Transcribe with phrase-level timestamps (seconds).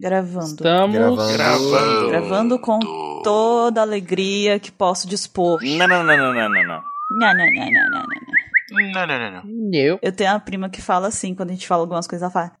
[0.00, 0.46] Gravando.
[0.46, 1.32] Estamos Gravando.
[1.34, 2.08] Gravando.
[2.08, 2.78] Gravando com
[3.22, 5.60] toda a alegria que posso dispor.
[5.62, 6.82] Não, não, não, não, não, não, não.
[7.18, 8.92] Nha, nha, nha, nha, nha, nha.
[8.94, 9.70] Não, não, não, não.
[9.74, 9.98] Eu.
[10.00, 12.52] Eu tenho uma prima que fala assim, quando a gente fala algumas coisas, ela fala.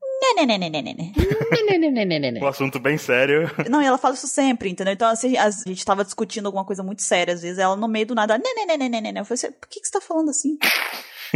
[2.42, 3.50] Um assunto bem sério.
[3.70, 4.92] Não, e ela fala isso sempre, entendeu?
[4.92, 8.06] Então, assim, a gente tava discutindo alguma coisa muito séria, às vezes, ela no meio
[8.06, 9.20] do nada, né, né, né, né, né, né, né.
[9.20, 10.58] Eu falei assim, por que, que você tá falando assim?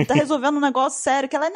[0.07, 1.49] tá resolvendo um negócio sério, que ela,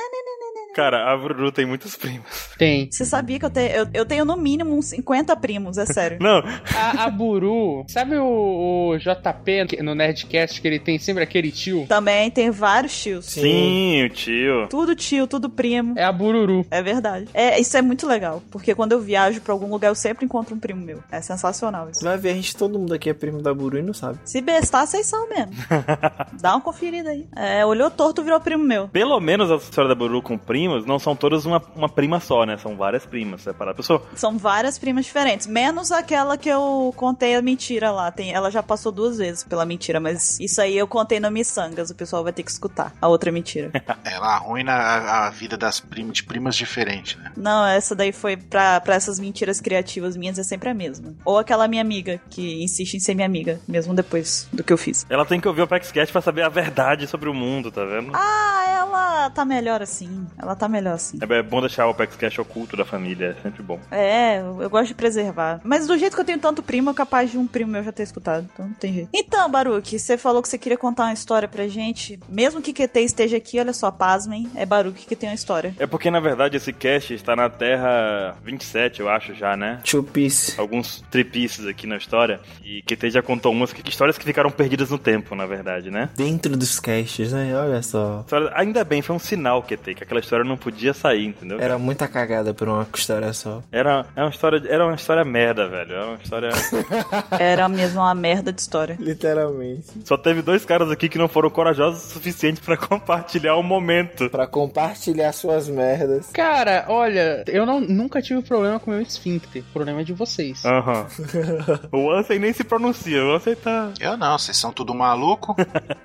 [0.79, 2.51] Cara, a Bruru tem muitos primos.
[2.57, 2.89] Tem.
[2.89, 6.19] Você sabia que eu tenho, eu, eu tenho no mínimo uns 50 primos, é sério.
[6.21, 6.41] Não,
[6.73, 11.85] A, a Buru, sabe o, o JP no Nerdcast que ele tem sempre aquele tio?
[11.89, 13.25] Também tem vários tios.
[13.25, 14.69] sim, o tio.
[14.71, 15.95] Tudo tio, tudo primo.
[15.99, 16.65] É a Bururu.
[16.71, 17.27] É verdade.
[17.35, 20.55] É, isso é muito legal, porque quando eu viajo pra algum lugar, eu sempre encontro
[20.55, 21.03] um primo meu.
[21.11, 22.05] É sensacional isso.
[22.05, 24.21] Vai ver, a gente, todo mundo aqui é primo da Buru e não sabe.
[24.25, 25.51] Se bestar, vocês são mesmo.
[26.41, 27.27] Dá uma conferida aí.
[27.35, 28.87] É, olhou torto, virou primo meu.
[28.87, 30.39] Pelo menos a história da Bruru com
[30.69, 32.57] primos não são todas uma, uma prima só, né?
[32.59, 33.79] São várias primas separadas.
[33.79, 38.11] Pessoa, São várias primas diferentes, menos aquela que eu contei a mentira lá.
[38.11, 41.91] Tem, ela já passou duas vezes pela mentira, mas isso aí eu contei no Missangas.
[41.91, 43.71] O pessoal vai ter que escutar a outra mentira.
[44.05, 47.33] Ela arruina a, a vida das prim, de primas diferentes, né?
[47.37, 51.15] Não, essa daí foi pra, pra essas mentiras criativas minhas, é sempre a mesma.
[51.25, 54.79] Ou aquela minha amiga, que insiste em ser minha amiga, mesmo depois do que eu
[54.79, 55.07] fiz.
[55.09, 58.11] ela tem que ouvir o PaxCast pra saber a verdade sobre o mundo, tá vendo?
[58.15, 60.27] Ah, ela tá melhor assim.
[60.39, 61.19] Ela tá melhor assim.
[61.21, 63.79] É bom deixar o PaxCast oculto da família, é sempre bom.
[63.91, 65.61] É, eu gosto de preservar.
[65.65, 67.93] Mas do jeito que eu tenho tanto primo, é capaz de um primo meu já
[67.93, 68.49] ter escutado.
[68.53, 69.09] Então não tem jeito.
[69.13, 72.19] Então, Baruque, você falou que você queria contar uma história pra gente.
[72.29, 75.75] Mesmo que QT esteja aqui, olha só, pasmem, é Baruque que tem uma história.
[75.79, 79.81] É porque, na verdade, esse cast está na Terra 27, eu acho, já, né?
[79.85, 80.59] Two Piece.
[80.61, 82.41] Alguns tripices aqui na história.
[82.65, 86.09] E QT já contou umas que- histórias que ficaram perdidas no tempo, na verdade, né?
[86.17, 87.55] Dentro dos casts, né?
[87.57, 88.25] Olha só.
[88.55, 91.61] Ainda bem, foi um sinal, QT, que aquela história não podia sair, entendeu?
[91.61, 93.63] Era muita cagada por uma história só.
[93.71, 95.93] Era, era uma história, era uma história merda, velho.
[95.93, 96.51] Era uma história.
[97.39, 98.97] Era mesmo uma merda de história.
[98.99, 99.87] Literalmente.
[100.05, 104.29] Só teve dois caras aqui que não foram corajosos o suficiente pra compartilhar o momento.
[104.31, 106.31] Pra compartilhar suas merdas.
[106.33, 109.63] Cara, olha, eu não, nunca tive problema com o meu esfíncter.
[109.63, 110.65] O problema é de vocês.
[110.65, 111.07] Aham.
[111.93, 113.25] o Ansem nem se pronuncia.
[113.25, 113.93] O Ansem tá.
[114.01, 115.57] Eu não, vocês são tudo maluco.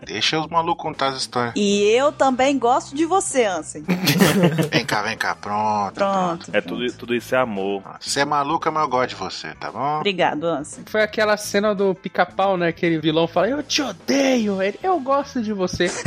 [0.06, 1.54] Deixa os malucos contar as histórias.
[1.56, 3.84] E eu também gosto de você, Ansem.
[4.72, 5.96] Vem cá, vem cá, pronto.
[5.96, 6.50] Pronto.
[6.54, 7.84] É tudo, tudo isso é amor.
[8.00, 9.98] Você é maluca, mas eu gosto de você, tá bom?
[9.98, 10.84] Obrigado, Ansem.
[10.88, 12.68] Foi aquela cena do pica-pau, né?
[12.68, 14.62] Aquele vilão fala, eu te odeio.
[14.62, 15.88] Ele, eu gosto de você.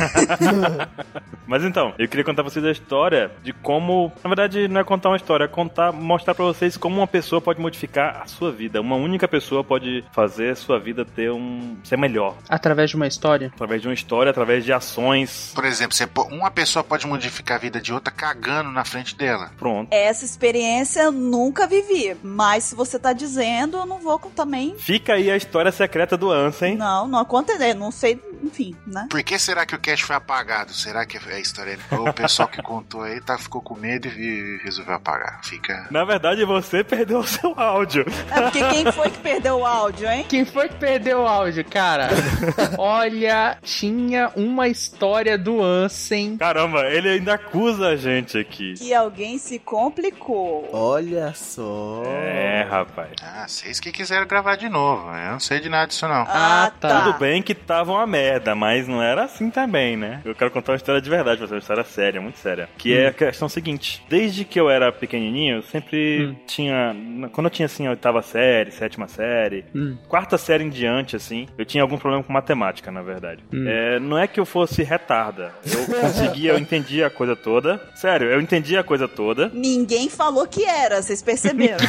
[1.47, 4.11] Mas então, eu queria contar pra vocês a história de como.
[4.21, 7.39] Na verdade, não é contar uma história, é contar, mostrar pra vocês como uma pessoa
[7.39, 8.81] pode modificar a sua vida.
[8.81, 11.77] Uma única pessoa pode fazer a sua vida ter um.
[11.85, 12.35] ser melhor.
[12.49, 13.49] Através de uma história.
[13.55, 15.53] Através de uma história, através de ações.
[15.55, 19.51] Por exemplo, você uma pessoa pode modificar a vida de outra cagando na frente dela.
[19.57, 19.89] Pronto.
[19.91, 22.15] Essa experiência eu nunca vivi.
[22.23, 24.75] Mas se você tá dizendo, eu não vou também.
[24.77, 26.75] Fica aí a história secreta do Ansem.
[26.75, 27.75] Não, não aconteceu.
[27.75, 29.07] Não sei, enfim, né?
[29.09, 30.73] Por que será que o cast foi apagado?
[30.73, 31.77] Será que a história.
[31.91, 35.39] O pessoal que contou aí tá, ficou com medo e resolveu apagar?
[35.43, 35.87] Fica.
[35.91, 38.05] Na verdade, você perdeu o seu áudio.
[38.31, 40.25] É porque quem foi que perdeu o áudio, hein?
[40.27, 42.09] Quem foi que perdeu o áudio, cara?
[42.77, 46.37] Olha, tinha uma história do Ansem.
[46.37, 48.73] Caramba, ele ainda acusa a gente aqui.
[48.75, 50.69] Que alguém se complicou.
[50.71, 52.03] Olha só.
[52.05, 53.09] É, rapaz.
[53.21, 55.09] Ah, vocês que quiseram gravar de novo.
[55.09, 56.25] Eu não sei de nada disso, não.
[56.27, 57.01] Ah, tá.
[57.03, 60.21] Tudo bem que tava uma merda, mas não era assim também, né?
[60.23, 62.69] Eu quero contar uma história de verdade, pra você, uma história séria, muito séria.
[62.77, 65.97] Que é a questão seguinte: desde que eu era pequenininho, eu sempre
[66.27, 66.35] Hum.
[66.45, 66.95] tinha.
[67.31, 69.97] Quando eu tinha assim, a oitava série, sétima série, Hum.
[70.07, 73.43] quarta série em diante, assim, eu tinha algum problema com matemática, na verdade.
[73.53, 73.65] Hum.
[73.67, 75.53] É, não é que eu fosse retarda.
[75.65, 77.81] Eu conseguia, eu entendia a coisa toda.
[77.95, 79.49] Sério, eu entendia a coisa toda.
[79.53, 81.77] Ninguém falou que era, vocês perceberam.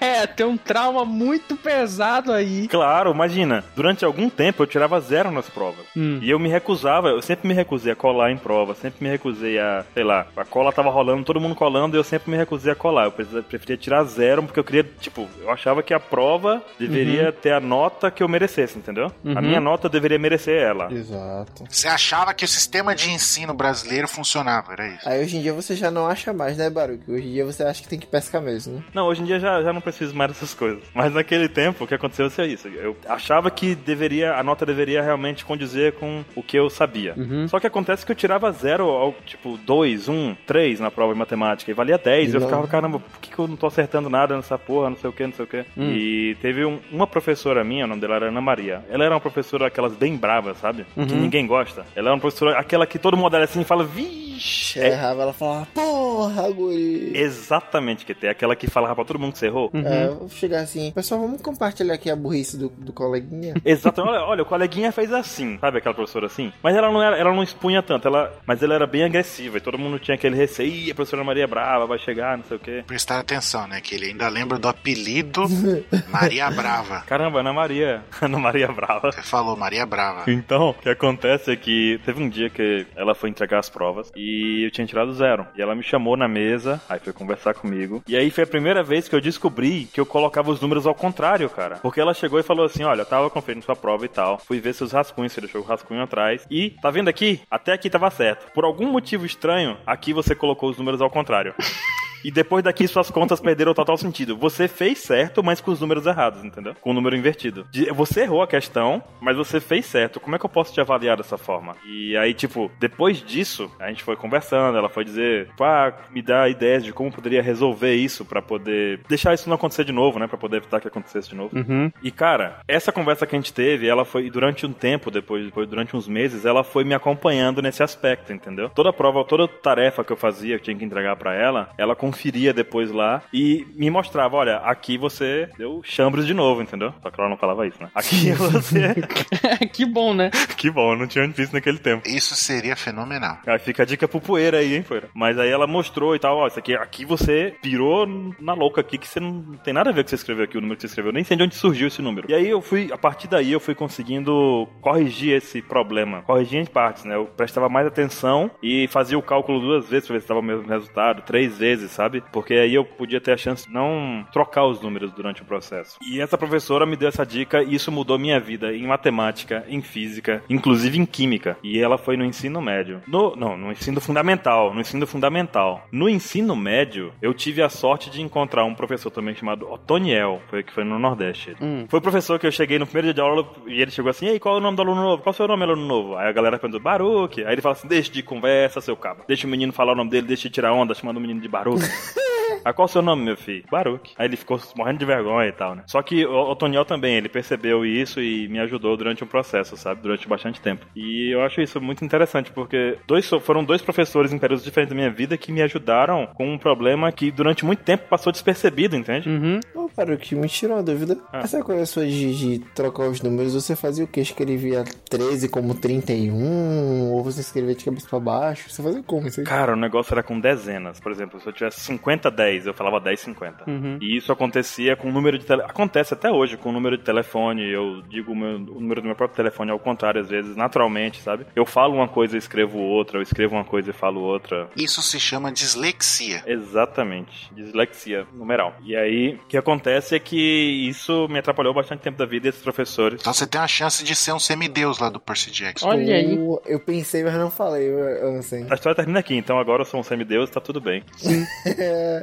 [0.00, 2.68] É, tem um trauma muito pesado aí.
[2.68, 5.84] Claro, imagina, durante algum tempo eu tirava zero nas provas.
[5.96, 6.18] Hum.
[6.22, 9.58] E eu me recusava, eu sempre me recusei a colar em prova, sempre me recusei
[9.58, 12.72] a, sei lá, a cola tava rolando, todo mundo colando, e eu sempre me recusei
[12.72, 13.04] a colar.
[13.04, 17.52] Eu preferia tirar zero, porque eu queria, tipo, eu achava que a prova deveria ter
[17.52, 19.06] a nota que eu merecesse, entendeu?
[19.24, 19.42] A Uhum.
[19.42, 20.92] minha nota deveria merecer ela.
[20.92, 21.64] Exato.
[21.68, 25.08] Você achava que o sistema de ensino brasileiro funcionava, era isso?
[25.08, 27.10] Aí hoje em dia você já não acha mais, né, Baruque?
[27.10, 28.82] Hoje em dia você acha que tem que pescar mesmo, né?
[28.94, 30.82] Não, hoje em dia já, já não preciso mais dessas coisas.
[30.94, 32.68] Mas naquele tempo, o que aconteceu foi isso.
[32.68, 37.14] Eu achava que deveria, a nota deveria realmente condizia com o que eu sabia.
[37.16, 37.46] Uhum.
[37.48, 41.18] Só que acontece que eu tirava zero, ao, tipo, 2, 1, 3 na prova de
[41.18, 42.32] matemática e valia 10.
[42.32, 42.48] E eu Não.
[42.48, 45.12] ficava, caramba, por que, que eu não tô acertando nada nessa porra, não sei o
[45.12, 45.64] que, não sei o que.
[45.76, 45.92] Hum.
[45.92, 48.82] E teve um- uma professora minha, o nome dela era Ana Maria.
[48.90, 50.84] Ela era uma professora aquelas bem bravas, sabe?
[50.94, 51.20] Que Uhum.
[51.20, 51.84] ninguém gosta.
[51.94, 54.73] Ela era uma professora, aquela que todo mundo olha assim e fala, vixe.
[54.80, 57.12] É Errava, ela falava, porra, guri.
[57.16, 58.30] exatamente que tem.
[58.30, 59.70] Aquela que falava pra todo mundo que você errou.
[59.72, 59.86] Uhum.
[59.86, 63.54] É, eu vou chegar assim, pessoal, vamos compartilhar aqui a burrice do, do coleguinha.
[63.64, 64.02] Exato.
[64.02, 66.52] Olha, olha, o coleguinha fez assim, sabe aquela professora assim?
[66.62, 69.60] Mas ela não era, ela não expunha tanto, ela, mas ela era bem agressiva e
[69.60, 72.56] todo mundo tinha aquele receio, "Ih, a professora Maria é Brava vai chegar, não sei
[72.56, 72.84] o quê.
[72.86, 73.80] Prestar atenção, né?
[73.80, 75.42] Que ele ainda lembra do apelido
[76.08, 77.00] Maria Brava.
[77.06, 79.12] Caramba, Ana Maria, Ana Maria Brava.
[79.12, 80.30] Você falou Maria Brava.
[80.30, 84.10] Então, o que acontece é que teve um dia que ela foi entregar as provas
[84.16, 85.46] e eu tinha tirado zero.
[85.56, 88.02] E ela me chamou na mesa, aí foi conversar comigo.
[88.06, 90.94] E aí foi a primeira vez que eu descobri que eu colocava os números ao
[90.94, 91.76] contrário, cara.
[91.76, 94.38] Porque ela chegou e falou assim: Olha, eu tava conferindo sua prova e tal.
[94.38, 96.46] Fui ver seus rascunhos, você deixou o rascunho atrás.
[96.50, 97.40] E, tá vendo aqui?
[97.50, 98.50] Até aqui tava certo.
[98.52, 101.54] Por algum motivo estranho, aqui você colocou os números ao contrário.
[102.24, 104.36] E depois daqui suas contas perderam o total sentido.
[104.38, 106.74] Você fez certo, mas com os números errados, entendeu?
[106.80, 107.66] Com o número invertido.
[107.94, 110.18] Você errou a questão, mas você fez certo.
[110.18, 111.76] Como é que eu posso te avaliar dessa forma?
[111.86, 116.48] E aí, tipo, depois disso, a gente foi conversando, ela foi dizer, pá, me dá
[116.48, 120.26] ideias de como poderia resolver isso pra poder deixar isso não acontecer de novo, né?
[120.26, 121.56] Pra poder evitar que acontecesse de novo.
[121.56, 121.90] Uhum.
[122.02, 125.68] E cara, essa conversa que a gente teve, ela foi durante um tempo, depois, depois
[125.68, 128.70] durante uns meses, ela foi me acompanhando nesse aspecto, entendeu?
[128.70, 131.94] Toda prova, toda tarefa que eu fazia, que eu tinha que entregar pra ela, ela
[132.14, 136.94] conferia depois lá e me mostrava, olha, aqui você deu chambres de novo, entendeu?
[137.02, 137.90] Só que ela não falava isso, né?
[137.94, 138.94] Aqui você.
[139.72, 140.30] que bom, né?
[140.56, 142.08] que bom, eu não tinha visto naquele tempo.
[142.08, 143.38] Isso seria fenomenal.
[143.46, 145.08] Aí fica a dica pro poeira aí, hein, poeira.
[145.12, 148.06] Mas aí ela mostrou e tal, ó, isso aqui, aqui você pirou
[148.40, 150.44] na louca aqui, que você não tem nada a ver com o que você escreveu
[150.44, 151.12] aqui, o número que você escreveu.
[151.12, 152.30] Nem sei de onde surgiu esse número.
[152.30, 156.22] E aí eu fui, a partir daí eu fui conseguindo corrigir esse problema.
[156.22, 157.16] Corrigir em partes, né?
[157.16, 160.42] Eu prestava mais atenção e fazia o cálculo duas vezes pra ver se estava o
[160.42, 162.03] mesmo resultado, três vezes, sabe?
[162.32, 165.98] Porque aí eu podia ter a chance de não trocar os números durante o processo.
[166.06, 169.80] E essa professora me deu essa dica e isso mudou minha vida em matemática, em
[169.80, 171.56] física, inclusive em química.
[171.62, 173.02] E ela foi no ensino médio.
[173.06, 174.72] No, não, no ensino fundamental.
[174.74, 175.86] No ensino fundamental.
[175.90, 180.62] No ensino médio, eu tive a sorte de encontrar um professor também chamado Otoniel, foi
[180.62, 181.56] que foi no Nordeste.
[181.60, 181.86] Hum.
[181.88, 184.26] Foi o professor que eu cheguei no primeiro dia de aula e ele chegou assim:
[184.26, 185.22] Ei, qual é o nome do aluno novo?
[185.22, 186.16] Qual é o seu nome, aluno novo?
[186.16, 187.44] Aí a galera perguntou: Baruque.
[187.44, 189.22] Aí ele fala assim: Deixa de conversa, seu cabo.
[189.26, 191.48] Deixa o menino falar o nome dele, deixa de tirar onda, chamando o menino de
[191.48, 191.83] Baruque.
[192.64, 193.64] Ah, qual é o seu nome, meu filho?
[193.70, 194.14] Baruque.
[194.16, 195.82] Aí ele ficou morrendo de vergonha e tal, né?
[195.86, 199.76] Só que o, o Toniel também, ele percebeu isso e me ajudou durante um processo,
[199.76, 200.00] sabe?
[200.00, 200.86] Durante bastante tempo.
[200.96, 204.96] E eu acho isso muito interessante, porque dois, foram dois professores em períodos diferentes da
[204.96, 209.28] minha vida que me ajudaram com um problema que durante muito tempo passou despercebido, entende?
[209.28, 209.60] Uhum.
[209.74, 211.18] Ô, cara, o que me tirou uma dúvida.
[211.30, 211.40] Ah.
[211.40, 214.20] Essa coisa sua de, de trocar os números, você fazia o que?
[214.20, 217.12] Escrevia 13 como 31?
[217.12, 218.70] Ou você escrevia de cabeça pra baixo?
[218.70, 219.46] Você fazia como isso aí?
[219.46, 220.98] Cara, o negócio era com dezenas.
[220.98, 223.70] Por exemplo, se eu tivesse 50, 10, eu falava 10, 50.
[223.70, 223.98] Uhum.
[224.00, 225.70] E isso acontecia com o número de telefone.
[225.70, 227.68] Acontece até hoje com o número de telefone.
[227.70, 231.20] Eu digo o, meu- o número do meu próprio telefone ao contrário, às vezes, naturalmente,
[231.20, 231.46] sabe?
[231.54, 234.68] Eu falo uma coisa e escrevo outra, eu escrevo uma coisa e falo outra.
[234.76, 236.42] Isso se chama dislexia.
[236.46, 237.52] Exatamente.
[237.54, 238.74] Dislexia numeral.
[238.84, 242.62] E aí, o que acontece é que isso me atrapalhou bastante tempo da vida, esses
[242.62, 243.20] professores.
[243.20, 245.88] Então você tem uma chance de ser um semideus lá do Percy Jackson.
[245.88, 246.38] Olha aí.
[246.66, 248.66] Eu pensei, mas não falei, eu, eu não sei.
[248.70, 251.02] A história termina aqui, então agora eu sou um semideus, tá tudo bem.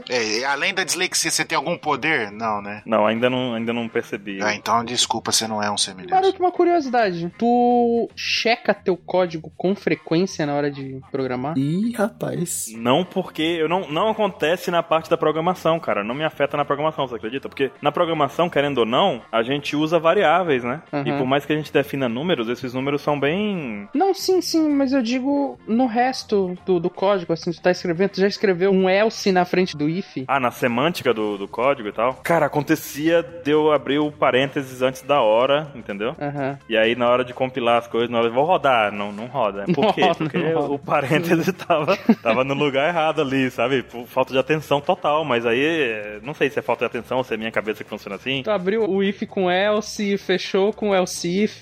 [0.09, 2.31] É, e além da dislexia, você tem algum poder?
[2.31, 2.81] Não, né?
[2.85, 4.41] Não, ainda não, ainda não percebi.
[4.41, 6.11] Ah, então desculpa, você não é um semideus.
[6.11, 7.31] Baruque, uma curiosidade.
[7.37, 11.57] Tu checa teu código com frequência na hora de programar?
[11.57, 12.67] Ih, rapaz.
[12.75, 16.03] Não porque eu não, não acontece na parte da programação, cara.
[16.03, 17.49] Não me afeta na programação, você acredita?
[17.49, 20.81] Porque na programação, querendo ou não, a gente usa variáveis, né?
[20.91, 21.03] Uhum.
[21.05, 23.89] E por mais que a gente defina números, esses números são bem.
[23.93, 28.09] Não, sim, sim, mas eu digo no resto do, do código, assim, tu tá escrevendo,
[28.11, 30.23] tu já escreveu um else na frente do if?
[30.27, 32.13] Ah, na semântica do, do código e tal.
[32.23, 36.15] Cara, acontecia de eu abrir o parênteses antes da hora, entendeu?
[36.19, 36.57] Aham.
[36.69, 39.25] E aí, na hora de compilar as coisas, na hora de vou rodar, não, não
[39.27, 39.65] roda.
[39.73, 40.01] Por Não quê?
[40.01, 43.83] roda, Porque o parêntese tava, tava no lugar errado ali, sabe?
[43.83, 45.23] Por falta de atenção total.
[45.23, 47.83] Mas aí, eh, não sei se é falta de atenção ou se é minha cabeça
[47.83, 48.41] que funciona assim.
[48.43, 51.61] Tu abriu o if com else, fechou com else if.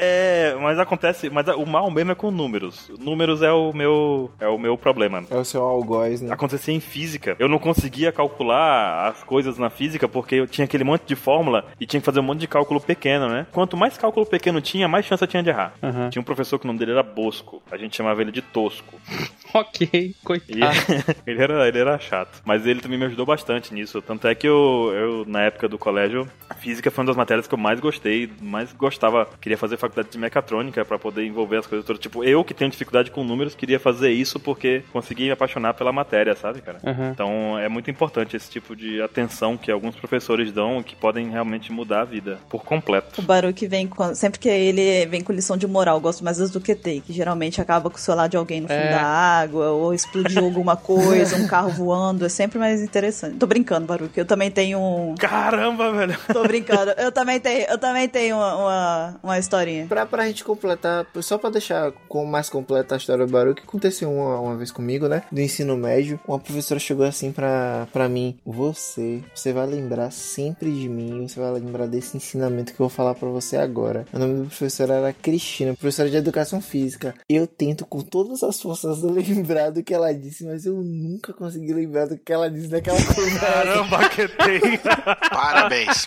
[0.00, 2.90] É, mas acontece, mas o mal mesmo é com números.
[2.98, 5.22] Números é o meu é o meu problema.
[5.30, 6.32] É o seu algoz, né?
[6.64, 7.36] Acontecia em física.
[7.38, 11.66] Eu não conseguia calcular as coisas na física porque eu tinha aquele monte de fórmula
[11.78, 13.46] e tinha que fazer um monte de cálculo pequeno, né?
[13.52, 15.74] Quanto mais cálculo pequeno tinha, mais chance eu tinha de errar.
[15.82, 16.08] Aham.
[16.10, 17.62] Tinha um professor que o nome dele era Bosco.
[17.70, 18.98] A gente chamava ele de Tosco.
[19.52, 20.56] ok, E coitado.
[21.26, 22.40] ele, era, ele era chato.
[22.44, 24.00] Mas ele também me ajudou bastante nisso.
[24.00, 27.46] Tanto é que eu, eu, na época do colégio, a física foi uma das matérias
[27.46, 29.28] que eu mais gostei, mais gostava.
[29.40, 32.00] Queria fazer faculdade de mecatrônica pra poder envolver as coisas todas.
[32.00, 35.92] Tipo, eu que tenho dificuldade com números, queria fazer isso porque consegui me apaixonar pela
[35.92, 36.78] matéria, sabe, cara?
[36.84, 37.10] Aham.
[37.12, 41.72] Então é muito importante esse tipo de atenção que alguns professores dão que podem realmente
[41.72, 43.20] mudar a vida por completo.
[43.20, 44.14] O Baruch vem com.
[44.14, 47.60] Sempre que ele vem com lição de moral, gosto mais das do QT, que geralmente
[47.60, 48.90] acaba com o celular de alguém no fundo É.
[48.90, 52.24] da água, ou explodiu alguma coisa, um carro voando.
[52.26, 53.36] É sempre mais interessante.
[53.36, 54.12] Tô brincando, Baruch.
[54.16, 55.14] Eu também tenho um.
[55.16, 56.16] Caramba, velho!
[56.32, 56.92] Tô brincando.
[56.98, 59.86] Eu também tenho, eu também tenho uma, uma, uma historinha.
[59.86, 63.66] Pra, pra gente completar, só pra deixar com mais completa a história do Baruch, que
[63.66, 65.22] aconteceu uma, uma vez comigo, né?
[65.30, 66.18] Do ensino médio.
[66.26, 71.40] Uma professora chegou assim pra, pra mim: Você, você vai lembrar sempre de mim, você
[71.40, 74.06] vai lembrar desse ensinamento que eu vou falar pra você agora.
[74.12, 77.14] O nome do professor era Cristina, professora de educação física.
[77.28, 81.72] Eu tento com todas as forças lembrar do que ela disse, mas eu nunca consegui
[81.72, 83.40] lembrar do que ela disse naquela conversa.
[83.40, 84.78] Caramba, que tem!
[85.30, 86.04] Parabéns.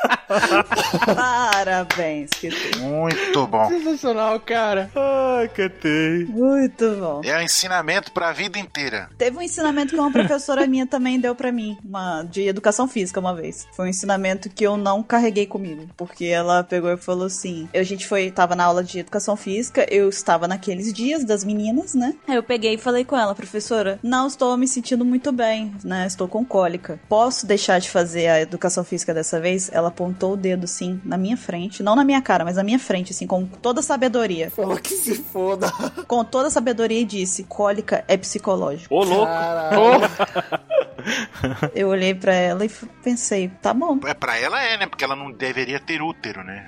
[1.15, 2.79] Parabéns, QT.
[2.79, 3.67] Muito bom.
[3.69, 4.89] Sensacional, cara.
[4.95, 6.25] Ai, que tem!
[6.25, 7.21] Muito bom.
[7.23, 9.09] É um ensinamento pra vida inteira.
[9.17, 13.19] Teve um ensinamento que uma professora minha também deu pra mim, uma de educação física
[13.19, 13.67] uma vez.
[13.71, 17.83] Foi um ensinamento que eu não carreguei comigo, porque ela pegou e falou assim: a
[17.83, 22.15] gente foi, tava na aula de educação física, eu estava naqueles dias das meninas, né?
[22.27, 26.05] Aí eu peguei e falei com ela, professora, não estou me sentindo muito bem, né?
[26.07, 26.99] Estou com cólica.
[27.07, 29.69] Posso deixar de fazer a educação física dessa vez?
[29.73, 32.79] Ela apontou o dedo assim na minha frente, não na minha cara, mas na minha
[32.79, 34.51] frente, assim, com toda sabedoria.
[34.51, 35.71] Falou que se foda.
[36.07, 38.93] Com toda sabedoria e disse: cólica é psicológico.
[38.93, 39.25] Ô, louco!
[39.25, 39.77] Caralho.
[41.73, 42.69] Eu olhei pra ela e
[43.03, 43.99] pensei, tá bom.
[44.05, 44.87] É pra ela é, né?
[44.87, 46.67] Porque ela não deveria ter útero, né?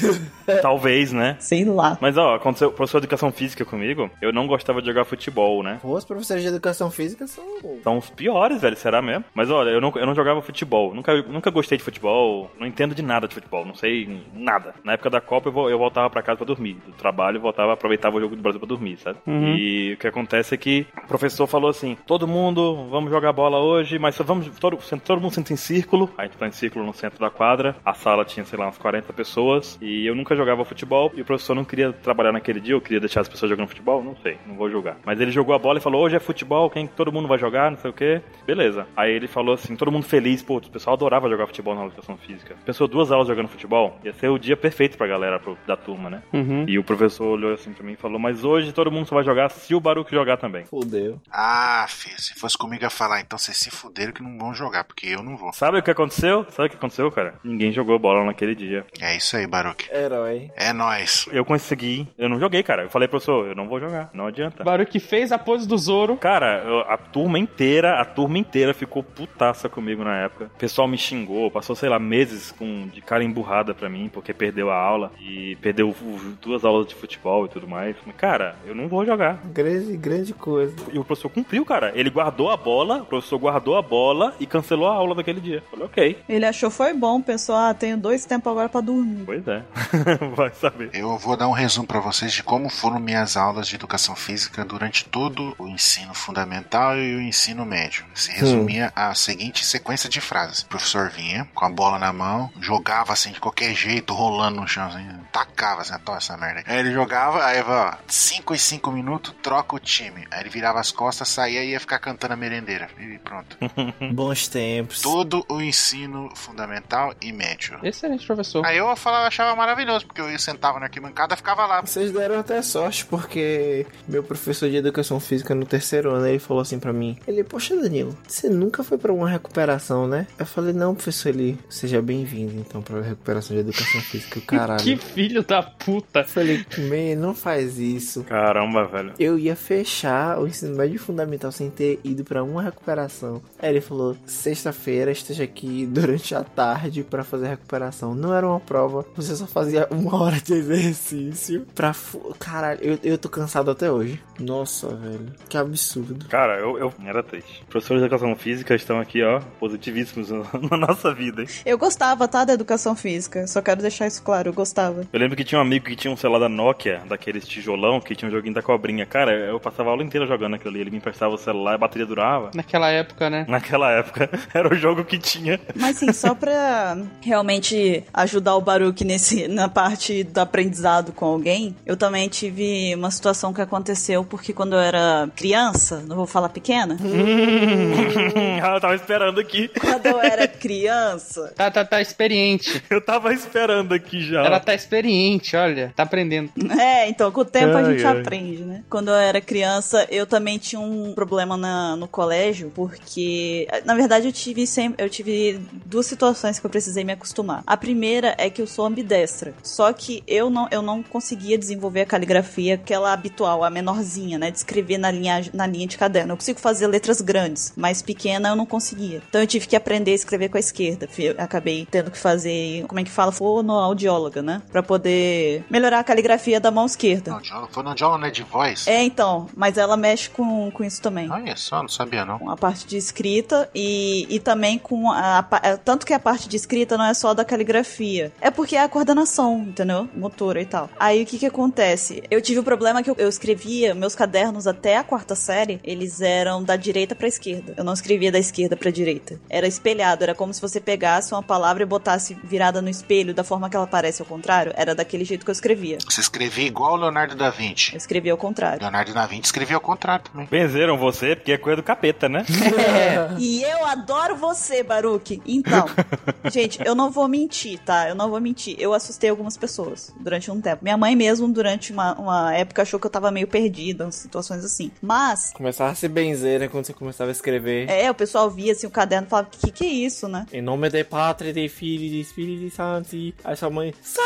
[0.62, 1.36] Talvez, né?
[1.38, 1.96] Sei lá.
[2.00, 5.78] Mas ó, aconteceu, professor de educação física comigo, eu não gostava de jogar futebol, né?
[5.80, 7.44] Pô, Os professores de educação física são.
[7.82, 9.24] São os piores, velho, será mesmo?
[9.34, 12.94] Mas olha, eu não, eu não jogava futebol, nunca, nunca gostei de futebol, não entendo
[12.94, 14.74] de nada de futebol, não sei nada.
[14.84, 17.72] Na época da Copa eu, eu voltava pra casa pra dormir, do trabalho eu voltava,
[17.72, 19.18] aproveitava o jogo do Brasil pra dormir, sabe?
[19.26, 23.58] E o que acontece é que o professor falou assim: todo mundo, vamos jogar bola
[23.58, 26.92] hoje, mas vamos, todo, todo mundo senta em círculo, a gente tá em círculo no
[26.94, 30.64] centro da quadra, a sala tinha, sei lá, umas 40 pessoas, e eu nunca jogava
[30.64, 33.68] futebol, e o professor não queria trabalhar naquele dia, eu queria deixar as pessoas jogando
[33.68, 34.96] futebol, não sei, não vou jogar.
[35.04, 37.70] Mas ele jogou a bola e falou: hoje é futebol, quem todo mundo vai jogar,
[37.70, 38.20] não sei o que.
[38.46, 38.86] Beleza.
[38.96, 42.16] Aí ele falou assim: todo mundo feliz, pô, o pessoal adorava jogar futebol na educação
[42.16, 42.56] física.
[42.64, 46.10] Pensou duas aulas jogando futebol, ia ser o dia perfeito pra galera pro- da turma,
[46.10, 46.22] né?
[46.32, 46.64] Uhum.
[46.68, 49.24] E o professor olhou assim pra mim e falou: Mas hoje todo mundo só vai
[49.24, 50.64] jogar se o Baruch jogar também.
[50.64, 51.20] Fudeu.
[51.30, 54.84] Ah, filho, se fosse comigo ia falar, então vocês se fuderam que não vão jogar,
[54.84, 55.52] porque eu não vou.
[55.52, 56.44] Sabe o que aconteceu?
[56.50, 57.34] Sabe o que aconteceu, cara?
[57.42, 58.84] Ninguém jogou bola naquele dia.
[59.00, 59.88] É isso aí, Baruch.
[59.92, 60.50] Herói.
[60.56, 61.26] É nóis.
[61.32, 62.06] Eu consegui.
[62.18, 62.82] Eu não joguei, cara.
[62.84, 64.10] Eu falei, professor, eu não vou jogar.
[64.12, 64.62] Não adianta.
[64.62, 66.16] Baruch fez a pose do Zoro.
[66.16, 70.46] Cara, eu- a turma inteira, a turma inteira ficou putaça comigo na época.
[70.54, 74.32] O pessoal me xingou, passou, sei lá, meses com, de cara emburrada pra mim, porque
[74.34, 75.94] perdeu a aula e perdeu
[76.42, 77.96] duas aulas de futebol e tudo mais.
[78.06, 79.38] Mas, cara, eu não vou jogar.
[79.46, 80.74] Grande, grande coisa.
[80.92, 81.92] E o professor cumpriu, cara.
[81.94, 85.62] Ele guardou a bola, o professor guardou a bola e cancelou a aula daquele dia.
[85.70, 86.18] Falei, ok.
[86.28, 89.24] Ele achou foi bom, pensou, ah, tenho dois tempos agora pra dormir.
[89.24, 89.62] Pois é.
[90.34, 90.90] Vai saber.
[90.94, 94.64] Eu vou dar um resumo pra vocês de como foram minhas aulas de educação física
[94.64, 98.04] durante todo o ensino fundamental e o ensino médio.
[98.14, 102.50] Se resumia a seguinte sequência de frases: o professor vinha com a bola na mão,
[102.60, 106.62] jogava assim de qualquer jeito, rolando no chão, assim, tacava assim, toda essa merda.
[106.66, 110.26] Aí ele jogava, aí ó, 5 e 5 minutos, troca o time.
[110.30, 112.88] Aí ele virava as costas, saía e ia ficar cantando a merendeira.
[112.98, 113.56] E pronto.
[114.12, 115.02] Bons tempos.
[115.02, 117.78] Todo o ensino fundamental e médio.
[117.82, 118.64] Excelente, professor.
[118.64, 121.80] Aí eu falava, achava maravilhoso, porque eu sentava na arquibancada e ficava lá.
[121.80, 126.62] Vocês deram até sorte, porque meu professor de educação física no terceiro ano, ele falou
[126.62, 130.26] assim pra mim, ele, poxa Danilo, você nunca foi pra uma recuperação, né?
[130.38, 134.82] Eu falei, não, professor, ele, seja bem-vindo, então, pra recuperação de educação física, o caralho.
[134.82, 136.20] Que filho da puta.
[136.20, 138.24] Eu falei, man, não faz isso.
[138.24, 139.12] Caramba, velho.
[139.18, 143.42] Eu ia fechar o ensino médio fundamental sem ter ido pra uma recuperação.
[143.58, 148.14] Aí ele falou: sexta-feira esteja aqui durante a tarde pra fazer a recuperação.
[148.14, 151.92] Não era uma prova, você só fazia uma hora de exercício pra.
[152.38, 154.22] Caralho, eu, eu tô cansado até hoje.
[154.40, 156.26] Nossa, velho, que absurdo.
[156.28, 157.62] Cara, eu, eu era triste.
[157.68, 160.30] Professores de educação física estão aqui, ó, positivíssimos
[160.70, 161.48] na nossa vida, hein?
[161.64, 163.46] Eu gostava, tá, da educação física.
[163.46, 165.06] Só quero deixar isso claro, eu gostava.
[165.12, 168.14] Eu lembro que tinha um amigo que tinha um celular da Nokia, daqueles tijolão, que
[168.14, 169.04] tinha um joguinho da cobrinha.
[169.06, 170.80] Cara, eu passava a aula inteira jogando aquilo ali.
[170.80, 172.50] Ele me emprestava o celular, a bateria durava.
[172.54, 173.44] Naquela época, né?
[173.48, 174.30] Naquela época.
[174.54, 175.60] Era o jogo que tinha.
[175.76, 181.76] Mas sim, só pra realmente ajudar o Baruch nesse, na parte do aprendizado com alguém,
[181.84, 186.48] eu também tive uma situação que aconteceu porque quando eu era criança, não vou falar
[186.48, 186.96] pequena,
[188.62, 189.68] Ela tava esperando aqui.
[189.68, 192.82] quando eu era criança, Tá, tá, tá experiente.
[192.88, 194.44] Eu tava esperando aqui já.
[194.44, 195.92] Ela tá experiente, olha.
[195.96, 196.50] Tá aprendendo.
[196.78, 198.20] É, então com o tempo a Ai, gente ai.
[198.20, 198.82] aprende, né?
[198.88, 204.26] Quando eu era criança, eu também tinha um problema na, no colégio, porque na verdade
[204.26, 207.62] eu tive sempre, eu tive duas situações que eu precisei me acostumar.
[207.66, 212.02] A primeira é que eu sou ambidestra, só que eu não, eu não conseguia desenvolver
[212.02, 216.32] a caligrafia aquela habitual, a menorzinha, né, de escrever na linha na linha de caderno.
[216.32, 219.22] Eu consigo fazer letras grandes, mas pequena eu não conseguia.
[219.28, 221.08] Então eu tive que aprender a escrever com a esquerda.
[221.18, 226.04] Eu acabei tendo que fazer, como é que fala, fonoaudióloga, né, Pra poder melhorar a
[226.04, 227.30] caligrafia da mão esquerda.
[227.32, 228.30] Fonoaudióloga- Fonoaudióloga, né?
[228.30, 228.86] De voz?
[228.86, 231.30] É, então, mas ela mexe com, com isso também.
[231.30, 232.38] Olha só, não sabia não.
[232.38, 236.18] Com a parte de escrita e, e também com a, a é, Tanto que a
[236.18, 238.32] parte de escrita não é só da caligrafia.
[238.40, 240.08] É porque é a coordenação, entendeu?
[240.14, 240.88] Motora e tal.
[240.98, 242.22] Aí o que que acontece?
[242.30, 246.20] Eu tive o problema que eu, eu escrevia meus cadernos até a quarta série, eles
[246.20, 247.74] eram da direita pra esquerda.
[247.76, 249.38] Eu não escrevia da esquerda pra direita.
[249.48, 253.44] Era espelhado, era como se você pegasse uma palavra e botasse virada no espelho da
[253.44, 254.72] forma que ela aparece ao contrário.
[254.74, 255.98] Era daquele jeito que eu escrevia.
[256.04, 257.92] Você escrevia igual o Leonardo da Vinci.
[257.92, 258.80] Eu escrevia ao contrário.
[258.80, 260.48] Leonardo da Vinci escrevia ao contrário também.
[260.50, 262.44] Benzeram você porque é coisa do capeta, né?
[263.38, 265.40] E eu adoro você, Baruque.
[265.46, 265.86] Então,
[266.50, 268.08] gente, eu não vou mentir, tá?
[268.08, 268.76] Eu não vou mentir.
[268.78, 270.82] Eu assustei algumas pessoas durante um tempo.
[270.82, 274.64] Minha mãe mesmo, durante uma, uma época, achou que eu tava meio perdida, em situações
[274.64, 274.90] assim.
[275.00, 276.68] Mas, Começava a se benzer, né?
[276.68, 277.88] Quando você começava a escrever.
[277.90, 280.46] é, o pessoal via assim o caderno e falava, que que é isso, né?
[280.52, 283.10] Em nome de Pátria, de Filho e de Espírito Santo.
[283.44, 284.20] Aí sua mãe, sai!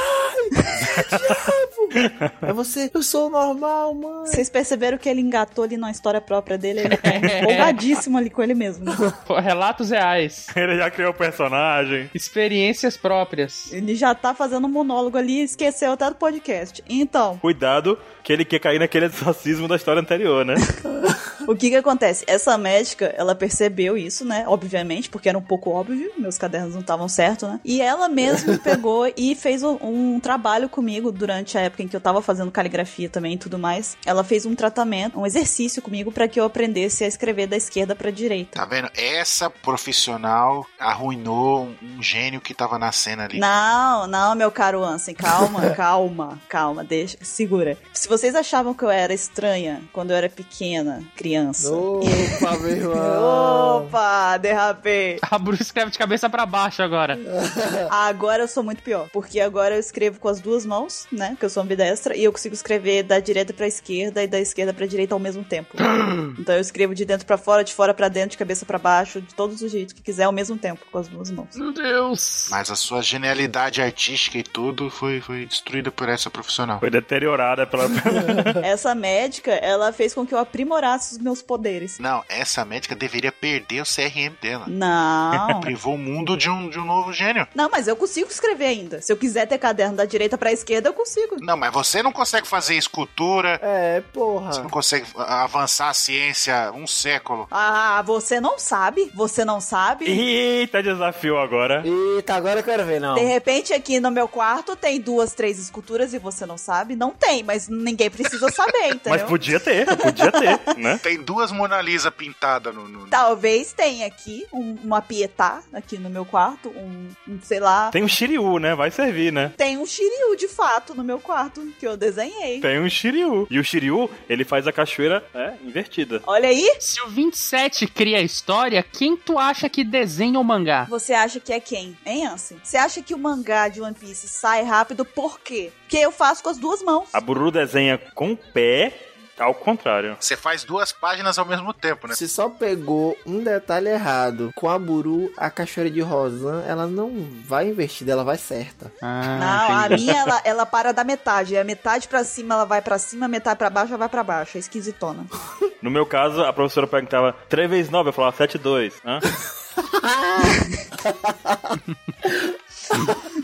[1.08, 2.24] diabo!
[2.42, 4.26] É você, eu sou normal, mãe.
[4.26, 6.80] Vocês perceberam que ele engatou ali na história própria dele?
[6.80, 8.84] Ele tá empolgadíssimo ali com ele mesmo.
[8.84, 8.94] né?
[9.26, 10.46] Pô, Relatos reais.
[10.54, 12.10] Ele já criou o personagem.
[12.14, 13.72] Experiências próprias.
[13.72, 16.82] Ele já tá fazendo um monólogo ali e esqueceu até do podcast.
[16.88, 19.08] Então, Cuidado que ele quer cair naquele
[19.54, 20.54] exorcismo da história anterior, né?
[21.46, 22.24] O que que acontece?
[22.26, 24.44] Essa médica, ela percebeu isso, né?
[24.46, 27.60] Obviamente, porque era um pouco óbvio, meus cadernos não estavam certos, né?
[27.64, 31.96] E ela mesma pegou e fez um, um trabalho comigo durante a época em que
[31.96, 33.96] eu tava fazendo caligrafia também e tudo mais.
[34.04, 37.94] Ela fez um tratamento, um exercício comigo pra que eu aprendesse a escrever da esquerda
[37.94, 38.58] pra direita.
[38.58, 38.88] Tá vendo?
[38.94, 43.38] Essa profissional arruinou um, um gênio que tava na cena ali.
[43.38, 47.76] Não, não, meu caro Ansem, calma, calma, calma, deixa, segura.
[47.92, 51.33] Se vocês achavam que eu era estranha quando eu era pequena, criança.
[51.38, 53.86] Opa, meu irmão.
[53.86, 55.18] Opa, derrapei.
[55.22, 57.18] A Bru escreve de cabeça pra baixo agora.
[57.90, 61.30] Agora eu sou muito pior, porque agora eu escrevo com as duas mãos, né?
[61.30, 64.72] Porque eu sou ambidestra, e eu consigo escrever da direita pra esquerda e da esquerda
[64.72, 65.76] pra direita ao mesmo tempo.
[66.38, 69.20] então eu escrevo de dentro pra fora, de fora pra dentro, de cabeça pra baixo,
[69.20, 71.56] de todos os jeitos que quiser ao mesmo tempo, com as duas mãos.
[71.56, 72.48] Meu Deus.
[72.50, 76.80] Mas a sua genialidade artística e tudo foi, foi destruída por essa profissional.
[76.80, 77.84] Foi deteriorada pela.
[78.62, 81.98] Essa médica, ela fez com que eu aprimorasse os meus poderes.
[81.98, 84.66] Não, essa médica deveria perder o CRM dela.
[84.68, 85.60] Não.
[85.64, 87.48] Privou o mundo de um, de um novo gênio.
[87.54, 89.00] Não, mas eu consigo escrever ainda.
[89.02, 91.36] Se eu quiser ter caderno da direita pra esquerda, eu consigo.
[91.40, 94.58] Não, mas você não consegue fazer escultura, É, você porra.
[94.62, 97.48] não consegue avançar a ciência um século.
[97.50, 99.10] Ah, você não sabe?
[99.14, 100.04] Você não sabe?
[100.06, 101.82] Eita, desafio agora.
[101.84, 103.14] Eita, agora eu quero ver, não.
[103.14, 106.94] De repente, aqui no meu quarto tem duas, três esculturas e você não sabe?
[106.96, 109.10] Não tem, mas ninguém precisa saber, entendeu?
[109.10, 110.98] Mas podia ter, podia ter, né?
[111.02, 116.08] Tem duas Mona Lisa pintadas no, no- Talvez tenha aqui um- uma pietá aqui no
[116.10, 117.90] meu quarto, um, um, sei lá.
[117.90, 118.74] Tem um Shiryu, né?
[118.74, 119.52] Vai servir, né?
[119.56, 122.60] Tem um Shiryu de fato no meu quarto que eu desenhei.
[122.60, 123.46] Tem um Shiryu.
[123.50, 126.22] E o Shiryu, ele faz a cachoeira é, invertida.
[126.26, 126.76] Olha aí.
[126.80, 130.84] Se o 27 cria a história, quem tu acha que desenha o mangá?
[130.88, 131.96] Você acha que é quem?
[132.04, 132.58] Hein, Ansem?
[132.62, 135.70] Você acha que o mangá de One Piece sai rápido por quê?
[135.82, 137.08] Porque eu faço com as duas mãos.
[137.12, 140.16] A Buru desenha com o pé, ao contrário.
[140.20, 142.14] Você faz duas páginas ao mesmo tempo, né?
[142.14, 144.50] Você só pegou um detalhe errado.
[144.54, 148.92] Com a Buru, a cachoeira de Rosan, ela não vai invertida, ela vai certa.
[149.02, 150.04] Ah, Não, a entendi.
[150.04, 151.56] minha, ela, ela para da metade.
[151.56, 154.22] A metade pra cima, ela vai pra cima, a metade pra baixo, ela vai pra
[154.22, 154.56] baixo.
[154.56, 155.26] É esquisitona.
[155.84, 158.94] No meu caso, a professora perguntava 3 vezes 9, eu falava 7 2.
[159.04, 159.18] Hã?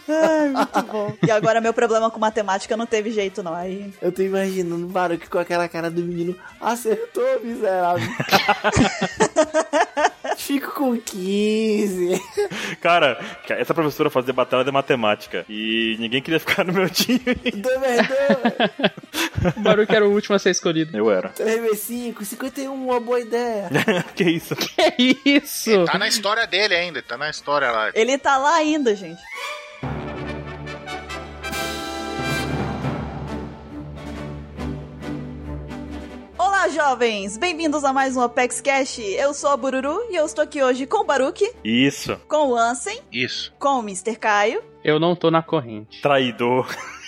[0.09, 1.13] Ai, muito bom.
[1.27, 3.55] E agora, meu problema com matemática não teve jeito, não.
[3.55, 6.37] Aí Eu tô imaginando o Baruque com aquela cara do menino.
[6.61, 8.09] Acertou, miserável.
[10.41, 12.21] Fico com 15.
[12.81, 17.21] Cara, essa professora fazia batalha de matemática e ninguém queria ficar no meu time.
[19.57, 20.95] O Baruque era o último a ser escolhido.
[20.97, 21.31] Eu era.
[21.31, 23.71] 3 vezes 5, 51, uma boa ideia.
[24.15, 24.55] que isso?
[24.55, 25.85] Que isso?
[25.87, 27.91] Tá na história dele ainda, tá na história lá.
[27.95, 29.21] Ele tá lá ainda, gente.
[36.61, 37.39] Olá, jovens!
[37.39, 38.99] Bem-vindos a mais um Apex Cash.
[38.99, 42.21] Eu sou a Bururu e eu estou aqui hoje com o Baruque, Isso.
[42.29, 43.51] com o Ansem, Isso.
[43.59, 44.15] com o Mr.
[44.15, 44.63] Caio.
[44.85, 46.03] Eu não tô na corrente.
[46.03, 46.69] Traidor.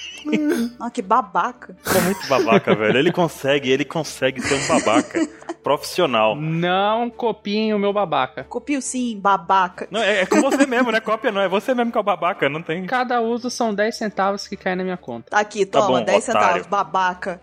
[0.80, 1.76] Ah, que babaca.
[1.94, 2.98] É muito babaca, velho.
[2.98, 5.28] Ele consegue, ele consegue ser um babaca
[5.62, 6.34] profissional.
[6.36, 8.44] Não copiem o meu babaca.
[8.44, 9.86] Copio sim, babaca.
[9.90, 11.00] Não, é, é com você mesmo, né?
[11.00, 12.86] Cópia não, é você mesmo que é o babaca, não tem.
[12.86, 15.30] Cada uso são 10 centavos que caem na minha conta.
[15.30, 16.40] Tá aqui, Tá toma, bom, 10 otário.
[16.62, 17.40] centavos, babaca.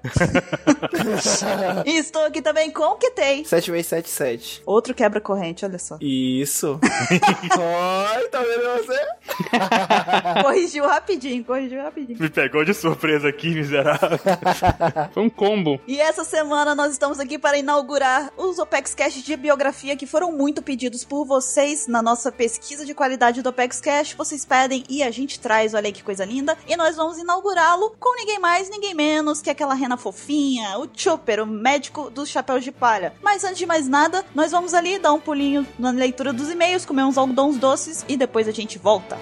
[1.86, 3.46] e estou aqui também com o Kitei.
[3.46, 4.62] 7 vezes 7, 7.
[4.66, 5.98] Outro quebra-corrente, olha só.
[6.02, 6.80] Isso.
[6.84, 10.44] Oi, tá vendo você?
[10.44, 12.20] Corrigiu rapidinho, corrigiu rapidinho.
[12.20, 14.20] Me pegou de surpresa aqui, miserável.
[15.14, 15.80] Foi um combo.
[15.88, 20.32] E essa semana nós estamos aqui para inaugurar os Opex Cash de biografia que foram
[20.32, 24.14] muito pedidos por vocês na nossa pesquisa de qualidade do Opex Cash.
[24.14, 26.58] Vocês pedem e a gente traz, olha aí que coisa linda.
[26.68, 31.44] E nós vamos inaugurá-lo com ninguém mais, ninguém menos que aquela rena fofinha, o Chopper,
[31.44, 33.14] o médico dos chapéus de palha.
[33.22, 36.86] Mas antes de mais nada, nós vamos ali dar um pulinho na leitura dos e-mails,
[36.86, 39.18] comer uns algodões doces e depois a gente volta.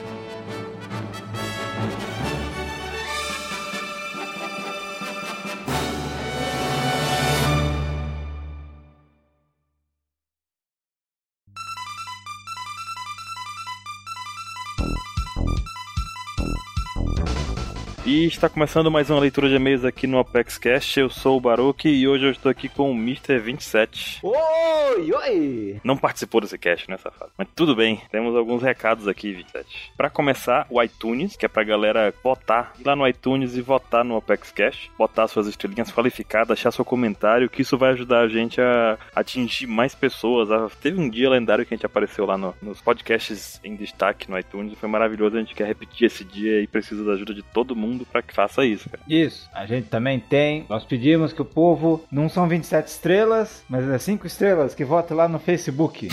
[18.10, 20.98] E está começando mais uma leitura de e-mails aqui no Apex Cast.
[20.98, 23.38] Eu sou o Baruque e hoje eu estou aqui com o Mr.
[23.38, 24.22] 27.
[24.24, 25.82] Oi, oi.
[25.84, 27.32] Não participou desse cast, né, safado?
[27.38, 29.92] Mas tudo bem, temos alguns recados aqui, 27.
[29.98, 34.06] Pra começar, o iTunes, que é pra galera votar, ir lá no iTunes e votar
[34.06, 38.30] no Apex Cash, botar suas estrelinhas qualificadas, deixar seu comentário, que isso vai ajudar a
[38.30, 40.50] gente a atingir mais pessoas.
[40.50, 44.32] Ah, Teve um dia lendário que a gente apareceu lá no- nos podcasts em destaque
[44.32, 47.44] no iTunes, foi maravilhoso, a gente quer repetir esse dia e precisa da ajuda de
[47.44, 49.04] todo mundo pra que faça isso, cara.
[49.08, 50.66] Isso, a gente também tem.
[50.70, 55.14] Nós pedimos que o povo não são 27 estrelas, mas é 5 estrelas que vote
[55.14, 56.08] lá no Facebook.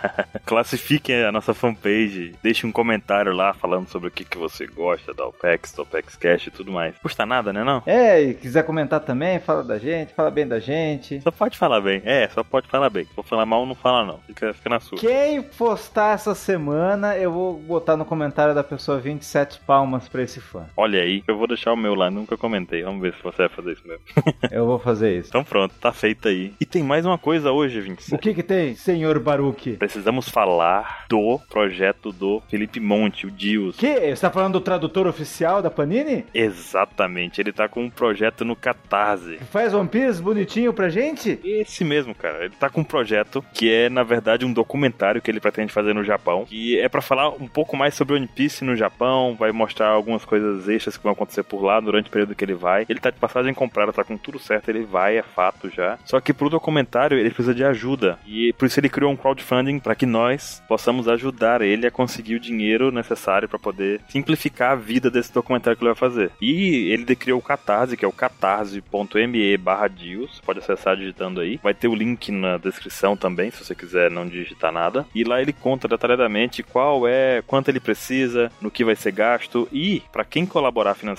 [0.44, 5.14] Classifiquem a nossa fanpage, deixe um comentário lá falando sobre o que, que você gosta
[5.14, 6.96] da OPEX, do OPEX Cash e tudo mais.
[6.98, 7.82] Custa nada, né não?
[7.86, 11.20] é, e quiser comentar também, fala da gente, fala bem da gente.
[11.20, 12.02] Só pode falar bem.
[12.04, 13.04] É, só pode falar bem.
[13.04, 14.18] Se for falar mal, não fala não.
[14.26, 14.98] Fica, fica na sua.
[14.98, 20.40] Quem postar essa semana, eu vou botar no comentário da pessoa 27 palmas pra esse
[20.40, 20.66] fã.
[20.76, 22.82] Olha aí, eu vou deixar o meu lá, nunca comentei.
[22.82, 24.02] Vamos ver se você vai fazer isso mesmo.
[24.50, 25.28] Eu vou fazer isso.
[25.28, 26.52] Então pronto, tá feito aí.
[26.60, 28.20] E tem mais uma coisa hoje, O 27.
[28.20, 29.72] que que tem, senhor Baruque?
[29.76, 33.76] Precisamos falar do projeto do Felipe Monte, o Dios.
[33.76, 34.14] Que?
[34.14, 36.24] Você tá falando do tradutor oficial da Panini?
[36.34, 39.36] Exatamente, ele tá com um projeto no Catarse.
[39.36, 41.38] Que faz One Piece bonitinho pra gente?
[41.44, 42.44] Esse mesmo, cara.
[42.44, 45.94] Ele tá com um projeto que é, na verdade, um documentário que ele pretende fazer
[45.94, 46.44] no Japão.
[46.46, 49.36] Que é pra falar um pouco mais sobre One Piece no Japão.
[49.38, 52.54] Vai mostrar algumas coisas extras que vão acontecer por lá durante o período que ele
[52.54, 52.86] vai.
[52.88, 54.68] Ele tá de passagem comprada, tá com tudo certo.
[54.68, 55.98] Ele vai, é fato já.
[56.04, 58.18] Só que pro documentário ele precisa de ajuda.
[58.26, 62.36] E por isso ele criou um crowdfunding para que nós possamos ajudar ele a conseguir
[62.36, 66.30] o dinheiro necessário para poder simplificar a vida desse documentário que ele vai fazer.
[66.40, 70.40] E ele criou o Catarse, que é o catarse.me barra Dios.
[70.44, 71.58] Pode acessar digitando aí.
[71.62, 75.06] Vai ter o link na descrição também, se você quiser não digitar nada.
[75.14, 79.68] E lá ele conta detalhadamente qual é, quanto ele precisa, no que vai ser gasto.
[79.72, 81.09] E para quem colaborar financeiramente,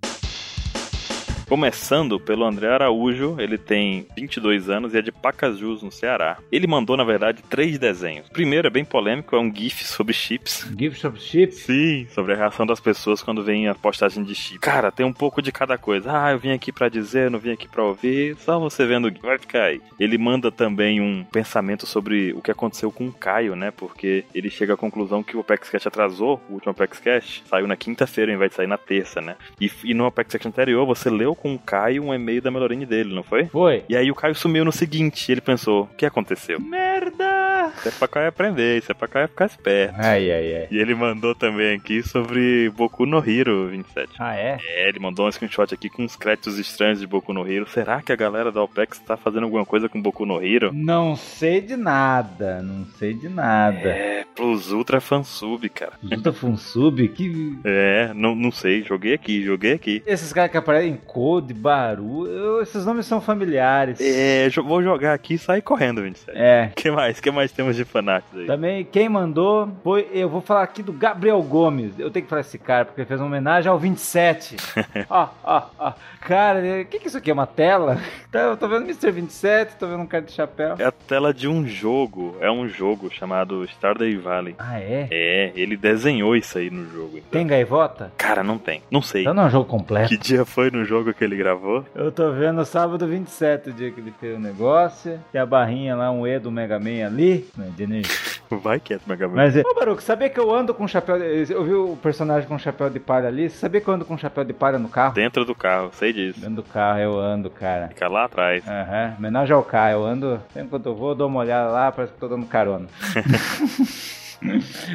[1.50, 6.38] Começando pelo André Araújo, ele tem 22 anos e é de Pacajus, no Ceará.
[6.52, 8.28] Ele mandou, na verdade, três desenhos.
[8.28, 10.72] O primeiro é bem polêmico, é um GIF sobre chips.
[10.78, 11.64] Gift of Chips.
[11.64, 14.60] Sim, sobre a reação das pessoas quando vem a postagem de chip.
[14.60, 16.12] Cara, tem um pouco de cada coisa.
[16.14, 18.38] Ah, eu vim aqui pra dizer, não vim aqui pra ouvir.
[18.42, 19.82] Só você vendo o GIF, vai ficar aí.
[20.00, 23.72] Ele manda também um pensamento sobre o que aconteceu com o Caio, né?
[23.72, 27.66] Porque ele chega à conclusão que o Apex Cash atrasou, o último Apex Cash saiu
[27.66, 29.36] na quinta-feira ao invés de sair na terça, né?
[29.60, 32.86] E, e no Apex Cash anterior, você leu com o Caio um e-mail da Melorine
[32.86, 33.46] dele, não foi?
[33.46, 33.84] Foi.
[33.88, 36.60] E aí o Caio sumiu no seguinte, e ele pensou, o que aconteceu?
[36.60, 37.72] Merda!
[37.78, 39.96] Isso é pra Caio aprender, isso é pra Caio ficar esperto.
[39.98, 40.68] Ai, ai, ai.
[40.70, 44.14] E ele mandou também aqui sobre Boku no Hero 27.
[44.20, 44.58] Ah, é?
[44.68, 47.68] É, ele mandou um screenshot aqui com uns créditos estranhos de Boku no Hero.
[47.70, 50.72] Será que a galera da OPEX tá fazendo alguma coisa com Boku no Hero?
[50.74, 53.90] Não sei de nada, não sei de nada.
[53.90, 55.94] É, plus Ultra Fansub, cara.
[56.02, 57.60] Luta Funsub, que.
[57.64, 60.04] É, não, não sei, joguei aqui, joguei aqui.
[60.06, 60.98] Esses caras que aparecem em
[61.30, 64.00] Code, Baru, eu- esses nomes são familiares.
[64.02, 66.36] É, vou jogar aqui e sair correndo, 27.
[66.36, 66.72] É.
[66.76, 67.20] que mais?
[67.20, 68.48] que mais temos de fanarts aí?
[68.48, 70.08] Também quem mandou foi.
[70.12, 71.94] Eu vou falar aqui do Gabriel Gomes.
[72.00, 74.58] Eu tenho que falar esse cara, porque ele fez uma homenagem ao 27.
[75.08, 75.94] ó, ó, ó.
[76.22, 77.34] Cara, o que, que isso aqui é?
[77.34, 77.98] Uma tela?
[78.32, 79.10] Tá, eu tô vendo Mr.
[79.10, 80.76] 27, tô vendo um cara de chapéu.
[80.78, 82.38] É a tela de um jogo.
[82.40, 84.54] É um jogo chamado Stardew Valley.
[84.60, 85.08] Ah, é?
[85.10, 87.18] É, ele desenhou isso aí no jogo.
[87.18, 87.32] então.
[87.32, 88.12] Tem gaivota?
[88.16, 88.84] Cara, não tem.
[88.92, 89.22] Não sei.
[89.24, 90.10] Então não é um jogo completo.
[90.10, 91.84] Que dia foi no jogo que ele gravou?
[91.94, 95.20] Eu tô vendo sábado 27, o dia que ele fez o negócio.
[95.34, 97.46] Tem a barrinha lá, um E do Mega Man ali.
[97.60, 98.16] É de energia.
[98.50, 99.36] Vai quieto, Mega Man.
[99.36, 101.20] Mas, é- ô Baruco, sabia que eu ando com chapéu.
[101.20, 101.52] De...
[101.52, 103.50] Eu vi o personagem com chapéu de palha ali.
[103.50, 105.14] Você sabia que eu ando com chapéu de palha no carro?
[105.14, 106.40] Dentro do carro, sei disso.
[106.40, 107.90] Dentro do carro eu ando, cara.
[107.90, 108.64] Fica lá atrás.
[108.66, 109.98] Aham, homenagem ao Caio.
[109.98, 112.46] Eu ando, sempre quando eu vou, eu dou uma olhada lá, parece que tô dando
[112.46, 112.88] carona.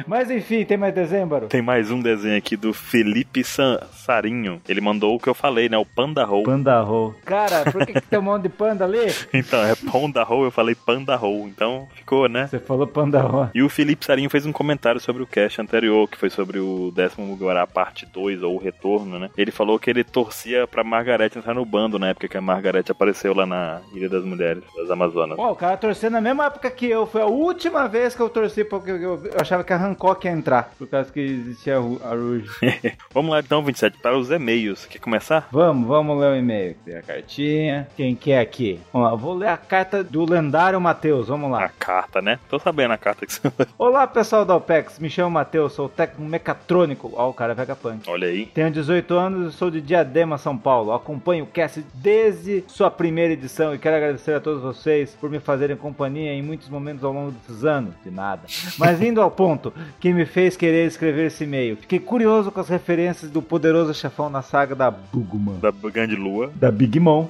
[0.07, 1.47] Mas enfim, tem mais desenho, Baru?
[1.47, 4.61] Tem mais um desenho aqui do Felipe San- Sarinho.
[4.67, 5.77] Ele mandou o que eu falei, né?
[5.77, 6.43] O Panda Roll.
[6.43, 7.15] Panda Roll.
[7.25, 9.05] Cara, por que, que tem um monte de panda ali?
[9.33, 11.47] Então, é Panda Roll, eu falei Panda Roll.
[11.47, 12.47] Então, ficou, né?
[12.47, 13.49] Você falou Panda Roll.
[13.53, 16.91] E o Felipe Sarinho fez um comentário sobre o cast anterior, que foi sobre o
[16.95, 19.29] décimo Guará parte 2, ou o retorno, né?
[19.37, 22.91] Ele falou que ele torcia pra Margarete entrar no bando na época que a Margarete
[22.91, 25.35] apareceu lá na Ilha das Mulheres, das Amazonas.
[25.35, 27.05] Pô, o cara torceu na mesma época que eu.
[27.05, 30.31] Foi a última vez que eu torci porque eu, eu achava que a Hancock ia
[30.33, 30.71] entrar.
[30.77, 32.49] Por causa que existia a Ru- a Rouge.
[33.13, 34.85] Vamos lá então, 27, para os e-mails.
[34.85, 35.47] Quer começar?
[35.51, 36.75] Vamos, vamos ler o e-mail.
[36.85, 37.87] Tem a cartinha.
[37.97, 38.79] Quem que é aqui?
[38.93, 41.27] Vamos lá, vou ler a carta do lendário Matheus.
[41.27, 41.65] Vamos lá.
[41.65, 42.39] A carta, né?
[42.49, 43.41] Tô sabendo a carta que você.
[43.77, 44.99] Olá, pessoal da OPEX.
[44.99, 47.11] Me chamo Matheus, sou técnico mecatrônico.
[47.15, 48.09] Ó, o cara é Vegapunk.
[48.09, 48.45] Olha aí.
[48.47, 50.93] Tenho 18 anos e sou de Diadema, São Paulo.
[50.93, 55.39] Acompanho o cast desde sua primeira edição e quero agradecer a todos vocês por me
[55.39, 57.93] fazerem companhia em muitos momentos ao longo desses anos.
[58.03, 58.43] De nada.
[58.77, 61.75] Mas indo ao ponto que me fez querer escrever esse e-mail.
[61.77, 65.59] Fiquei curioso com as referências do poderoso chefão na saga da Bugman.
[65.59, 66.51] Da grande lua.
[66.55, 67.27] Da Big Mom.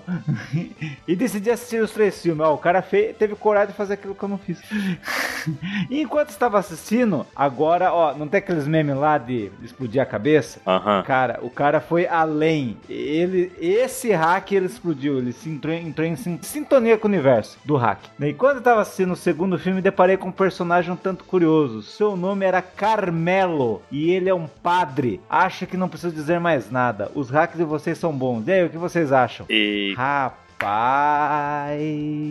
[1.08, 2.46] e decidi assistir os três filmes.
[2.46, 4.60] Ó, o cara fe- teve coragem de fazer aquilo que eu não fiz.
[5.90, 10.60] e enquanto estava assistindo, agora, ó, não tem aqueles memes lá de explodir a cabeça?
[10.66, 11.04] Aham.
[11.04, 12.78] Cara, o cara foi além.
[12.90, 15.18] Ele, esse hack ele explodiu.
[15.18, 18.00] Ele se entrou, entrou em sin- sintonia com o universo do hack.
[18.20, 21.82] E quando eu tava assistindo o segundo filme, deparei com um personagem um tanto curioso.
[21.86, 25.22] Seu nome era Carmelo e ele é um padre.
[25.30, 27.12] Acho que não preciso dizer mais nada.
[27.14, 28.48] Os hacks de vocês são bons.
[28.48, 29.46] E aí, o que vocês acham?
[29.50, 30.45] E Rapaz.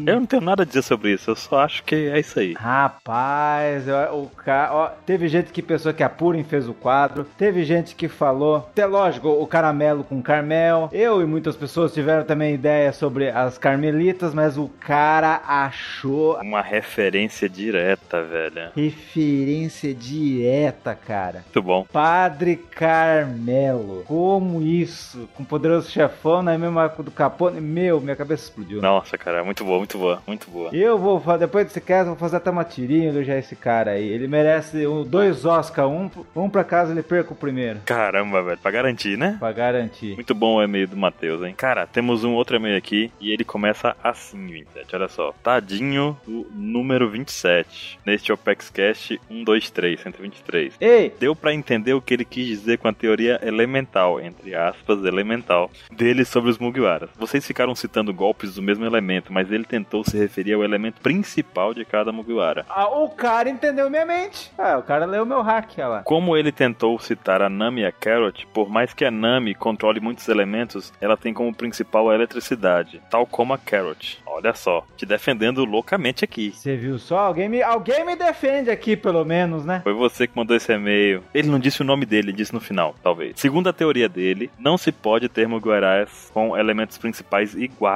[0.07, 2.55] Eu não tenho nada a dizer sobre isso, eu só acho que é isso aí.
[2.55, 4.71] Rapaz, ó, o ca...
[4.73, 8.57] ó, teve gente que pensou que a Purim fez o quadro, teve gente que falou,
[8.57, 10.89] até lógico, o caramelo com Carmel.
[10.93, 16.63] Eu e muitas pessoas tiveram também ideia sobre as carmelitas, mas o cara achou Uma
[16.63, 18.71] referência direta, velho.
[18.75, 21.45] referência direta, cara.
[21.45, 21.87] Muito bom.
[21.93, 24.03] Padre Carmelo.
[24.07, 25.29] Como isso?
[25.35, 27.61] Com poderoso chefão na mesma época do Capone.
[27.61, 28.81] Meu, minha cabeça explodiu.
[28.81, 30.71] Nossa, cara, muito boa, muito boa, muito boa.
[30.73, 34.07] Eu vou depois desse caso, vou fazer até uma tirinha elogiar esse cara aí.
[34.09, 37.81] Ele merece um- dois Oscar, um, um pra casa ele perca o primeiro.
[37.85, 39.37] Caramba, velho, pra garantir, né?
[39.39, 40.15] Pra garantir.
[40.15, 41.55] Muito bom o e-mail do Matheus, hein?
[41.57, 44.95] Cara, temos um outro e-mail aqui e ele começa assim, 27.
[44.95, 45.33] Olha só.
[45.43, 47.99] Tadinho do número 27.
[48.07, 50.75] Neste OpexCast 123, 123.
[50.81, 51.13] Ei!
[51.19, 55.71] Deu pra entender o que ele quis dizer com a teoria elemental, entre aspas, elemental,
[55.91, 57.11] dele sobre os Mugiwaras.
[57.19, 61.73] Vocês ficaram citando golpes do mesmo elemento, mas ele tentou se referir ao elemento principal
[61.73, 62.67] de cada Mugiwara.
[62.69, 64.53] Ah, o cara entendeu minha mente.
[64.59, 66.03] Ah, o cara leu meu hack, olha lá.
[66.03, 70.01] Como ele tentou citar a Nami e a Carrot, por mais que a Nami controle
[70.01, 74.23] muitos elementos, ela tem como principal a eletricidade, tal como a Carrot.
[74.27, 76.53] Olha só, te defendendo loucamente aqui.
[76.53, 77.19] Você viu só?
[77.19, 79.81] Alguém me, alguém me defende aqui, pelo menos, né?
[79.85, 81.23] Foi você que mandou esse e-mail.
[81.33, 83.39] Ele não disse o nome dele, ele disse no final, talvez.
[83.39, 87.94] Segundo a teoria dele, não se pode ter Mugiwaras com elementos principais iguais.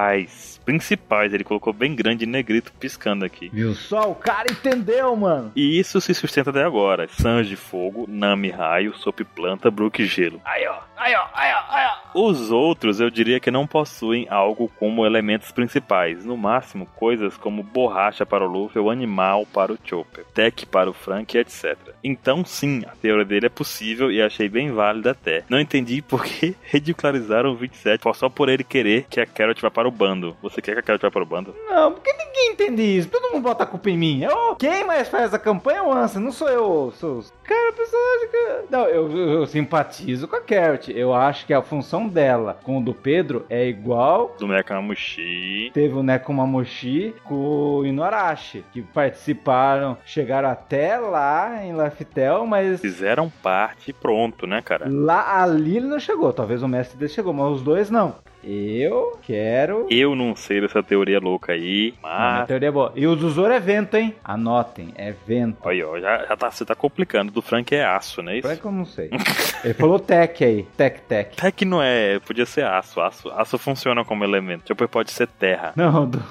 [0.64, 3.48] Principais, ele colocou bem grande negrito piscando aqui.
[3.48, 4.10] Viu só?
[4.10, 5.50] O cara entendeu, mano.
[5.56, 7.08] E isso se sustenta até agora.
[7.08, 10.40] Sanji Fogo, Nami Raio, Sop Planta, Brook Gelo.
[10.44, 10.87] Aí, ó.
[10.98, 11.24] Aí, ó.
[11.32, 11.64] Aí, ó.
[11.68, 11.98] Aí, ó.
[12.28, 16.24] Os outros eu diria que não possuem algo como elementos principais.
[16.24, 20.90] No máximo, coisas como borracha para o Luffy ou animal para o Chopper, tech para
[20.90, 21.76] o Frank, etc.
[22.02, 25.44] Então, sim, a teoria dele é possível e achei bem válida até.
[25.48, 29.70] Não entendi por que ridicularizaram o 27 só por ele querer que a Carrot vá
[29.70, 30.36] para o bando.
[30.42, 31.54] Você quer que a Carrot vá para o bando?
[31.68, 33.08] Não, porque ninguém entende isso.
[33.08, 34.22] Todo mundo bota a culpa em mim.
[34.22, 36.92] Eu, quem mais faz a campanha é o Ansem, não sou eu.
[36.96, 38.70] Sou Cara, personagem que...
[38.70, 40.92] Não, eu, eu, simpatizo com a Carrot.
[40.94, 45.70] Eu acho que a função dela com o do Pedro é igual Do Nekamamushi.
[45.72, 53.30] Teve o Nekomamushi com o Inuarashi, que participaram, chegaram até lá em Laftel, mas Fizeram
[53.42, 54.84] parte e pronto, né, cara?
[54.86, 56.34] lá ali ele não chegou.
[56.34, 58.16] Talvez o mestre dele chegou, mas os dois não.
[58.50, 59.86] Eu quero.
[59.90, 62.46] Eu não sei dessa teoria louca aí, A mas.
[62.48, 62.92] teoria é boa.
[62.96, 64.14] E o do Zoro é vento, hein?
[64.24, 65.58] Anotem, é vento.
[65.64, 67.30] Olha, ó, já, já tá, você tá complicando.
[67.30, 68.48] Do Frank é aço, não é isso?
[68.48, 69.10] Frank eu não sei.
[69.62, 70.62] Ele falou tech aí.
[70.76, 71.52] Tech, tech.
[71.52, 73.00] Que não é, podia ser aço.
[73.02, 74.64] Aço, aço funciona como elemento.
[74.68, 75.72] Depois pode ser terra.
[75.76, 76.22] Não, o do,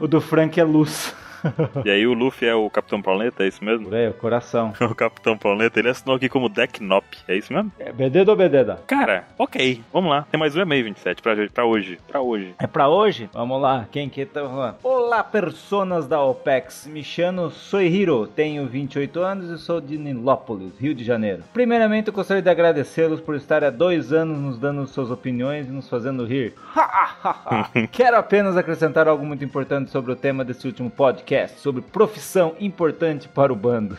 [0.00, 1.14] o do Frank é luz.
[1.84, 3.86] E aí o Luffy é o Capitão Planeta, é isso mesmo?
[3.86, 4.72] Por aí, o coração.
[4.80, 7.70] O Capitão Planeta, ele assinou aqui como Deck Nop, é isso mesmo?
[7.78, 8.80] É Bededa ou Bededa?
[8.86, 10.26] Cara, ok, vamos lá.
[10.30, 11.98] Tem mais um e-mail 27 pra, hoje- pra hoje.
[12.08, 12.54] Pra hoje.
[12.58, 13.28] É pra hoje?
[13.32, 14.76] Vamos lá, quem que tá falando?
[14.82, 16.86] Olá, personas da OPEX.
[16.86, 21.42] Me chamo Soihiro, tenho 28 anos e sou de Nilópolis, Rio de Janeiro.
[21.52, 25.70] Primeiramente, eu gostaria de agradecê-los por estar há dois anos nos dando suas opiniões e
[25.72, 26.54] nos fazendo rir.
[27.92, 33.28] Quero apenas acrescentar algo muito importante sobre o tema desse último podcast, sobre profissão importante
[33.28, 33.96] para o bando.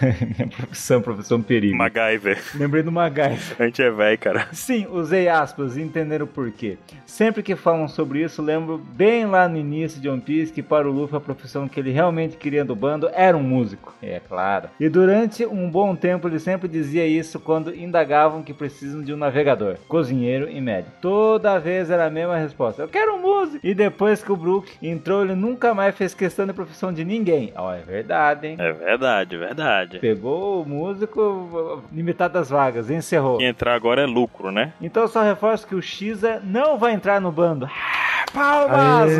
[0.00, 1.76] Minha profissão, profissão perigo.
[1.76, 2.42] MacGyver.
[2.54, 3.56] Lembrei do MacGyver.
[3.58, 4.48] A gente é velho, cara.
[4.52, 6.78] Sim, usei aspas e entenderam o porquê.
[7.04, 10.88] Sempre que falam sobre isso, lembro bem lá no início de One Piece que para
[10.88, 13.94] o Luffy a profissão que ele realmente queria do bando era um músico.
[14.02, 14.68] É claro.
[14.80, 19.16] E durante um bom tempo ele sempre dizia isso quando indagavam que precisam de um
[19.16, 20.96] navegador, cozinheiro e médico.
[21.00, 23.66] Toda vez era a mesma resposta: Eu quero um músico.
[23.66, 27.52] E depois que o Brook entrou, ele nunca mais fez questão da profissão de ninguém.
[27.54, 28.56] Ó, é verdade, hein?
[28.58, 29.98] É verdade, verdade.
[30.00, 33.40] Pegou o músico limitado às vagas, encerrou.
[33.40, 34.72] E entrar agora é lucro, né?
[34.80, 37.66] Então eu só reforço que o Xa não vai entrar no bando.
[37.66, 39.12] Ah, Palmas!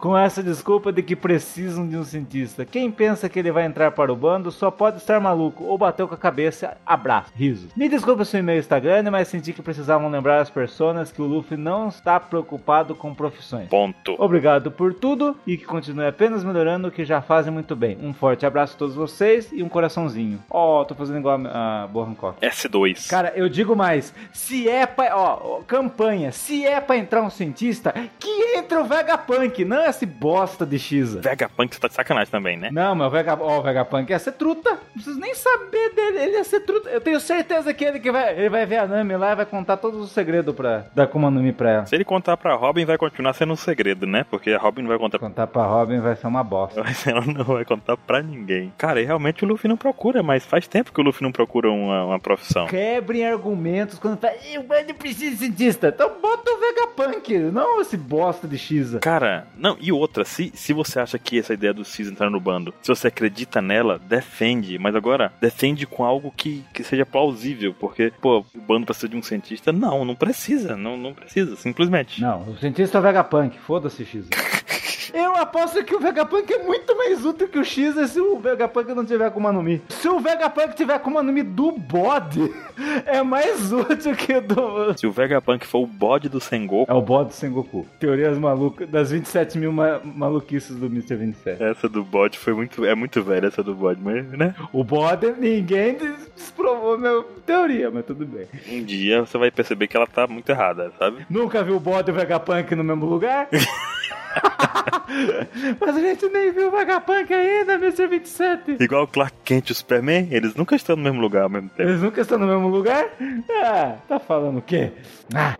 [0.00, 2.64] com essa desculpa de que precisam de um cientista.
[2.64, 6.08] Quem pensa que ele vai entrar para o bando só pode estar maluco ou bateu
[6.08, 6.76] com a cabeça.
[6.86, 7.68] Abraço, riso.
[7.76, 11.20] Me desculpa se o e-mail está grande, mas senti que precisavam lembrar as pessoas que
[11.20, 13.68] o Luffy não está preocupado com profissões.
[13.68, 14.16] Ponto.
[14.18, 17.98] Obrigado por tudo e que continue apenas melhorando o que já fazem muito bem.
[18.02, 20.42] Um forte abraço a todos vocês e um coraçãozinho.
[20.50, 22.40] Ó, tô fazendo igual a, a Boa Hancock.
[22.40, 23.06] S2.
[23.08, 24.14] Cara, eu digo mais.
[24.32, 25.14] Se é pra.
[25.14, 26.32] Ó, ó, campanha.
[26.32, 31.20] Se é pra entrar um cientista, que entre o Vegapunk, não esse bosta de Xa.
[31.20, 32.70] Vegapunk, você tá de sacanagem também, né?
[32.72, 34.70] Não, mas o, Vega, ó, o Vegapunk ia ser truta.
[34.70, 36.18] Não preciso nem saber dele.
[36.18, 36.88] Ele ia ser truta.
[36.88, 39.46] Eu tenho certeza que ele que vai, ele vai ver a Nami lá e vai
[39.46, 41.86] contar todos os segredos pra, da Akuma no Mi pra ela.
[41.86, 44.24] Se ele contar pra Robin, vai continuar sendo um segredo, né?
[44.30, 46.82] Porque a Robin não vai contar Contar pra Robin vai ser uma bosta.
[46.82, 48.72] Mas ela não vai contar pra ninguém.
[48.78, 51.70] Cara, e realmente o Luffy não procura, mas faz tempo que o Luffy não procura
[51.70, 52.66] uma, uma profissão.
[52.66, 55.88] Quebrem argumentos quando fala, "Ih, o bando precisa de cientista.
[55.88, 58.98] Então bota o Vegapunk, não esse bosta de Xa.
[59.00, 62.40] Cara, não, e outra, se, se você acha que essa ideia do Cis entrar no
[62.40, 67.74] bando, se você acredita nela, defende, mas agora defende com algo que, que seja plausível,
[67.78, 69.72] porque, pô, o bando precisa de um cientista?
[69.72, 72.20] Não, não precisa, não, não precisa, simplesmente.
[72.20, 74.20] Não, o cientista é o Vegapunk, foda-se Xa.
[75.12, 78.92] Eu aposto que o Vegapunk é muito mais útil que o Xa se o Vegapunk
[78.94, 79.82] não tiver Akuma no Mi.
[79.88, 82.52] Se o Vegapunk tiver Akuma no Mi do bode,
[83.06, 84.98] é mais útil que o do...
[84.98, 87.86] Se o Vegapunk for o bode do Sengoku, É o bode do Sengoku.
[87.98, 91.16] Teorias malucas, das 27 mil ma maluquices do Mr.
[91.16, 91.62] 27.
[91.62, 94.54] essa do bode foi muito, é muito velha essa do bode, mas, né?
[94.72, 98.46] O bode, ninguém des- desprovou minha teoria, mas tudo bem.
[98.70, 101.26] Um dia você vai perceber que ela tá muito errada, sabe?
[101.28, 103.48] Nunca viu o bode e o Vegapunk no mesmo lugar?
[105.80, 108.06] Mas a gente nem viu o Vegapunk ainda, Mr.
[108.06, 108.76] 27.
[108.80, 111.68] Igual o Clark Kent e o Superman, eles nunca estão no mesmo lugar ao mesmo
[111.70, 111.88] tempo.
[111.88, 113.08] Eles nunca estão no mesmo lugar?
[113.62, 114.92] Ah, tá falando o quê?
[115.34, 115.56] Ah,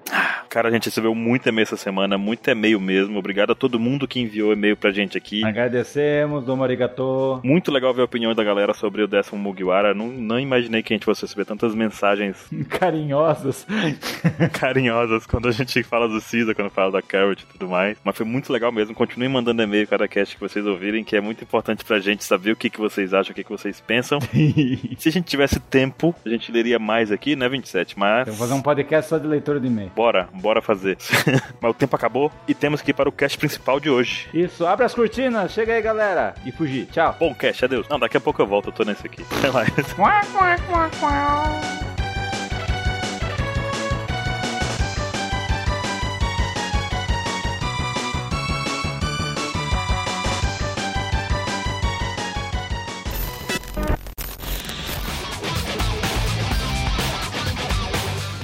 [0.51, 3.17] Cara, a gente recebeu muito e-mail essa semana, muito e-mail mesmo.
[3.17, 5.45] Obrigado a todo mundo que enviou e-mail pra gente aqui.
[5.45, 7.41] agradecemos, domo arigato.
[7.45, 9.95] Muito legal ver a opinião da galera sobre o décimo Mugiwara.
[9.95, 12.37] Não, não imaginei que a gente fosse receber tantas mensagens
[12.69, 13.65] Carinhosos.
[14.53, 17.97] carinhosas quando a gente fala do Caesar, quando fala da Carrot e tudo mais.
[18.03, 18.93] Mas foi muito legal mesmo.
[18.93, 22.51] Continue mandando e-mail cada cast que vocês ouvirem, que é muito importante pra gente saber
[22.51, 24.19] o que, que vocês acham, o que, que vocês pensam.
[24.99, 27.97] Se a gente tivesse tempo, a gente leria mais aqui, né, 27?
[27.97, 28.27] Mas.
[28.27, 29.93] Eu vou fazer um podcast só de leitura de e-mail.
[29.95, 30.97] Bora, bora fazer.
[31.61, 34.29] Mas o tempo acabou e temos que ir para o cast principal de hoje.
[34.33, 36.35] Isso, abre as cortinas, chega aí galera.
[36.45, 37.17] E fugir, tchau.
[37.19, 37.89] Bom, cast, adeus.
[37.89, 39.25] Não, daqui a pouco eu volto, eu tô nesse aqui.
[39.39, 39.71] Até mais.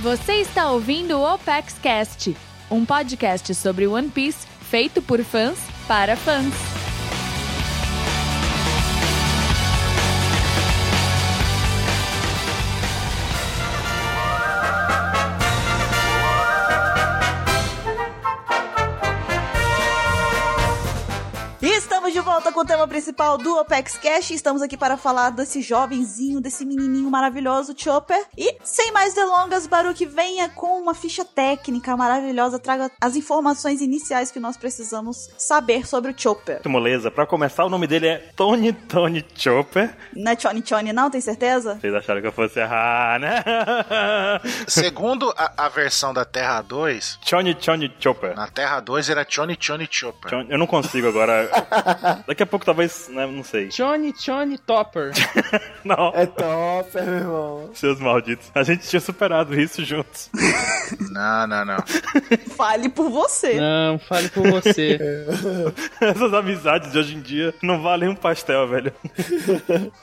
[0.07, 2.37] Você está ouvindo o Opex Cast,
[2.71, 6.86] um podcast sobre One Piece feito por fãs para fãs.
[22.27, 24.33] Volta com o tema principal do Opex Cash.
[24.33, 28.21] Estamos aqui para falar desse jovenzinho, desse menininho maravilhoso, Chopper.
[28.37, 34.33] E sem mais delongas, Baruch venha com uma ficha técnica maravilhosa, traga as informações iniciais
[34.33, 36.57] que nós precisamos saber sobre o Chopper.
[36.57, 37.13] Muito moleza.
[37.13, 39.97] Pra começar, o nome dele é Tony Tony Chopper.
[40.13, 41.79] Não é Choni Choni não, tem certeza?
[41.81, 43.45] Vocês acharam que eu fosse errar, né?
[44.67, 48.35] Segundo a, a versão da Terra 2, Johnny Johnny Chopper.
[48.35, 50.29] na Terra 2 era Johnny Johnny Chopper.
[50.31, 51.49] Johnny- Eu não consigo agora.
[52.27, 53.69] Daqui a pouco talvez, né, não sei.
[53.75, 55.13] Johnny Johnny Topper.
[55.85, 57.71] Não, É top, meu irmão.
[57.75, 58.51] seus malditos.
[58.55, 60.31] A gente tinha superado isso juntos.
[61.11, 61.77] Não, não, não.
[62.57, 63.61] Fale por você.
[63.61, 64.99] Não, fale por você.
[66.01, 68.93] Essas amizades de hoje em dia não valem um pastel, velho.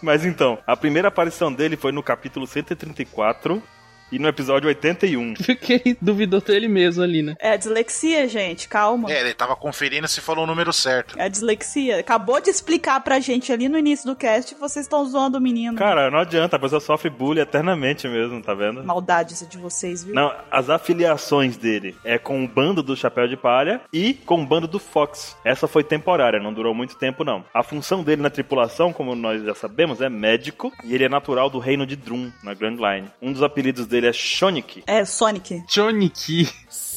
[0.02, 3.64] Mas então, a primeira aparição dele foi no capítulo 134
[4.12, 5.34] e no episódio 81.
[5.36, 7.36] Porque ele duvidou dele mesmo ali, né?
[7.40, 9.12] É a dislexia, gente, calma.
[9.12, 11.20] É, ele tava conferindo se falou o número certo.
[11.20, 12.00] É a dislexia.
[12.00, 15.78] Acabou de explicar pra gente ali no início do cast vocês estão zoando o menino.
[15.78, 18.84] Cara, não adianta, a pessoa sofre bullying eternamente mesmo, tá vendo?
[18.84, 20.16] Maldade essa de vocês, viu?
[20.16, 24.46] Não, as afiliações dele é com o bando do Chapéu de Palha e com o
[24.46, 25.36] bando do Fox.
[25.44, 27.44] Essa foi temporária, não durou muito tempo não.
[27.54, 31.50] A função dele na tripulação, como nós já sabemos, é médico e ele é natural
[31.50, 33.10] do reino de Drum, na Grand Line.
[33.22, 34.84] Um dos apelidos dele é Shonik.
[34.86, 35.64] É, Sonic.
[35.68, 36.12] Johnny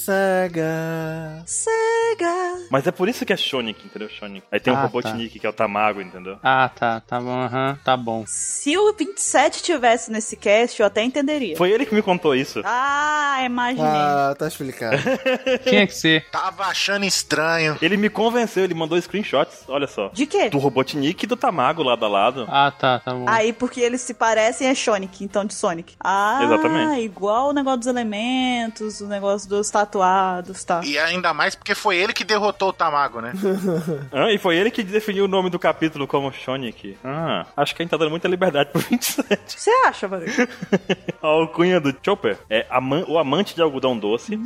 [0.07, 1.43] Saga.
[1.47, 2.67] Sega.
[2.71, 4.09] Mas é por isso que é Shonik, entendeu?
[4.09, 4.47] Shonik.
[4.53, 6.39] Aí tem o Ah, Robotnik, que é o Tamago, entendeu?
[6.45, 8.23] Ah, tá, tá bom, aham, tá bom.
[8.25, 11.57] Se o 27 tivesse nesse cast, eu até entenderia.
[11.57, 12.63] Foi ele que me contou isso.
[12.65, 13.85] Ah, imaginei.
[13.85, 14.97] Ah, tá explicado.
[15.69, 16.31] Tinha que ser.
[16.31, 17.77] Tava achando estranho.
[17.83, 20.09] Ele me convenceu, ele mandou screenshots, olha só.
[20.13, 20.51] De quê?
[20.51, 22.47] Do Robotnik e do Tamago lado a lado.
[22.49, 23.25] Ah, tá, tá bom.
[23.29, 25.97] Aí, porque eles se parecem, é Sonic, então de Sonic.
[25.99, 27.01] Ah, Exatamente.
[27.03, 30.81] igual o negócio dos elementos, o negócio dos tatuados, tá.
[30.85, 33.33] E ainda mais porque foi ele que derrotou o Tamago, né?
[34.13, 36.97] Ah, e foi ele que definiu o nome do capítulo como Shonik.
[37.05, 39.33] Ah, acho que a gente tá dando muita liberdade pro 27.
[39.35, 40.25] O que você acha, Baru?
[41.23, 44.39] A alcunha do Chopper é aman- o amante de algodão doce.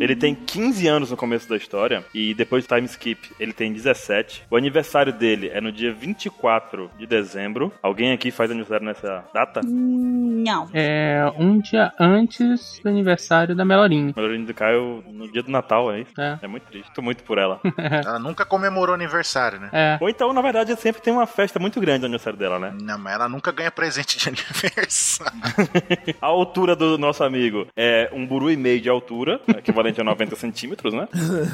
[0.00, 3.72] Ele tem 15 anos no começo da história e depois do time skip ele tem
[3.72, 4.44] 17.
[4.50, 7.72] O aniversário dele é no dia 24 de dezembro.
[7.82, 9.60] Alguém aqui faz aniversário nessa data?
[9.64, 10.68] Não.
[10.72, 14.12] É um dia antes do aniversário da Melorinha.
[14.12, 14.20] Do
[14.58, 16.20] Caio no dia do Natal, é isso?
[16.20, 16.36] É.
[16.42, 16.92] É muito triste.
[16.92, 17.60] Tô muito por ela.
[18.04, 19.68] Ela nunca comemorou aniversário, né?
[19.72, 19.98] É.
[20.00, 22.74] Ou então, na verdade, sempre tem uma festa muito grande no aniversário dela, né?
[22.82, 25.38] Não, mas ela nunca ganha presente de aniversário.
[26.20, 30.34] A altura do nosso amigo é um buru e meio de altura, equivalente a 90
[30.34, 31.06] centímetros, né?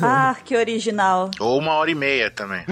[0.02, 1.30] Ah, que original.
[1.38, 2.64] Ou uma hora e meia também.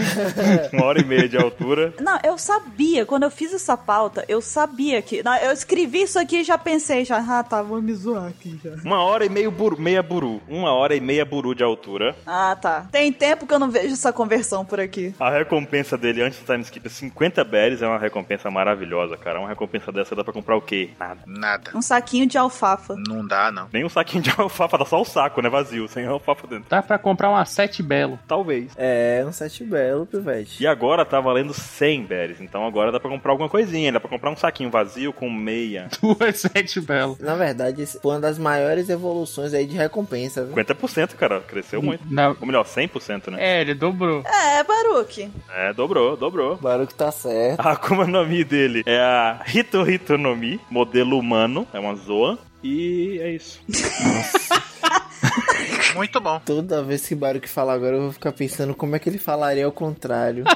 [0.72, 1.92] Uma hora e meia de altura.
[2.00, 5.22] Não, eu sabia, quando eu fiz essa pauta, eu sabia que.
[5.22, 8.58] Não, eu escrevi isso aqui e já pensei, já, ah, tá, vou me zoar aqui
[8.64, 8.70] já.
[8.82, 10.21] Uma hora e meio buru, meia buru.
[10.48, 12.14] Uma hora e meia buru de altura.
[12.26, 12.86] Ah, tá.
[12.90, 15.14] Tem tempo que eu não vejo essa conversão por aqui.
[15.18, 17.82] A recompensa dele antes do time skip é 50 berries.
[17.82, 19.40] É uma recompensa maravilhosa, cara.
[19.40, 20.90] Uma recompensa dessa dá pra comprar o quê?
[20.98, 21.20] Nada.
[21.26, 21.70] Nada.
[21.74, 22.94] Um saquinho de alfafa.
[23.08, 23.68] Não dá, não.
[23.72, 25.48] Nem um saquinho de alfafa, dá só o saco, né?
[25.48, 26.66] Vazio, sem alfafa dentro.
[26.68, 28.18] Dá pra comprar uma sete belo.
[28.26, 28.72] Talvez.
[28.76, 30.62] É, um set belo, pivete.
[30.62, 32.40] E agora tá valendo 100 berries.
[32.40, 33.92] Então agora dá pra comprar alguma coisinha.
[33.92, 35.88] Dá pra comprar um saquinho vazio com meia.
[36.00, 37.16] Duas sete belo.
[37.20, 40.01] Na verdade, foi uma das maiores evoluções aí de recompensa,
[40.44, 40.54] viu?
[40.54, 41.40] 50%, cara.
[41.40, 42.02] Cresceu muito.
[42.10, 43.38] Na- Ou melhor, 100%, né?
[43.40, 44.22] É, ele dobrou.
[44.26, 45.30] É, Baruque.
[45.50, 46.56] É, dobrou, dobrou.
[46.56, 47.60] Baruque tá certo.
[47.60, 51.94] A Akuma no Mi dele é a Hito Hito no Mi, modelo humano, é uma
[51.94, 52.38] zoa.
[52.62, 53.60] E é isso.
[55.94, 56.40] Muito bom.
[56.44, 59.18] Toda vez que o Baruque fala agora, eu vou ficar pensando como é que ele
[59.18, 60.44] falaria ao contrário.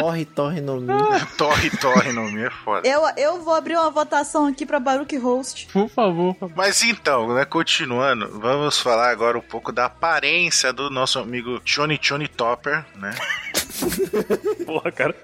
[0.00, 0.92] torre, torre no mi.
[1.36, 2.86] Torre, torre no meu é foda.
[2.88, 5.68] Eu, eu vou abrir uma votação aqui pra Baruque Host.
[5.72, 6.36] Por favor.
[6.54, 11.98] Mas então, né, continuando, vamos falar agora um pouco da aparência do nosso amigo Johnny
[11.98, 13.14] Johnny Topper, né?
[14.64, 15.14] Porra, cara.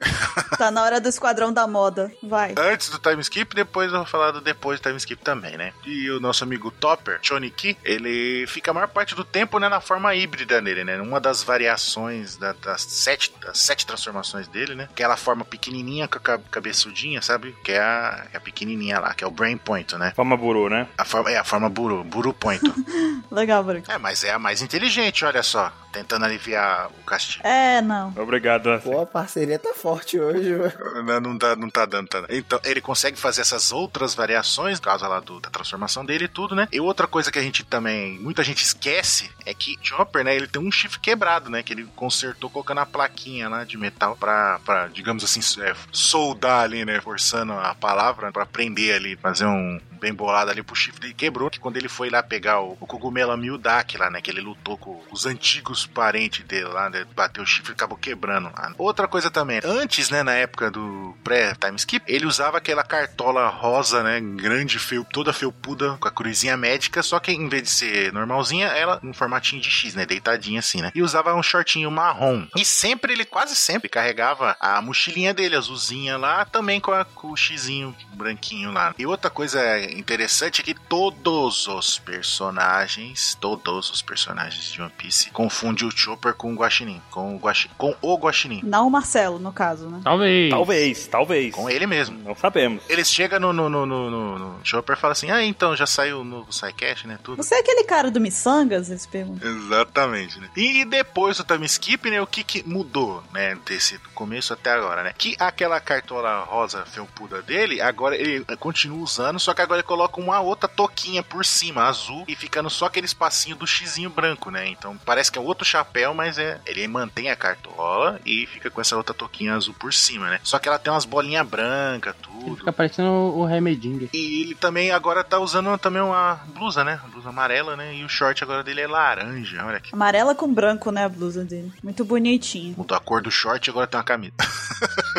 [0.58, 2.12] Tá na hora do esquadrão da moda.
[2.22, 2.54] Vai.
[2.56, 5.72] Antes do time skip, depois eu vou falar do depois do time skip também, né?
[5.86, 9.68] E o nosso amigo Topper, Johnny Key, ele fica a maior parte do tempo né,
[9.68, 11.00] na forma híbrida dele, né?
[11.00, 14.88] Uma das variações da- das, sete, das sete transformações dele, né?
[14.90, 17.54] Aquela forma pequenininha com a ca- cabeçudinha, sabe?
[17.64, 20.12] Que é a, é a pequenininha lá, que é o Brain Point, né?
[20.14, 20.86] Forma buru, né?
[20.96, 22.62] A forma, é a forma Buru, Buru Point.
[23.30, 23.90] Legal, Baruque.
[23.90, 25.72] é, mas é a mais inteligente, olha só.
[25.92, 27.46] Tentando aliviar o castigo.
[27.46, 28.12] É, não.
[28.16, 28.90] Obrigado, Ansem.
[28.90, 31.04] Pô, a parceria tá forte hoje, velho.
[31.04, 32.32] Não, não tá, não tá dando, tá dando.
[32.34, 36.28] Então, ele consegue fazer essas outras variações, por causa lá do, da transformação dele e
[36.28, 36.66] tudo, né?
[36.72, 40.46] E outra coisa que a gente também, muita gente esquece, é que Chopper, né, ele
[40.46, 41.62] tem um chifre quebrado, né?
[41.62, 46.62] Que ele consertou colocando a plaquinha lá de metal pra, pra digamos assim, é, soldar
[46.62, 47.00] ali, né?
[47.00, 51.14] Forçando a palavra pra prender ali, fazer um bem bolado ali pro chifre dele.
[51.14, 54.20] Quebrou, que quando ele foi lá pegar o, o cogumelo Mildak lá, né?
[54.20, 57.06] Que ele lutou com os antigos parentes dele lá, né?
[57.14, 58.50] Bateu o chifre e acabou quebrando.
[58.54, 58.72] lá.
[58.76, 64.02] Outra coisa também, antes, né, na época do pré-time skip, ele usava aquela cartola rosa,
[64.02, 64.20] né?
[64.20, 68.66] Grande, fel- toda felpuda, com a cruzinha médica, só que em vez de ser normalzinha,
[68.66, 70.04] ela num formatinho de X, né?
[70.04, 70.90] Deitadinha assim, né?
[70.94, 72.46] E usava um shortinho marrom.
[72.56, 77.28] E sempre, ele quase sempre carregava a mochilinha dele, azulzinha lá, também com, a, com
[77.30, 78.94] o xizinho branquinho lá.
[78.98, 79.60] E outra coisa
[79.92, 86.34] interessante é que todos os personagens, todos os personagens de One Piece confundem o Chopper
[86.34, 90.00] com o Guaxinim, com o Guaxinim, com o Guaxinim, Não o Marcelo, no caso, né?
[90.02, 90.50] Talvez.
[90.50, 91.54] Talvez, talvez.
[91.54, 92.18] com ele mesmo.
[92.18, 92.82] Não sabemos.
[92.88, 95.86] Eles chegam no, no, no, no, no, no Chopper e falam assim: Ah, então já
[95.86, 97.18] saiu o novo Psycash, né?
[97.22, 97.42] Tudo.
[97.42, 98.90] Você é aquele cara do Missangas?
[98.90, 99.48] Eles perguntam.
[99.48, 100.48] Exatamente, né?
[100.56, 102.20] E depois do time skip, né?
[102.20, 103.56] O que, que mudou, né?
[103.66, 105.12] Desse do começo até agora, né?
[105.16, 110.20] Que aquela cartola rosa felpuda dele, agora ele continua usando, só que agora ele coloca
[110.20, 114.68] uma outra toquinha por cima, azul, e ficando só aquele espacinho do xizinho branco, né?
[114.68, 116.60] Então parece que é outro chapéu, mas é.
[116.64, 120.40] Ele mantém a cartola e fica com essa outra toquinha azul por cima, né?
[120.42, 122.56] Só que ela tem umas bolinhas brancas, tudo.
[122.56, 124.08] Fica parecendo o Remedinga.
[124.12, 127.00] E ele também agora tá usando também uma blusa, né?
[127.10, 127.94] Blusa amarela, né?
[127.94, 129.64] E o short agora dele é laranja.
[129.64, 129.90] Olha aqui.
[129.92, 131.72] Amarela com branco, né, a blusa dele.
[131.82, 132.74] Muito bonitinho.
[132.76, 134.34] Mudou a cor do short e agora tem uma camisa.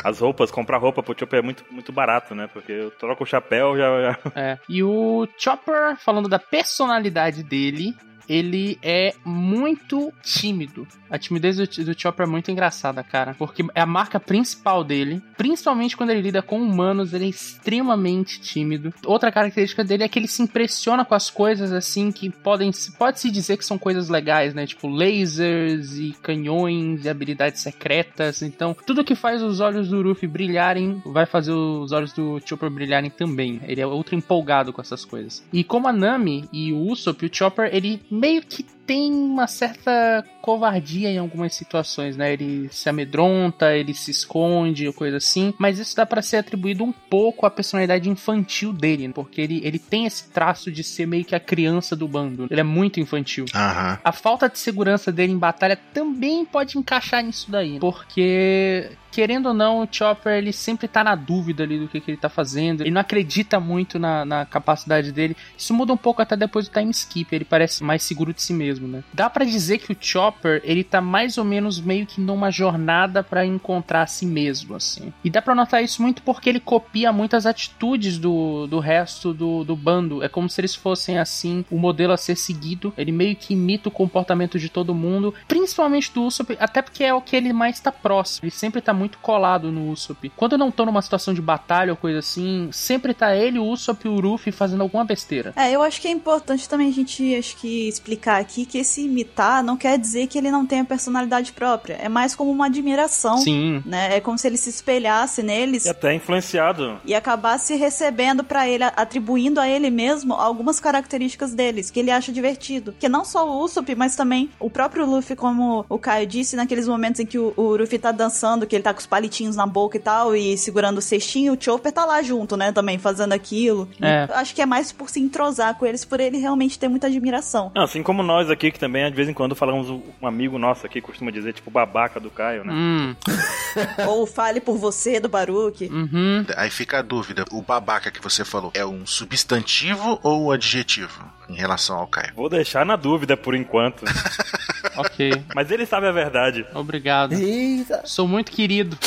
[0.04, 2.48] As roupas, comprar roupa pro Chopper é muito, muito barato, né?
[2.52, 4.02] Porque eu troco o chapéu já.
[4.02, 4.20] já...
[4.36, 4.43] É.
[4.70, 7.96] E o Chopper, falando da personalidade dele,
[8.28, 10.88] ele é muito tímido.
[11.10, 13.36] A timidez do, do Chopper é muito engraçada, cara.
[13.38, 15.22] Porque é a marca principal dele.
[15.38, 18.92] Principalmente quando ele lida com humanos, ele é extremamente tímido.
[19.06, 22.72] Outra característica dele é que ele se impressiona com as coisas assim que podem.
[22.98, 24.66] Pode-se dizer que são coisas legais, né?
[24.66, 28.42] Tipo lasers e canhões e habilidades secretas.
[28.42, 32.72] Então, tudo que faz os olhos do Ruffy brilharem vai fazer os olhos do Chopper
[32.72, 33.62] brilharem também.
[33.68, 35.44] Ele é outro empolgado com essas coisas.
[35.54, 40.24] E como a Nami e o Usopp, o Chopper, ele meio que tem uma certa
[40.42, 42.34] covardia em algumas situações, né?
[42.34, 45.54] Ele se amedronta, ele se esconde, coisa assim.
[45.58, 49.80] Mas isso dá para ser atribuído um pouco à personalidade infantil dele, porque ele, ele
[49.80, 52.48] tem esse traço de ser meio que a criança do bando.
[52.50, 53.46] Ele é muito infantil.
[53.54, 54.00] Aham.
[54.04, 59.54] A falta de segurança dele em batalha também pode encaixar nisso daí, porque querendo ou
[59.54, 62.82] não, o Chopper ele sempre tá na dúvida ali do que, que ele tá fazendo.
[62.82, 65.38] Ele não acredita muito na, na capacidade dele.
[65.56, 67.34] Isso muda um pouco até depois do time skip.
[67.34, 69.04] Ele parece mais seguro de si mesmo, né?
[69.14, 73.24] Dá para dizer que o Chopper ele tá mais ou menos meio que numa jornada
[73.24, 75.14] para encontrar a si mesmo, assim.
[75.24, 79.64] E dá para notar isso muito porque ele copia muitas atitudes do, do resto do,
[79.64, 80.24] do bando.
[80.24, 82.94] É como se eles fossem assim o modelo a ser seguido.
[82.98, 87.14] Ele meio que imita o comportamento de todo mundo, principalmente do Usopp, até porque é
[87.14, 88.46] o que ele mais tá próximo.
[88.46, 90.30] Ele sempre tá muito colado no Usopp.
[90.36, 93.66] Quando eu não tô numa situação de batalha ou coisa assim, sempre tá ele, o
[93.66, 95.54] Usopp e o Ruffy fazendo alguma besteira.
[95.56, 99.02] É, eu acho que é importante também a gente acho que explicar aqui que esse
[99.06, 101.96] imitar não quer dizer que ele não tenha personalidade própria.
[102.02, 103.38] É mais como uma admiração.
[103.38, 103.82] Sim.
[103.86, 104.18] Né?
[104.18, 107.00] É como se ele se espelhasse neles E até influenciado.
[107.06, 112.32] e acabasse recebendo pra ele, atribuindo a ele mesmo algumas características deles, que ele acha
[112.32, 112.94] divertido.
[113.00, 116.88] Que não só o Usopp, mas também o próprio Luffy, como o Caio disse, naqueles
[116.88, 119.66] momentos em que o, o Luffy tá dançando, que ele tá com os palitinhos na
[119.66, 123.34] boca e tal, e segurando o cestinho, o Chopper tá lá junto, né, também fazendo
[123.34, 123.88] aquilo.
[124.02, 124.28] É.
[124.34, 127.72] Acho que é mais por se entrosar com eles, por ele realmente ter muita admiração.
[127.76, 131.02] Assim como nós aqui, que também de vez em quando falamos, um amigo nosso aqui
[131.02, 132.74] costuma dizer, tipo, babaca do Caio, né?
[132.74, 133.16] Hum.
[134.08, 135.86] Ou fale por você do Baruque.
[135.92, 136.46] Uhum.
[136.56, 141.24] Aí fica a dúvida: o babaca que você falou é um substantivo ou um adjetivo
[141.50, 142.34] em relação ao Caio?
[142.36, 144.06] Vou deixar na dúvida por enquanto.
[144.96, 145.32] Ok.
[145.56, 146.66] Mas ele sabe a verdade.
[146.74, 147.34] Obrigado.
[147.34, 148.02] Eita.
[148.06, 148.98] Sou muito querido.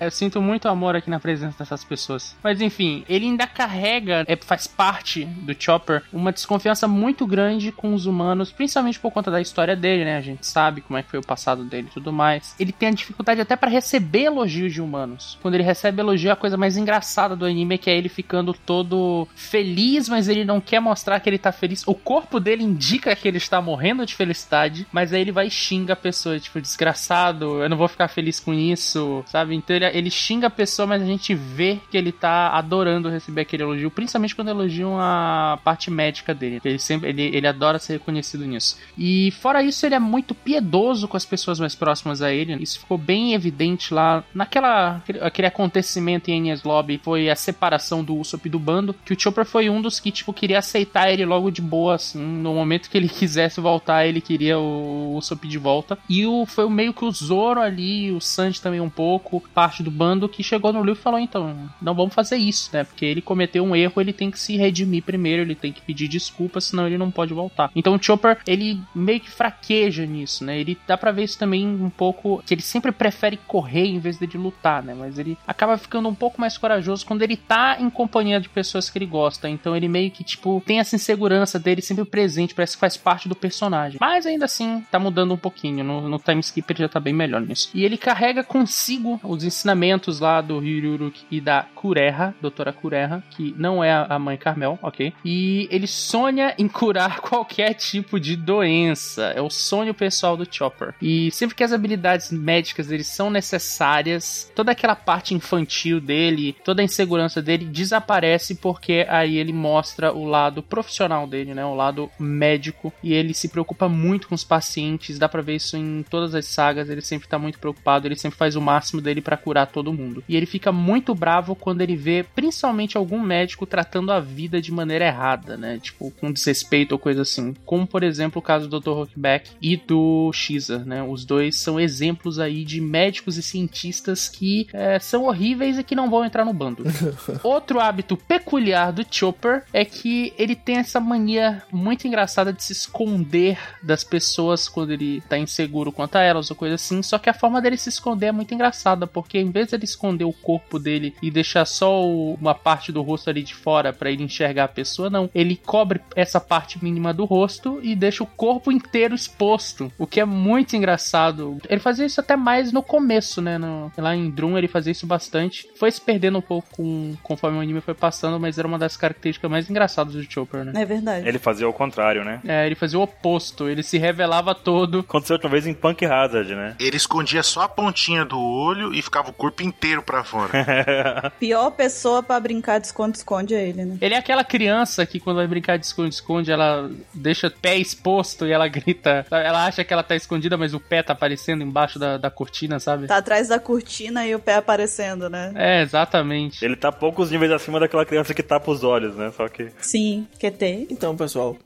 [0.00, 2.36] Eu sinto muito amor aqui na presença dessas pessoas.
[2.42, 7.94] Mas enfim, ele ainda carrega, é, faz parte do Chopper, uma desconfiança muito grande com
[7.94, 10.16] os humanos, principalmente por conta da história dele, né?
[10.16, 12.54] A gente sabe como é que foi o passado dele e tudo mais.
[12.58, 15.38] Ele tem a dificuldade até pra receber elogios de humanos.
[15.40, 18.52] Quando ele recebe elogio, a coisa mais engraçada do anime é que é ele ficando
[18.52, 21.82] todo feliz, mas ele não quer mostrar que ele tá feliz.
[21.86, 25.50] O corpo dele indica que ele está morrendo de felicidade, mas aí ele vai e
[25.50, 29.54] xinga a pessoa, tipo, desgraçado, eu não vou ficar feliz com isso, sabe?
[29.54, 33.42] Então ele, ele xinga a pessoa, mas a gente vê que ele tá adorando receber
[33.42, 36.60] aquele elogio, principalmente quando elogiam a parte médica dele.
[36.64, 38.78] Ele sempre ele, ele adora ser reconhecido nisso.
[38.96, 42.54] E fora isso, ele é muito piedoso com as pessoas mais próximas a ele.
[42.62, 48.16] Isso ficou bem evidente lá naquela aquele, acontecimento em Enies Lobby, foi a separação do
[48.16, 51.50] Usopp do bando, que o Chopper foi um dos que tipo queria aceitar ele logo
[51.50, 55.98] de boa assim, no momento que ele quisesse voltar, ele queria o Usopp de volta.
[56.08, 59.90] E o foi meio que o Zoro ali, o Sanji também um pouco, parte do
[59.90, 62.84] bando que chegou no Luffy e falou então, não vamos fazer isso, né?
[62.84, 66.08] Porque ele cometeu um erro, ele tem que se redimir primeiro, ele tem que pedir
[66.08, 67.70] desculpa, senão ele não pode voltar.
[67.74, 70.58] Então o Chopper, ele meio que fraqueja nisso, né?
[70.58, 74.18] Ele dá pra ver isso também um pouco que ele sempre prefere correr em vez
[74.18, 74.94] de lutar, né?
[74.94, 78.88] Mas ele acaba ficando um pouco mais corajoso quando ele tá em companhia de pessoas
[78.88, 79.48] que ele gosta.
[79.48, 83.28] Então ele meio que tipo tem essa insegurança dele sempre presente, parece que faz parte
[83.28, 83.98] do personagem.
[84.00, 85.82] Mas ainda assim, tá mudando um pouquinho.
[85.82, 87.68] No, no time skip já tá bem melhor nisso.
[87.74, 93.52] E ele carrega consigo os ensinamentos lá do Hiruruki e da Kureha, doutora Kureha, que
[93.58, 95.12] não é a mãe Carmel, ok?
[95.24, 99.32] E ele sonha em curar qualquer tipo de doença.
[99.34, 100.94] É o sonho pessoal do Chopper.
[101.02, 106.82] E sempre que as habilidades médicas dele são necessárias, toda aquela parte infantil dele, toda
[106.82, 111.64] a insegurança dele desaparece porque aí ele mostra o lado profissional dele, né?
[111.64, 112.92] O lado médico.
[113.02, 114.73] E ele se preocupa muito com os pacientes.
[115.18, 116.88] Dá pra ver isso em todas as sagas.
[116.88, 118.06] Ele sempre tá muito preocupado.
[118.06, 120.22] Ele sempre faz o máximo dele para curar todo mundo.
[120.28, 124.72] E ele fica muito bravo quando ele vê, principalmente, algum médico tratando a vida de
[124.72, 125.78] maneira errada, né?
[125.78, 127.54] Tipo, com desrespeito ou coisa assim.
[127.64, 128.90] Como, por exemplo, o caso do Dr.
[128.90, 131.02] Rockback e do Xer, né?
[131.02, 135.94] Os dois são exemplos aí de médicos e cientistas que é, são horríveis e que
[135.94, 136.84] não vão entrar no bando.
[137.42, 142.72] Outro hábito peculiar do Chopper é que ele tem essa mania muito engraçada de se
[142.72, 147.02] esconder das pessoas quando quando ele tá inseguro quanto a elas ou coisa assim.
[147.02, 149.84] Só que a forma dele se esconder é muito engraçada, porque em vez de ele
[149.86, 153.94] esconder o corpo dele e deixar só o- uma parte do rosto ali de fora
[153.94, 155.30] pra ele enxergar a pessoa, não.
[155.34, 160.20] Ele cobre essa parte mínima do rosto e deixa o corpo inteiro exposto, o que
[160.20, 161.56] é muito engraçado.
[161.66, 163.56] Ele fazia isso até mais no começo, né?
[163.56, 165.66] No- lá em Drum ele fazia isso bastante.
[165.76, 168.98] Foi se perdendo um pouco com- conforme o anime foi passando, mas era uma das
[168.98, 170.72] características mais engraçadas do Chopper, né?
[170.76, 171.26] É verdade.
[171.26, 172.40] Ele fazia o contrário, né?
[172.46, 175.00] É, ele fazia o oposto, ele se revelava todo.
[175.00, 176.76] Aconteceu outra vez em Punk Hazard, né?
[176.78, 181.32] Ele escondia só a pontinha do olho e ficava o corpo inteiro pra fora.
[181.38, 183.98] Pior pessoa pra brincar de esconde-esconde é ele, né?
[184.00, 188.46] Ele é aquela criança que quando vai brincar de esconde-esconde, ela deixa o pé exposto
[188.46, 189.26] e ela grita.
[189.30, 192.78] Ela acha que ela tá escondida, mas o pé tá aparecendo embaixo da, da cortina,
[192.78, 193.06] sabe?
[193.06, 195.52] Tá atrás da cortina e o pé aparecendo, né?
[195.54, 196.64] É, exatamente.
[196.64, 199.32] Ele tá poucos níveis acima daquela criança que tapa os olhos, né?
[199.36, 199.68] Só que.
[199.78, 200.88] Sim, QT.
[200.90, 201.56] Então, pessoal.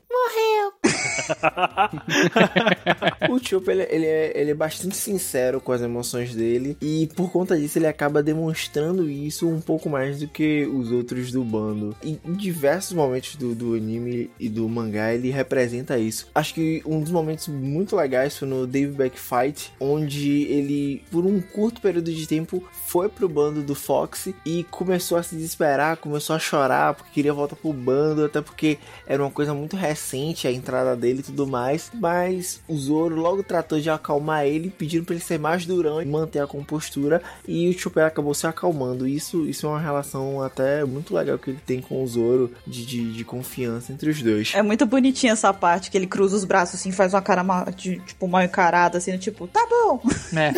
[3.29, 6.77] o Chopper, ele, ele é, ele é bastante sincero com as emoções dele.
[6.81, 11.31] E por conta disso, ele acaba demonstrando isso um pouco mais do que os outros
[11.31, 11.95] do bando.
[12.03, 16.27] E em diversos momentos do, do anime e do mangá, ele representa isso.
[16.33, 21.25] Acho que um dos momentos muito legais foi no Dave Back Fight, onde ele, por
[21.25, 25.97] um curto período de tempo, foi pro bando do Fox e começou a se desesperar,
[25.97, 30.47] começou a chorar porque queria voltar pro bando, até porque era uma coisa muito recente
[30.47, 31.91] a entrada dele e tudo mais.
[31.93, 36.05] Mas o Zoro logo tratou de acalmar ele, pedindo para ele ser mais durão e
[36.05, 37.21] manter a compostura.
[37.47, 39.07] E o Chopper acabou se acalmando.
[39.07, 42.85] Isso, isso é uma relação até muito legal que ele tem com o Zoro de,
[42.85, 44.51] de, de confiança entre os dois.
[44.53, 47.65] É muito bonitinha essa parte que ele cruza os braços assim, faz uma cara mal,
[47.71, 50.01] de, tipo mal encarada, assim, tipo, tá bom.
[50.35, 50.51] É.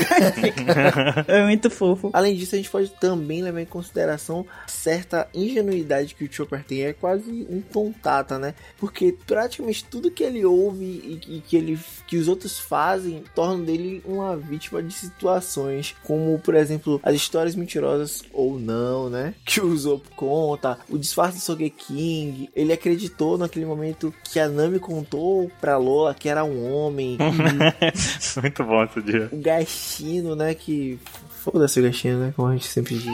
[1.39, 2.10] é muito fofo.
[2.14, 6.84] Além disso, a gente pode também levar em consideração certa ingenuidade que o Chopper tem.
[6.84, 8.54] É quase um tontata, né?
[8.78, 13.24] Porque praticamente tudo que ele ouve e que, e que ele, que os outros fazem
[13.36, 19.34] torna dele uma vítima de situações, como por exemplo as histórias mentirosas ou não, né?
[19.52, 22.48] Que o Zop conta, o disfarce do Sogeking.
[22.56, 27.18] Ele acreditou naquele momento que a Nami contou pra Lola que era um homem.
[28.42, 29.30] Muito bom esse dia.
[29.32, 30.54] o Gastino, né?
[30.54, 31.00] Que.
[31.44, 32.34] Foda-se o Gastino, né?
[32.36, 33.06] Como a gente sempre diz.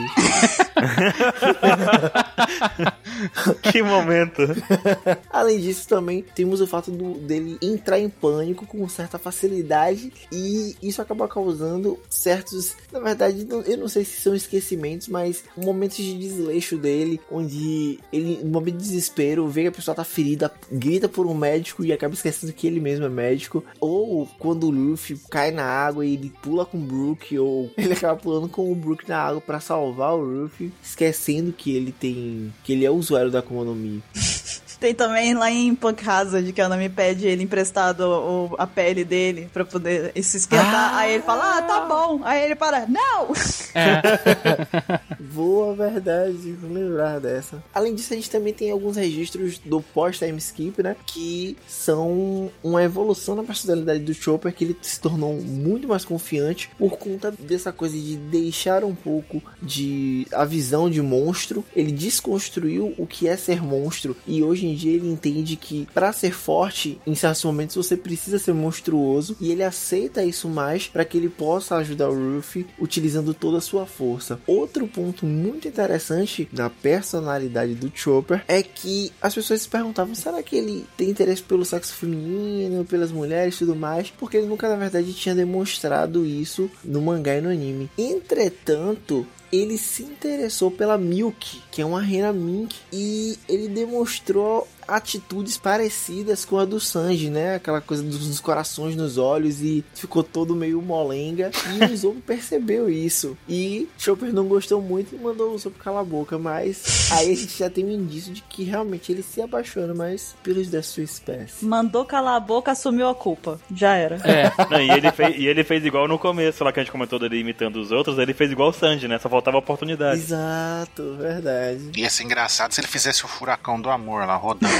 [3.62, 4.42] que momento.
[5.30, 10.76] Além disso, também temos o fato do- dele entrar em pânico com certa facilidade e
[10.82, 16.16] isso acaba causando certos, na verdade, eu não sei se são esquecimentos, mas momentos de
[16.18, 21.08] desleixo dele, onde ele, no momento de desespero, vê que a pessoa tá ferida, grita
[21.08, 25.18] por um médico e acaba esquecendo que ele mesmo é médico, ou quando o Luffy
[25.30, 28.74] cai na água e ele pula com o Brook, ou ele acaba pulando com o
[28.74, 33.30] Brook na água para salvar o Luffy, esquecendo que ele tem, que ele é usuário
[33.30, 34.02] da Akuma no Mi.
[34.78, 39.04] Tem também lá em Punk Hazard que a Nami pede ele emprestado o- a pele
[39.04, 40.94] dele pra poder se esquentar.
[40.94, 42.20] Aí ele fala, ah, tá bom.
[42.22, 43.26] Aí ele para, não!
[45.32, 47.62] Boa verdade, não lembrar dessa.
[47.74, 50.96] Além disso, a gente também tem alguns registros do pós-time skip, né?
[51.06, 56.70] Que são uma evolução na personalidade do Chopper, que ele se tornou muito mais confiante
[56.78, 61.64] por conta dessa coisa de deixar um pouco de a visão de monstro.
[61.74, 66.12] Ele desconstruiu o que é ser monstro e hoje em dia ele entende que para
[66.12, 71.04] ser forte em certos momentos você precisa ser monstruoso e ele aceita isso mais para
[71.04, 74.40] que ele possa ajudar o Ruffy utilizando toda a sua força.
[74.46, 80.42] Outro ponto muito interessante na personalidade do Chopper é que as pessoas se perguntavam: será
[80.42, 84.10] que ele tem interesse pelo sexo feminino, pelas mulheres e tudo mais?
[84.10, 87.90] Porque ele nunca, na verdade, tinha demonstrado isso no mangá e no anime.
[87.96, 95.58] Entretanto, ele se interessou pela Milk, que é uma rena mink, e ele demonstrou atitudes
[95.58, 97.56] parecidas com a do Sanji, né?
[97.56, 101.50] Aquela coisa dos, dos corações nos olhos e ficou todo meio molenga.
[101.78, 103.36] E o Zoro percebeu isso.
[103.48, 106.38] E Chopper não gostou muito e mandou o Zoro calar a boca.
[106.38, 110.34] Mas aí a gente já tem um indício de que realmente ele se apaixona mais
[110.42, 111.64] pelos da sua espécie.
[111.64, 113.60] Mandou calar a boca, assumiu a culpa.
[113.74, 114.16] Já era.
[114.24, 114.50] É.
[114.70, 117.18] Não, e, ele fez, e ele fez igual no começo, lá que a gente comentou
[117.18, 119.18] dele imitando os outros, ele fez igual o Sanji, né?
[119.18, 120.20] Só faltava oportunidade.
[120.20, 121.90] Exato, verdade.
[121.96, 124.77] Ia ser engraçado se ele fizesse o furacão do amor lá rodando.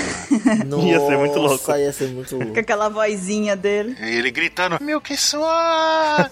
[0.66, 1.72] Nossa, Ia ser muito louco.
[1.72, 2.53] Ia ser muito louco.
[2.53, 3.96] Com aquela vozinha dele.
[4.01, 6.28] E ele gritando, meu que soa!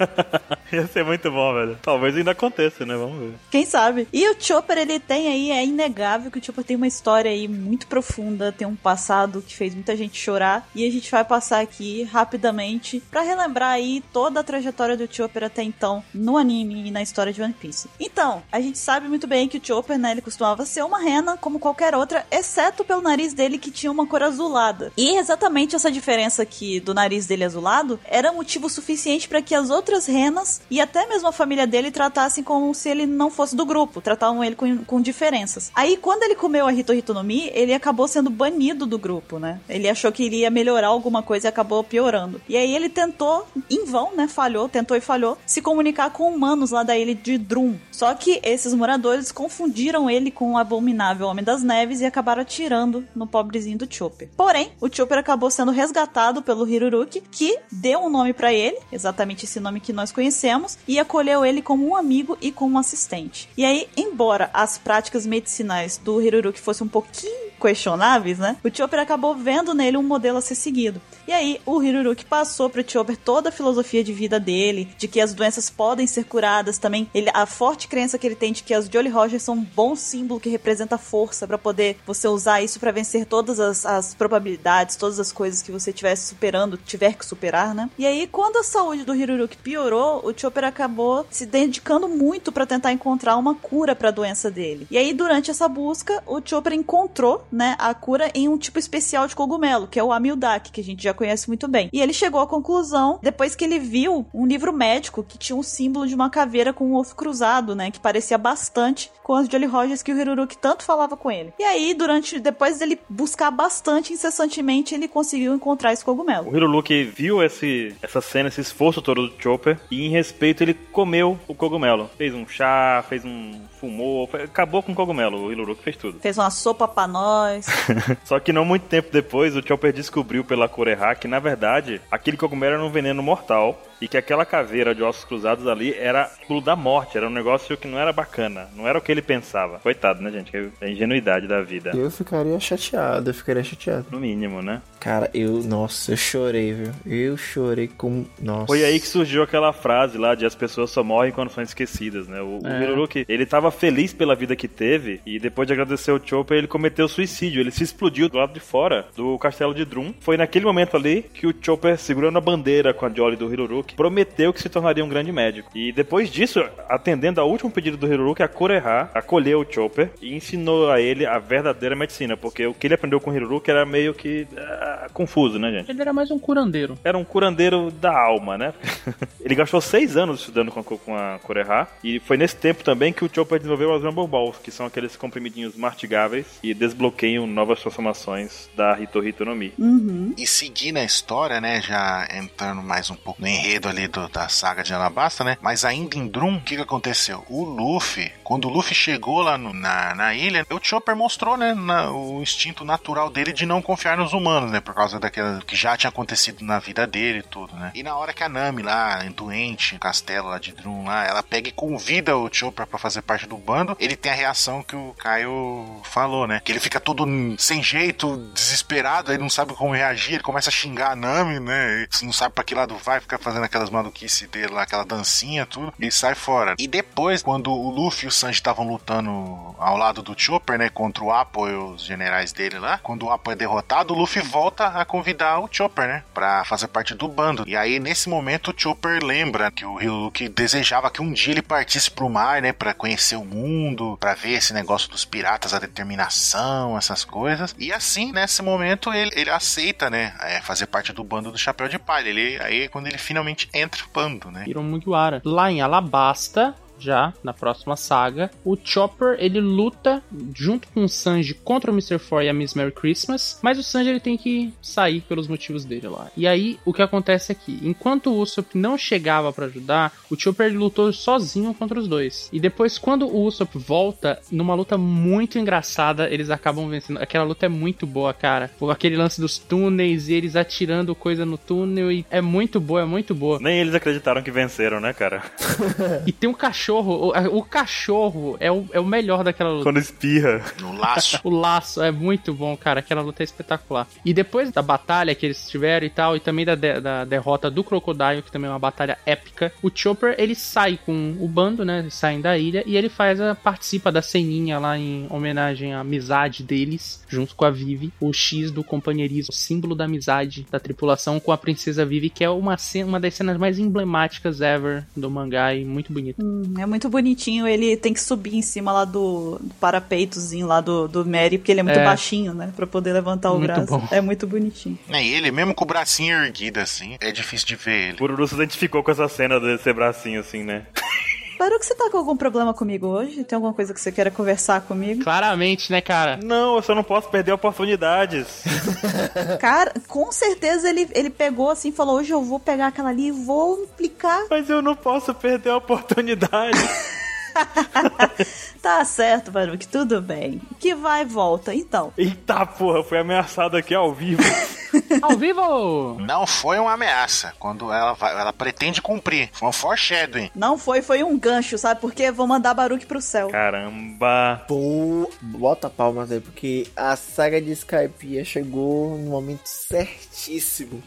[0.72, 1.78] Ia ser muito bom, velho.
[1.82, 2.96] Talvez ainda aconteça, né?
[2.96, 3.34] Vamos ver.
[3.50, 4.08] Quem sabe?
[4.12, 7.46] E o Chopper, ele tem aí, é inegável que o Chopper tem uma história aí
[7.46, 10.68] muito profunda, tem um passado que fez muita gente chorar.
[10.74, 15.44] E a gente vai passar aqui rapidamente pra relembrar aí toda a trajetória do Chopper
[15.44, 17.88] até então no anime e na história de One Piece.
[18.00, 21.36] Então, a gente sabe muito bem que o Chopper, né, ele costumava ser uma rena
[21.36, 24.92] como qualquer outra, exceto pelo nariz dele que tinha uma cor azulada.
[24.96, 29.70] E exatamente essa diferença aqui do nariz dele azulado era motivo suficiente para que as
[29.70, 33.66] outras renas e até mesmo a família dele tratassem como se ele não fosse do
[33.66, 35.70] grupo, tratavam ele com, com diferenças.
[35.74, 39.38] Aí, quando ele comeu a Hito Hito no Mi, ele acabou sendo banido do grupo,
[39.38, 39.60] né?
[39.68, 42.40] Ele achou que iria melhorar alguma coisa e acabou piorando.
[42.48, 44.28] E aí ele tentou, em vão, né?
[44.28, 47.76] Falhou, tentou e falhou, se comunicar com humanos lá da ilha de Drum.
[47.90, 53.06] Só que esses moradores confundiram ele com o abominável Homem das Neves e acabaram atirando
[53.14, 54.28] no pobrezinho do Chopper.
[54.36, 59.44] Porém, o Chopper acabou sendo resgatado pelo Hiruruki, que deu um nome para ele, exatamente
[59.44, 63.48] esse nome que nós conhecemos, e acolheu ele como um amigo e como um assistente.
[63.56, 68.56] E aí, embora as práticas medicinais do Hiruruki fossem um pouquinho questionáveis, né?
[68.62, 71.00] O Chopper acabou vendo nele um modelo a ser seguido.
[71.26, 75.20] E aí, o Hiruruki passou pro Chopper toda a filosofia de vida dele, de que
[75.20, 77.08] as doenças podem ser curadas também.
[77.14, 79.96] Ele, a forte crença que ele tem de que as Jolly Rogers são um bom
[79.96, 84.96] símbolo que representa força para poder você usar isso para vencer todas as, as probabilidades,
[84.96, 87.90] todas as coisas que você estivesse superando, tiver que superar, né?
[87.98, 92.66] E aí, quando a saúde do Hiruruki piorou, o Chopper acabou se dedicando muito para
[92.66, 94.86] tentar encontrar uma cura para a doença dele.
[94.90, 99.26] E aí, durante essa busca, o Chopper encontrou, né, a cura em um tipo especial
[99.26, 101.88] de cogumelo, que é o Amildak, que a gente já conhece muito bem.
[101.92, 105.62] E ele chegou à conclusão, depois que ele viu um livro médico que tinha um
[105.62, 109.66] símbolo de uma caveira com um ovo cruzado, né, que parecia bastante com as Jolly
[109.66, 111.52] Rogers que o Hiruruki tanto falava com ele.
[111.58, 116.50] E aí, durante, depois dele buscar bastante incessantemente, ele conseguiu encontrar esse cogumelo.
[116.50, 120.74] O Hiruruki viu esse, essa cena, esse esforço todo do Chopper, e em respeito ele
[120.92, 122.10] comeu o cogumelo.
[122.18, 125.38] Fez um chá, fez um fumou, foi- acabou com o cogumelo.
[125.46, 126.18] O Hiruruki fez tudo.
[126.20, 127.66] Fez uma sopa pra nós.
[128.24, 132.36] Só que não muito tempo depois, o Chopper descobriu pela Kureha que, na verdade, aquele
[132.36, 136.60] cogumelo era um veneno mortal e que aquela caveira de ossos cruzados ali era pulo
[136.60, 139.78] da morte, era um negócio que não era bacana, não era o que ele pensava.
[139.78, 140.54] Coitado, né, gente?
[140.54, 141.92] É a ingenuidade da vida.
[141.94, 144.06] Eu ficaria chateado, eu ficaria chateado.
[144.10, 144.82] No mínimo, né?
[145.00, 146.92] Cara, eu, nossa, eu chorei, viu?
[147.06, 148.24] Eu chorei com.
[148.40, 148.66] Nossa.
[148.66, 152.26] Foi aí que surgiu aquela frase lá de as pessoas só morrem quando são esquecidas,
[152.28, 152.40] né?
[152.42, 152.82] O, o É.
[152.82, 156.66] Hiruruki, ele tava feliz pela vida que teve e depois de agradecer o Chopper, ele
[156.66, 157.60] cometeu suicídio.
[157.60, 160.12] Ele se explodiu do lado de fora do castelo de Drum.
[160.20, 163.94] Foi naquele momento ali que o Chopper, segurando a bandeira com a Jolly do Hiruruki,
[163.94, 165.70] prometeu que se tornaria um grande médico.
[165.74, 170.34] E depois disso, atendendo ao último pedido do Hiruruki, a Kureha acolheu o Chopper e
[170.34, 173.84] ensinou a ele a verdadeira medicina, porque o que ele aprendeu com o Hiruruki era
[173.84, 175.90] meio que ah, confuso, né, gente?
[175.90, 176.98] Ele era mais um curandeiro.
[177.04, 178.74] era um curandeiro da alma, né?
[179.40, 183.24] ele gastou seis anos estudando com, com a Kureha, e foi nesse tempo também que
[183.24, 188.68] o Chopper desenvolveu as Rumble Balls, que são aqueles comprimidinhos mastigáveis e desbloqueiam novas transformações
[188.76, 189.72] da Hito no Mi.
[189.78, 190.34] Uhum.
[190.36, 194.48] E seguindo a história, né, já entrando mais um pouco no enredo ali do- da
[194.48, 197.44] saga de Alabasta, né, mas ainda em Drum, o que que aconteceu?
[197.48, 201.74] O Luffy, quando o Luffy chegou lá no- na, na ilha, o Chopper mostrou, né,
[201.74, 205.76] na- o instinto natural dele de não confiar nos humanos, né, por causa daquela que
[205.76, 207.90] já tinha acontecido na vida dele e tudo, né.
[207.94, 211.42] E na hora que a Nami lá, doente, no castelo lá de Drum lá, ela
[211.42, 214.96] pega e convida o Chopper pra fazer parte do bando, ele tem a reação que
[214.96, 217.26] o Caio falou, né, que ele fica todo
[217.58, 222.02] sem jeito, desesperado, ele não sabe como reagir, ele começa a xingar a Nami, né?
[222.02, 225.66] Ele não sabe pra que lado vai, fica fazendo aquelas maluquices dele lá, aquela dancinha,
[225.66, 226.74] tudo, e sai fora.
[226.78, 229.30] E depois, quando o Luffy e o Sanji estavam lutando
[229.78, 230.88] ao lado do Chopper, né?
[230.88, 234.42] Contra o Apple e os generais dele lá, quando o Apple é derrotado, o Luffy
[234.42, 236.24] volta a convidar o Chopper, né?
[236.34, 237.64] Pra fazer parte do bando.
[237.66, 241.62] E aí, nesse momento, o Chopper lembra que o Ryuki desejava que um dia ele
[241.62, 242.72] partisse pro mar, né?
[242.72, 247.74] Pra conhecer o mundo, pra ver esse negócio dos piratas, a determinação, essas coisas.
[247.78, 250.34] E assim, nesse momento, ele, ele aceita, né?
[250.40, 252.28] é, fazer parte do bando do Chapéu de Palha.
[252.28, 254.64] Ele, aí é quando ele finalmente entra no bando, né?
[254.66, 255.40] Hiro Mugiwara.
[255.44, 260.22] Lá em Alabasta, já na próxima saga, o Chopper ele luta
[260.54, 262.18] junto com o Sanji contra o Mr.
[262.18, 265.84] Four e a Miss Merry Christmas, mas o Sanji ele tem que sair pelos motivos
[265.84, 266.30] dele lá.
[266.36, 270.66] E aí o que acontece aqui, enquanto o Usopp não chegava pra ajudar, o Chopper
[270.66, 272.48] ele lutou sozinho contra os dois.
[272.52, 277.18] E depois quando o Usopp volta numa luta muito engraçada, eles acabam vencendo.
[277.20, 278.70] Aquela luta é muito boa, cara.
[278.90, 283.04] Aquele lance dos túneis e eles atirando coisa no túnel e é muito boa, é
[283.04, 283.58] muito boa.
[283.60, 285.42] Nem eles acreditaram que venceram, né, cara?
[286.26, 289.82] E tem um cachorro cachorro, o, o cachorro é o, é o melhor daquela luta.
[289.84, 290.62] Quando espirra.
[290.80, 291.40] No laço.
[291.42, 293.00] O laço é muito bom, cara.
[293.00, 294.06] Aquela luta é espetacular.
[294.24, 297.70] E depois da batalha que eles tiveram e tal, e também da, de- da derrota
[297.70, 301.84] do Crocodile, que também é uma batalha épica, o Chopper ele sai com o bando,
[301.84, 302.00] né?
[302.00, 306.00] Eles saem da ilha e ele faz a participa da ceninha lá em homenagem à
[306.00, 310.78] amizade deles, junto com a Vivi, o X do companheirismo, o símbolo da amizade da
[310.78, 315.04] tripulação com a princesa Vivi, que é uma, cena, uma das cenas mais emblemáticas ever
[315.16, 316.44] do mangá e muito bonito.
[316.44, 317.66] Hum, é muito bonitinho.
[317.66, 321.72] Ele tem que subir em cima lá do, do parapeitozinho lá do, do Mary, porque
[321.72, 322.04] ele é muito É.
[322.04, 322.72] baixinho, né?
[322.76, 323.86] Pra poder levantar o Muito braço.
[323.98, 324.08] bom.
[324.10, 324.98] É muito bonitinho.
[325.10, 328.18] É, e ele mesmo com o bracinho erguido assim, é difícil de ver ele.
[328.20, 330.82] O Ururu se identificou com essa cena desse bracinho assim, né?
[331.58, 333.44] Baruque, você tá com algum problema comigo hoje?
[333.44, 335.24] Tem alguma coisa que você queira conversar comigo?
[335.24, 336.38] Claramente, né, cara?
[336.42, 338.62] Não, eu só não posso perder oportunidades.
[339.60, 343.28] Cara, com certeza ele, ele pegou assim e falou: hoje eu vou pegar aquela ali
[343.28, 344.44] e vou implicar.
[344.50, 346.78] Mas eu não posso perder a oportunidade.
[348.86, 350.62] Tá certo, Baruque, tudo bem.
[350.78, 351.74] Que vai e volta.
[351.74, 354.40] Então, Eita porra, fui ameaçado aqui ao vivo.
[355.20, 356.16] Ao vivo!
[356.20, 359.50] Não foi uma ameaça, quando ela, vai, ela pretende cumprir.
[359.52, 360.50] Foi um foreshadowing.
[360.54, 362.00] não foi, foi um gancho, sabe?
[362.00, 363.48] Porque vou mandar Baruque pro céu.
[363.48, 364.64] Caramba.
[364.66, 369.66] Pô, bota palmas aí, porque a saga de Skypiea chegou no momento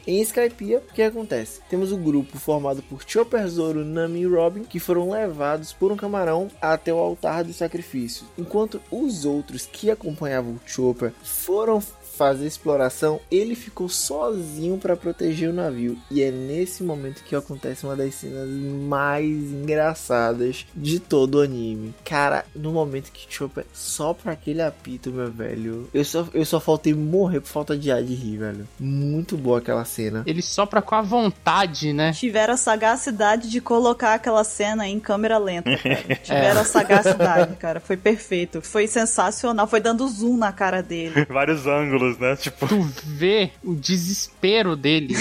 [0.06, 1.62] Em Skypiea, o que acontece?
[1.70, 5.98] Temos o grupo formado por Chopper, Zoro, Nami e Robin, que foram levados por um
[5.98, 8.26] camarão até o altar do sacrifício.
[8.38, 11.82] Enquanto os outros que acompanhavam o Chopper foram
[12.20, 15.98] fazer exploração, ele ficou sozinho para proteger o navio.
[16.12, 21.96] E é nesse momento que acontece uma das cenas mais engraçadas de todo o anime.
[22.04, 26.94] Cara, no momento que Chopper sopra aquele apito, meu velho, eu só, eu só faltei
[26.94, 28.68] morrer por falta de ar de rir, velho.
[28.78, 30.24] Muito boa aquela cena.
[30.26, 32.12] Ele sopra com a vontade, né?
[32.12, 36.16] Tiveram a sagacidade de colocar aquela cena em câmera lenta, cara.
[36.22, 37.80] Tiveram a sagacidade, cara.
[37.80, 38.62] Foi perfeito.
[38.62, 39.68] Foi sensacional.
[39.68, 41.26] Foi dando zoom na cara dele.
[41.30, 42.36] Vários ângulos, né?
[42.36, 45.14] Tipo, Tu vê o desespero dele.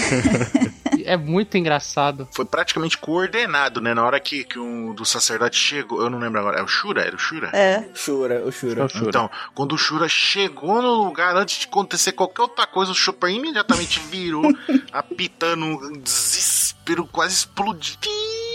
[1.04, 2.28] é muito engraçado.
[2.34, 3.94] Foi praticamente coordenado, né?
[3.94, 7.02] Na hora que, que um dos sacerdotes chegou, eu não lembro agora, é o Shura?
[7.02, 7.50] Era o Shura?
[7.52, 7.88] É.
[8.04, 8.86] Chora, o Shura.
[9.00, 13.30] Então, quando o Shura chegou no lugar, antes de acontecer qualquer outra coisa, o Chopper
[13.30, 14.42] imediatamente virou,
[14.92, 18.47] apitando um desespero, quase explodindo.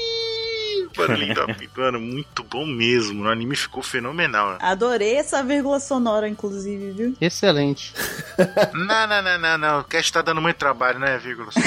[0.96, 3.24] Barulhinho do apito, mano, muito bom mesmo.
[3.24, 4.58] O anime ficou fenomenal.
[4.60, 7.16] Adorei essa vírgula sonora, inclusive, viu?
[7.20, 7.94] Excelente.
[8.74, 9.80] Não, não, não, não, não.
[9.82, 11.50] O cast tá dando muito trabalho, né, vírgula?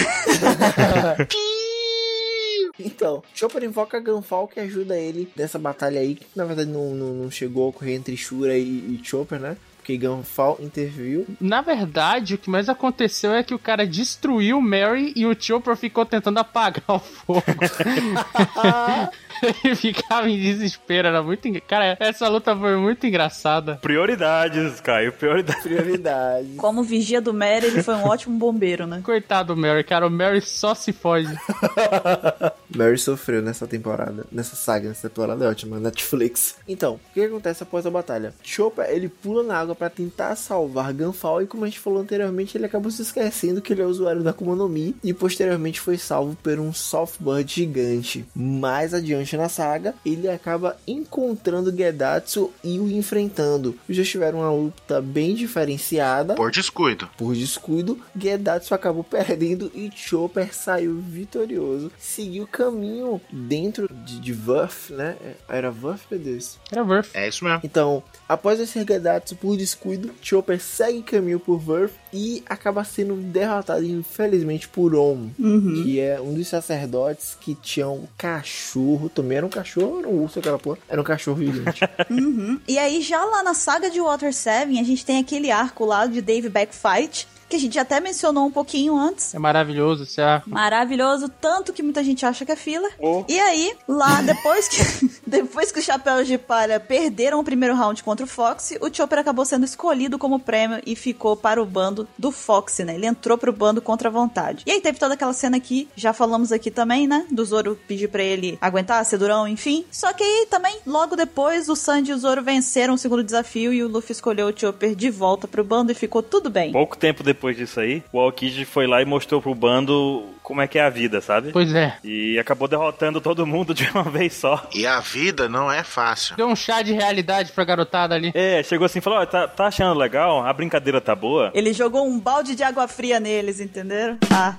[2.79, 7.15] Então, Chopper invoca Gunfall que ajuda ele nessa batalha aí, que na verdade não, não,
[7.15, 9.57] não chegou a ocorrer entre Shura e, e Chopper, né?
[9.87, 11.25] Porque Gunfall interviu.
[11.41, 15.41] Na verdade, o que mais aconteceu é que o cara destruiu o Mary e o
[15.41, 17.41] Chopper ficou tentando apagar o fogo.
[19.65, 21.47] Ele ficava em desespero, era muito.
[21.49, 23.77] engra- Cara, essa luta foi muito engraçada.
[23.77, 25.63] prioridades, Caio, prioridades.
[25.63, 26.49] Prioridade.
[26.57, 29.01] Como vigia do Mary, ele foi um ótimo bombeiro, né?
[29.05, 31.29] Coitado do Mary, cara, o Mary só se foge.
[32.75, 36.57] Mary sofreu nessa temporada, nessa saga, nessa temporada é ótima, Netflix.
[36.69, 38.35] Então, o que acontece após a batalha?
[38.43, 42.57] Chopper, ele pula na água pra tentar salvar Gunfall e como a gente falou anteriormente,
[42.57, 45.97] ele acabou se esquecendo que ele é usuário da Akuma no Mi e posteriormente foi
[45.97, 48.25] salvo por um Softbird gigante.
[48.35, 53.79] Mais adiante na saga, ele acaba encontrando Gedatsu e o enfrentando.
[53.89, 56.35] Os dois tiveram uma luta bem diferenciada.
[56.35, 57.09] Por descuido.
[57.17, 61.91] Por descuido, Gedatsu acabou perdendo e Chopper saiu vitorioso.
[61.99, 65.17] Seguiu o caminho dentro de, de Worth, né?
[65.49, 66.59] Era Worth, meu Deus.
[66.71, 67.11] Era Worth.
[67.15, 67.61] É isso mesmo.
[67.65, 73.85] Então, após vencer Gedatsu por descuido, Chopper segue caminho por Worth e acaba sendo derrotado,
[73.85, 75.83] infelizmente, por Om, Uhum.
[75.83, 79.09] que é um dos sacerdotes que tinha um cachorro.
[79.11, 80.79] Também era um cachorro, era um urso, aquela porra.
[80.89, 81.81] Era um cachorro gigante.
[82.11, 82.59] Uhum.
[82.67, 86.07] E aí, já lá na saga de Water 7, a gente tem aquele arco lá
[86.07, 89.35] de Dave Backfight, que a gente até mencionou um pouquinho antes.
[89.35, 90.51] É maravilhoso esse arco.
[90.51, 92.89] Maravilhoso, tanto que muita gente acha que é fila.
[93.29, 98.03] E aí, lá, depois que, depois que os Chapéus de Palha perderam o primeiro round
[98.03, 102.09] contra o Fox, o Chopper acabou sendo escolhido como prêmio e ficou para o bando
[102.19, 102.95] do Fox, né?
[102.95, 104.65] Ele entrou pro bando contra a vontade.
[104.67, 107.27] E aí teve toda aquela cena aqui, já falamos aqui também, né?
[107.31, 109.85] Do Zoro pedir pra ele aguentar, ser durão, enfim.
[109.91, 113.73] Só que aí também, logo depois, o Sanji e o Zoro venceram o segundo desafio
[113.73, 116.73] e o Luffy escolheu o Chopper de volta pro bando e ficou tudo bem.
[116.73, 120.69] Pouco tempo depois disso aí, o Aokiji foi lá e mostrou pro bando como é
[120.69, 121.51] que é a vida, sabe?
[121.53, 121.97] Pois é.
[122.05, 124.67] E acabou derrotando todo mundo de uma vez só.
[124.75, 126.37] E a vida não é fácil.
[126.37, 128.31] Deu um chá de realidade pra garotada ali.
[128.35, 130.45] É, chegou assim e falou: Ó, tá, tá achando legal?
[130.45, 131.51] A brincadeira tá boa?
[131.55, 134.19] Ele jogou um balde de água fria neles, entenderam?
[134.33, 134.55] Ah.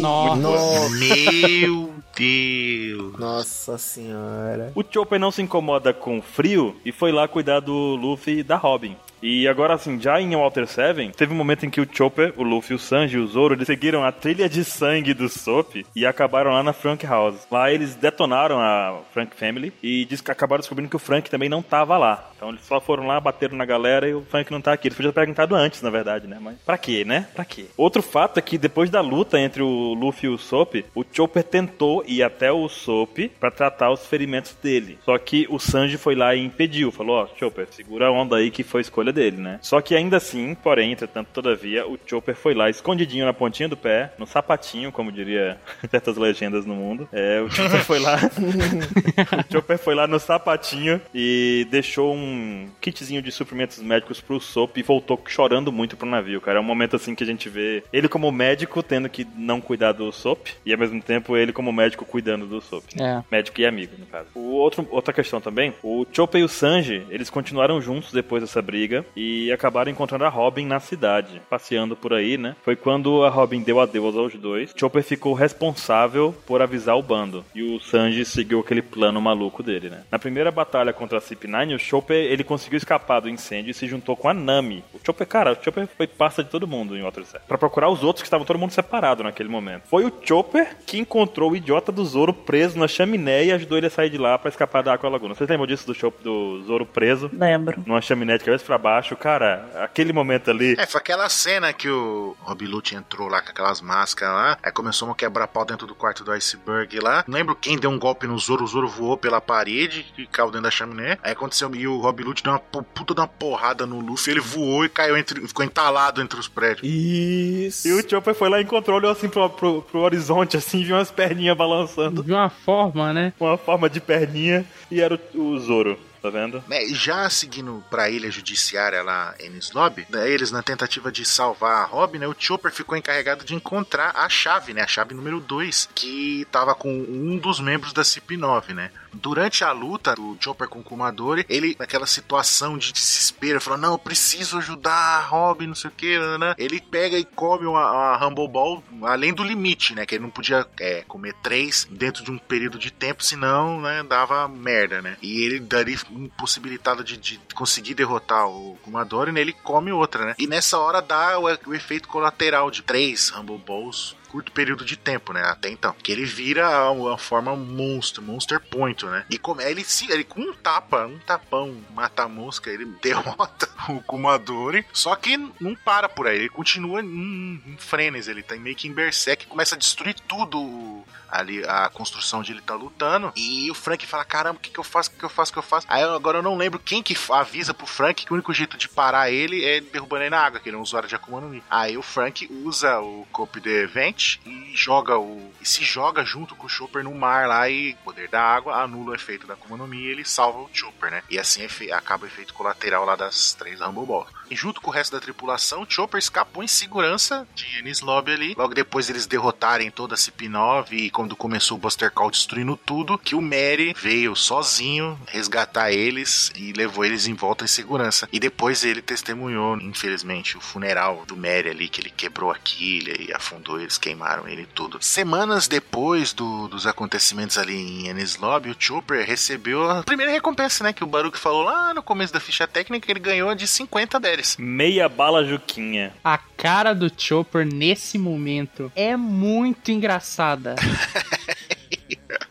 [0.00, 0.36] Nossa.
[0.36, 0.90] Nossa.
[0.96, 3.18] Meu Deus.
[3.18, 4.72] Nossa senhora.
[4.74, 8.56] O Chopper não se incomoda com frio e foi lá cuidar do Luffy e da
[8.56, 8.96] Robin.
[9.22, 12.42] E agora, assim, já em Walter 7, teve um momento em que o Chopper, o
[12.42, 16.06] Luffy, o Sanji e o Zoro, eles seguiram a trilha de sangue do Sop e
[16.06, 17.46] acabaram lá na Frank House.
[17.50, 21.48] Lá eles detonaram a Frank Family e diz que acabaram descobrindo que o Frank também
[21.48, 22.30] não tava lá.
[22.36, 24.88] Então eles só foram lá, bateram na galera e o Frank não tá aqui.
[24.88, 26.38] Eles podiam ter perguntado antes, na verdade, né?
[26.40, 27.26] Mas pra quê, né?
[27.34, 27.66] Pra quê?
[27.76, 31.42] Outro fato é que depois da luta entre o Luffy e o Sop, o Chopper
[31.42, 34.98] tentou ir até o Sop pra tratar os ferimentos dele.
[35.04, 36.90] Só que o Sanji foi lá e impediu.
[36.90, 39.58] Falou, ó, Chopper, segura a onda aí que foi escolha dele, né?
[39.62, 43.76] Só que ainda assim, porém, entretanto, todavia, o Chopper foi lá escondidinho na pontinha do
[43.76, 45.58] pé, no sapatinho, como diria
[45.90, 47.08] certas legendas no mundo.
[47.12, 48.18] É, o Chopper foi lá.
[49.48, 54.76] o Chopper foi lá no sapatinho e deixou um kitzinho de suprimentos médicos pro Sop
[54.76, 56.58] e voltou chorando muito pro navio, cara.
[56.58, 59.92] É um momento assim que a gente vê ele como médico tendo que não cuidar
[59.92, 62.84] do Sop e ao mesmo tempo ele como médico cuidando do Sop.
[62.98, 63.22] É.
[63.30, 64.28] Médico e amigo, no caso.
[64.34, 68.60] O outro, outra questão também, o Chopper e o Sanji, eles continuaram juntos depois dessa
[68.60, 72.56] briga e acabaram encontrando a Robin na cidade, passeando por aí, né?
[72.62, 74.72] Foi quando a Robin deu adeus aos dois.
[74.76, 79.90] Chopper ficou responsável por avisar o bando e o Sanji seguiu aquele plano maluco dele,
[79.90, 80.02] né?
[80.10, 83.86] Na primeira batalha contra a CP9, o Chopper ele conseguiu escapar do incêndio e se
[83.86, 84.84] juntou com a Nami.
[84.92, 87.88] O Chopper, cara, o Chopper foi passa de todo mundo em Water 7 para procurar
[87.88, 89.84] os outros que estavam todo mundo separado naquele momento.
[89.86, 93.86] Foi o Chopper que encontrou o idiota do Zoro preso na chaminé e ajudou ele
[93.86, 95.34] a sair de lá para escapar da Aqua Laguna.
[95.34, 97.30] Vocês lembram disso do Chopper do Zoro preso?
[97.32, 97.82] Lembro.
[97.86, 100.74] Numa chaminé de cabeça para baixo, cara, aquele momento ali.
[100.78, 104.72] É, foi aquela cena que o Rob Lute entrou lá com aquelas máscaras lá, aí
[104.72, 107.24] começou a quebrar pau dentro do quarto do iceberg lá.
[107.26, 110.46] Não lembro quem deu um golpe no Zoro, o Zoro voou pela parede e caiu
[110.48, 111.18] dentro da chaminé.
[111.22, 114.32] Aí aconteceu, e o Rob Lute deu uma pu- puta de uma porrada no Luffy,
[114.32, 116.82] ele voou e caiu entre, ficou entalado entre os prédios.
[116.84, 117.88] Isso.
[117.88, 120.96] E o Chopper foi lá e encontrou, olhou assim pro, pro, pro horizonte, assim, viu
[120.96, 122.22] umas perninhas balançando.
[122.22, 123.32] De uma forma, né?
[123.38, 126.62] Uma forma de perninha, e era o, o Zoro, tá vendo?
[126.68, 131.82] E já seguindo pra ilha judiciária lá em Lobby, né, eles na tentativa de salvar
[131.82, 135.40] a Robin, né, o Chopper ficou encarregado de encontrar a chave, né, a chave número
[135.40, 138.90] 2, que tava com um dos membros da CP9, né.
[139.12, 143.92] Durante a luta do Chopper com o Kumadori, ele, naquela situação de desespero, falou: Não,
[143.92, 146.54] eu preciso ajudar Robin, não sei o que, né?
[146.56, 150.06] Ele pega e come uma, uma Humble Ball além do limite, né?
[150.06, 154.02] Que ele não podia é, comer três dentro de um período de tempo, senão, né,
[154.02, 155.16] dava merda, né?
[155.22, 159.40] E ele daria impossibilitado de, de conseguir derrotar o Kumadori, né?
[159.40, 160.34] Ele come outra, né?
[160.38, 164.96] E nessa hora dá o, o efeito colateral de três Humble Balls curto período de
[164.96, 165.42] tempo, né?
[165.42, 165.94] Até então.
[166.02, 169.24] Que ele vira uma forma monstro, Monster Point, né?
[169.28, 173.68] E como ele se ele com um tapa, um tapão, mata a mosca, ele derrota
[173.88, 174.86] o Kumadori.
[174.92, 178.88] Só que não para por aí, ele continua em, em frenesi, ele tá meio que
[178.88, 183.74] em berserk, começa a destruir tudo ali a construção de ele tá lutando e o
[183.74, 185.58] Frank fala caramba o que que eu faço o que que eu faço o que
[185.58, 185.86] eu faço?
[185.88, 188.88] Aí agora eu não lembro quem que avisa pro Frank que o único jeito de
[188.88, 191.48] parar ele é derrubando ele na água que ele é um usuário de Akuma no
[191.48, 191.62] Mi.
[191.70, 196.54] Aí o Frank usa o Cope de Event e joga o e se joga junto
[196.54, 199.54] com o Chopper no mar lá e o poder da água anula o efeito da
[199.54, 201.22] Akuma no Mi e ele salva o Chopper né?
[201.30, 204.90] E assim efe- acaba o efeito colateral lá das três Rumble Balls e junto com
[204.90, 208.54] o resto da tripulação, Chopper escapou em segurança de Ennis Lobby ali.
[208.56, 213.16] Logo depois eles derrotarem toda a CP9 e quando começou o Buster Call destruindo tudo,
[213.18, 218.28] que o Mary veio sozinho resgatar eles e levou eles em volta em segurança.
[218.32, 223.14] E depois ele testemunhou, infelizmente, o funeral do Mary ali, que ele quebrou a quilha
[223.20, 224.98] e afundou, eles queimaram ele tudo.
[225.00, 230.82] Semanas depois do- dos acontecimentos ali em Ennis Lobby, o Chopper recebeu a primeira recompensa,
[230.84, 230.92] né?
[230.92, 234.18] Que o Baruch falou lá no começo da ficha técnica, ele ganhou de 50
[234.58, 236.12] Meia bala Juquinha.
[236.24, 240.76] A cara do Chopper nesse momento é muito engraçada.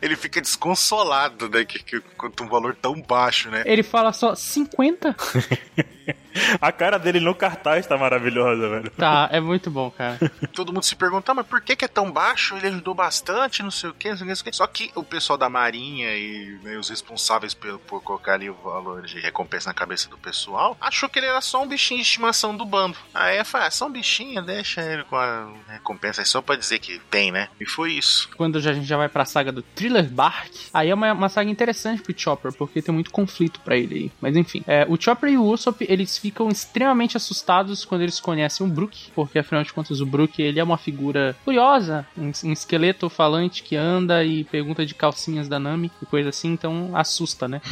[0.00, 1.64] Ele fica desconsolado, né?
[1.64, 3.62] Que, que, quanto um valor tão baixo, né?
[3.66, 5.14] Ele fala só 50?
[6.60, 8.90] A cara dele no cartaz tá maravilhosa, velho.
[8.90, 10.18] Tá, é muito bom, cara.
[10.54, 12.56] Todo mundo se pergunta, "Ah, mas por que, que é tão baixo?
[12.56, 14.30] Ele ajudou bastante, não sei o que, não sei o que.
[14.30, 17.78] não sei o quê." Só que o pessoal da Marinha e né, os responsáveis por,
[17.80, 21.40] por colocar ali o valor de recompensa na cabeça do pessoal achou que ele era
[21.40, 22.96] só um bichinho de estimação do bando.
[23.14, 26.56] Aí eu falei, ah, só um bichinho, deixa ele com a recompensa aí só pra
[26.56, 27.48] dizer que tem, né?
[27.60, 28.28] E foi isso.
[28.36, 31.28] Quando já- a gente já vai pra saga do Thriller Bark, aí é uma, uma
[31.28, 34.12] saga interessante pro Chopper, porque tem muito conflito pra ele aí.
[34.20, 38.66] Mas enfim, é, o Chopper e o Usopp, eles ficam extremamente assustados quando eles conhecem
[38.66, 42.52] o Brook, porque afinal de contas o Brook ele é uma figura curiosa, um, um
[42.52, 47.48] esqueleto falante que anda e pergunta de calcinhas da Nami e coisa assim, então assusta,
[47.48, 47.62] né?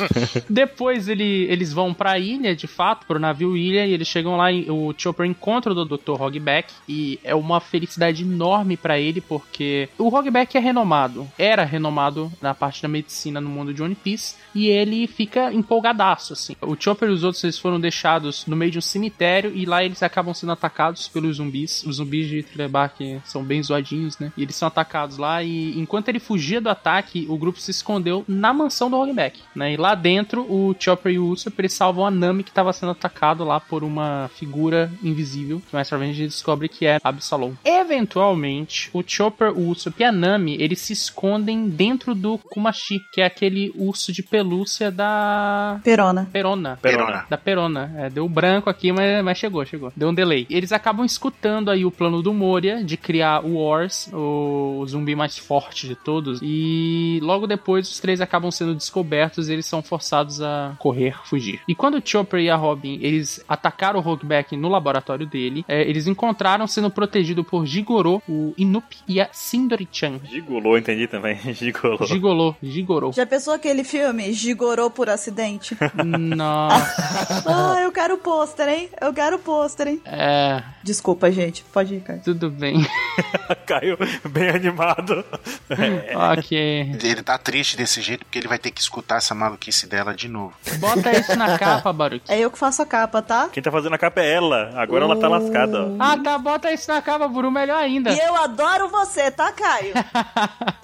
[0.48, 4.50] Depois ele, eles vão pra ilha, de fato, pro navio ilha, e eles chegam lá
[4.50, 6.20] e o Chopper encontra o Dr.
[6.20, 12.32] Hogback e é uma felicidade enorme pra ele, porque o Hogback é renomado, era renomado
[12.40, 16.56] na parte da medicina no mundo de One Piece, e ele fica empolgadaço, assim.
[16.62, 17.97] O Chopper e os outros eles foram deixados
[18.46, 21.84] no meio de um cemitério e lá eles acabam sendo atacados pelos zumbis.
[21.84, 24.32] Os zumbis de Thriller Bark são bem zoadinhos, né?
[24.36, 28.24] E eles são atacados lá e enquanto ele fugia do ataque, o grupo se escondeu
[28.26, 29.72] na mansão do Hogback, né?
[29.72, 32.92] E lá dentro, o Chopper e o Usopp eles salvam a Nami que estava sendo
[32.92, 36.98] atacado lá por uma figura invisível, que mais pra frente a gente descobre que é
[37.02, 37.52] Absalom.
[37.64, 43.20] Eventualmente, o Chopper, o Usopp e a Nami, eles se escondem dentro do Kumashi, que
[43.20, 46.28] é aquele urso de pelúcia da Perona.
[46.32, 46.78] Perona.
[46.80, 47.26] Perona.
[47.28, 47.87] Da Perona.
[47.96, 49.92] É, deu branco aqui, mas, mas chegou, chegou.
[49.96, 50.46] Deu um delay.
[50.50, 55.38] Eles acabam escutando aí o plano do Moria de criar o Wars, o zumbi mais
[55.38, 56.40] forte de todos.
[56.42, 61.60] E logo depois os três acabam sendo descobertos e eles são forçados a correr, fugir.
[61.68, 65.82] E quando o Chopper e a Robin eles atacaram o Rogueback no laboratório dele, é,
[65.88, 70.20] eles encontraram sendo protegido por Gigoro, o Inup e a Sindori-chan.
[70.24, 71.38] Gigolô, entendi também.
[71.52, 72.06] Gigolô.
[72.06, 73.12] Gigolô, Gigoro.
[73.12, 75.76] Já pensou aquele filme Gigorou por acidente?
[75.94, 77.77] Nossa.
[77.78, 78.88] Ah, eu quero o pôster, hein?
[79.00, 80.00] Eu quero o pôster, hein?
[80.04, 80.62] É.
[80.82, 81.64] Desculpa, gente.
[81.72, 82.20] Pode ir, cara.
[82.24, 82.86] Tudo bem.
[83.66, 83.96] Caiu
[84.30, 85.24] bem animado.
[86.38, 86.96] ok.
[87.02, 90.28] Ele tá triste desse jeito porque ele vai ter que escutar essa maluquice dela de
[90.28, 90.54] novo.
[90.78, 92.22] Bota isso na capa, Baruch.
[92.28, 93.48] É eu que faço a capa, tá?
[93.52, 94.72] Quem tá fazendo a capa é ela.
[94.76, 95.84] Agora ela tá lascada.
[95.84, 95.96] ó.
[95.98, 96.38] Ah, tá.
[96.38, 97.50] Bota isso na capa, Buru.
[97.50, 98.10] Melhor ainda.
[98.12, 99.92] E eu adoro você, tá, Caio?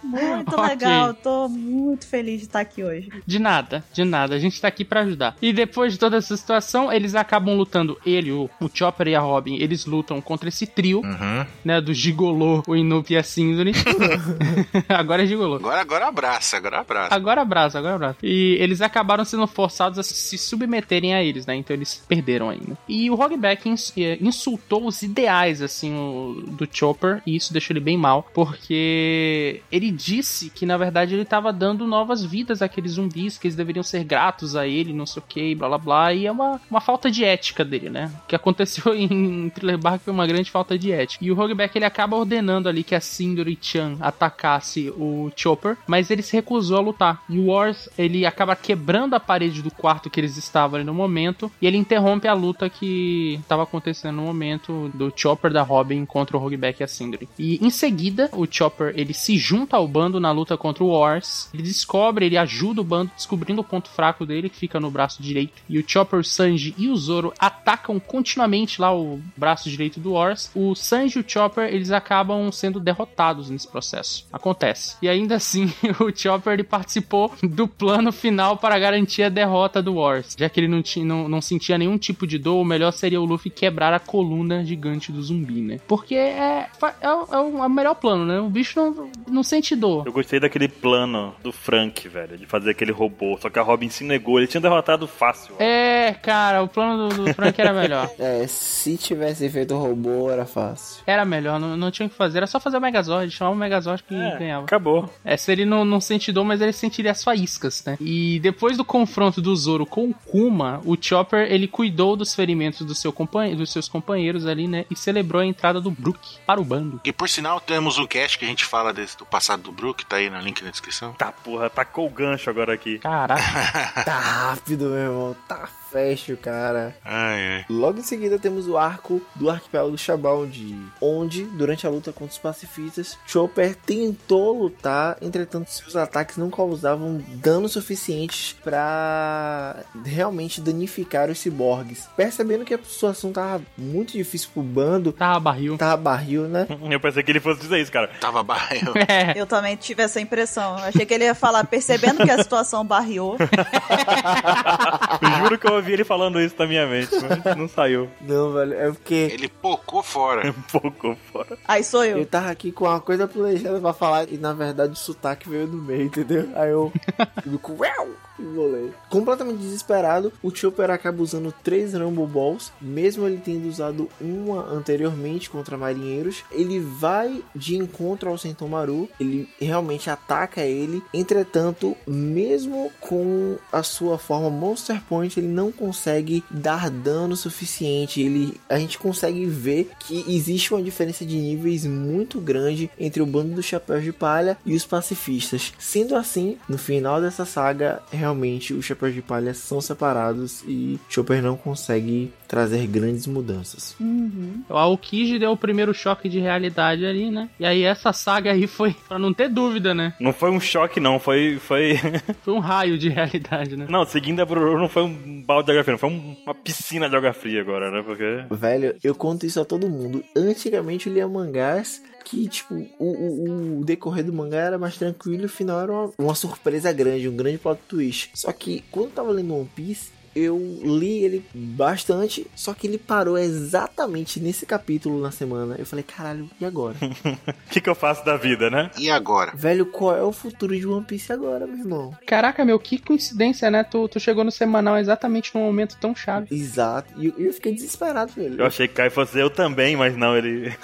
[0.03, 0.69] Muito Ok.
[0.69, 1.15] legal.
[1.15, 3.11] Tô muito feliz de estar aqui hoje.
[3.27, 4.35] De nada, de nada.
[4.35, 5.37] A gente tá aqui pra ajudar.
[5.41, 7.99] E depois de toda essa situação, eles acabam lutando.
[8.05, 11.47] Ele, o, o Chopper e a Robin, eles lutam contra esse trio, Uhum.
[11.65, 11.81] né?
[11.81, 13.73] Do Gigolô, o Inup e a Sindri.
[14.89, 15.57] agora é Gigolô.
[15.57, 17.15] Agora, agora abraça, agora abraça.
[17.15, 18.19] Agora abraço, agora abraço.
[18.23, 21.55] E eles acabaram sendo forçados a se submeterem a eles, né?
[21.57, 22.77] Então eles perderam ainda.
[22.89, 27.75] E o Hogback ins- eh, insultou os ideais, assim, o- do Chopper, e isso deixou
[27.75, 32.93] ele bem mal, porque ele disse que, na verdade, ele tava dando novas vidas àqueles
[32.93, 36.13] zumbis, que eles deveriam ser gratos a ele, não sei o que, blá blá blá,
[36.15, 38.11] e é uma, uma falta de ética dele, né?
[38.25, 41.25] O que aconteceu em Thriller Bark foi uma grande falta de ética.
[41.25, 46.23] E o Hogback, ele acaba ordenando ali que a Sindori-chan atacasse o Chopper, mas ele
[46.23, 47.23] se recusou a lutar.
[47.29, 50.95] E o Wars, ele acaba quebrando a parede do quarto que eles estavam ali no
[50.95, 56.05] momento, e ele interrompe a luta que estava acontecendo no momento do Chopper da Robin
[56.05, 57.29] contra o Hogback e a Sindri.
[57.39, 61.49] E em seguida, o Chopper, ele se junta ao bando na luta contra o Wars,
[61.55, 65.23] ele descobre, ele ajuda o bando descobrindo o ponto fraco dele, que fica no braço
[65.23, 66.25] direito, e o Chopper, o
[66.65, 70.51] Sanji e o Zoro atacam continuamente lá o braço direito do Wars.
[70.55, 74.27] O Sanji e o Chopper, eles acabam sendo derrotados nesse processo.
[74.33, 74.97] Acontece.
[75.03, 79.95] E ainda assim, o Chopper ele participou do plano final para garantir a derrota do
[79.95, 80.35] Wars.
[80.39, 83.21] Já que ele não, tinha, não, não sentia nenhum tipo de dor, o melhor seria
[83.21, 85.81] o Luffy quebrar a coluna gigante do zumbi, né?
[85.87, 86.69] Porque é,
[87.01, 88.41] é, o- é o é o melhor plano, né?
[88.41, 90.05] O bicho não, não sente dor.
[90.07, 93.37] Eu gostei daquele plano do Frank, velho, de fazer aquele robô.
[93.41, 94.39] Só que a Robin se negou.
[94.39, 95.55] Ele tinha derrotado fácil.
[95.59, 98.11] É, cara, o plano do, do Frank era melhor.
[98.19, 101.03] É, se tivesse feito o robô, era fácil.
[101.07, 102.39] Era melhor, não, não tinha o que fazer.
[102.39, 104.65] Era só fazer o Megazord, chamar o Megazord que É, ganhava.
[104.65, 105.11] acabou.
[105.25, 107.97] É, se ele não, não sente dor, mas ele sentiria as faíscas, né?
[108.01, 112.87] E depois do confronto do Zoro com o Kuma, o Chopper, ele cuidou dos ferimentos
[112.87, 114.85] do seu companhe dos seus companheiros ali, né?
[114.91, 117.01] E celebrou a entrada do Brook para o bando.
[117.05, 120.05] E por sinal, temos um cast que a gente fala desse, do passado do Brook,
[120.07, 121.13] tá aí no link na descrição.
[121.15, 122.99] Tá, porra, tacou o gancho agora aqui.
[122.99, 123.43] Caraca.
[124.05, 125.37] Tá rápido, meu irmão.
[125.49, 125.69] Tá
[125.99, 126.97] fecho, cara.
[127.05, 127.65] Ai, ai.
[127.71, 132.39] Logo em seguida temos o arco do arquipélago Shabound, onde, durante a luta contra os
[132.39, 141.39] pacifistas, Chopper tentou lutar, entretanto seus ataques não causavam dano suficiente para realmente danificar os
[141.39, 142.09] ciborgues.
[142.17, 145.79] Percebendo que a situação tava muito difícil pro bando, Tava barril.
[145.79, 146.67] tava barril, né?
[146.91, 148.11] Eu pensei que ele fosse dizer isso, cara.
[148.21, 148.93] Tava barril.
[149.07, 149.39] É.
[149.39, 150.75] Eu também tive essa impressão.
[150.77, 153.37] Achei que ele ia falar, percebendo que a situação barriou.
[155.39, 157.11] Juro que eu ouvi ele falando isso na minha mente,
[157.45, 158.09] mas não saiu.
[158.21, 160.53] Não, velho, é porque Ele pocou fora.
[160.73, 161.57] Pouco fora.
[161.67, 162.19] Aí sou eu.
[162.19, 165.67] eu tava aqui com uma coisa planejada pra falar e na verdade o sotaque veio
[165.67, 166.49] no meio, entendeu?
[166.55, 166.93] Aí eu
[167.43, 168.09] fico uau,
[168.39, 168.93] e volei.
[169.09, 175.49] Completamente desesperado, o Chopper acaba usando três Rumble Balls, mesmo ele tendo usado uma anteriormente
[175.49, 176.43] contra marinheiros.
[176.51, 181.03] Ele vai de encontro ao Sentomaru, ele realmente ataca ele.
[181.13, 188.21] Entretanto, mesmo com a sua forma Monster Point, ele ele não consegue dar dano suficiente.
[188.21, 193.27] Ele, a gente consegue ver que existe uma diferença de níveis muito grande entre o
[193.27, 195.73] bando dos chapéus de palha e os pacifistas.
[195.79, 201.43] Sendo assim, no final dessa saga, realmente os chapéus de palha são separados e Chopper
[201.43, 203.97] não consegue trazer grandes mudanças.
[203.99, 204.63] Uhum.
[204.69, 207.51] O Aokiji deu o primeiro choque de realidade ali, né?
[207.59, 210.15] E aí essa saga aí foi pra não ter dúvida, né?
[210.21, 211.19] Não foi um choque, não.
[211.19, 211.59] Foi.
[211.59, 211.99] Foi,
[212.43, 213.87] foi um raio de realidade, né?
[213.89, 216.11] Não, seguindo a Bururu, não foi um balde de água fria, não foi
[216.45, 218.05] uma piscina de água fria agora, né?
[218.07, 218.45] Porque.
[218.49, 220.23] Velho, eu conto isso a todo mundo.
[220.37, 225.43] Antigamente eu lia mangás que, tipo, o, o, o, decorrer do mangá era mais tranquilo
[225.43, 228.31] e o final era uma, uma surpresa grande, um grande plot twist.
[228.35, 232.99] Só que quando eu tava lendo One Piece, eu li ele bastante, só que ele
[232.99, 235.77] parou exatamente nesse capítulo na semana.
[235.79, 236.97] Eu falei, caralho, e agora?
[237.01, 238.91] O que, que eu faço da vida, né?
[238.99, 239.53] E agora?
[239.55, 242.17] Velho, qual é o futuro de One Piece agora, meu irmão?
[242.27, 243.85] Caraca, meu, que coincidência, né?
[243.85, 246.49] Tu, tu chegou no semanal exatamente num momento tão chave.
[246.51, 247.13] Exato.
[247.17, 248.61] E eu, eu, fiquei desesperado, velho.
[248.61, 250.75] Eu achei que Kai fosse eu também, mas não, ele.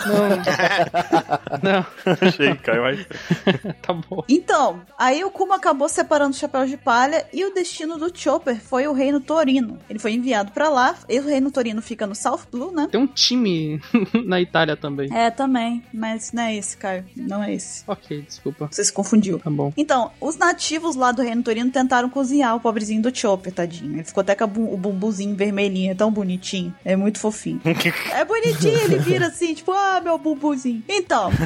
[1.62, 1.62] Não.
[1.62, 1.86] não.
[2.20, 3.06] achei que Kai, mas.
[3.82, 4.24] tá bom.
[4.28, 8.60] Então, aí o Kuma acabou separando os chapéus de palha e o destino do Chopper
[8.60, 9.78] foi o reino Torino.
[9.88, 10.94] Ele foi enviado para lá.
[11.08, 12.88] E o reino Torino fica no South Blue, né?
[12.90, 13.80] Tem um time
[14.26, 15.08] na Itália também.
[15.16, 15.82] É, também.
[15.94, 17.06] Mas não é esse, Caio.
[17.16, 17.82] Não é esse.
[17.86, 18.68] Ok, desculpa.
[18.70, 19.38] Você se confundiu.
[19.38, 19.72] Tá bom.
[19.76, 23.94] Então, os nativos lá do reino Torino tentaram cozinhar o pobrezinho do Chopper, tadinho.
[23.94, 25.92] Ele ficou até com o bumbuzinho vermelhinho.
[25.92, 26.74] É tão bonitinho.
[26.84, 27.62] É muito fofinho.
[28.12, 28.78] é bonitinho.
[28.78, 30.82] Ele vira assim, tipo, ah, meu bumbuzinho.
[30.86, 31.30] Então.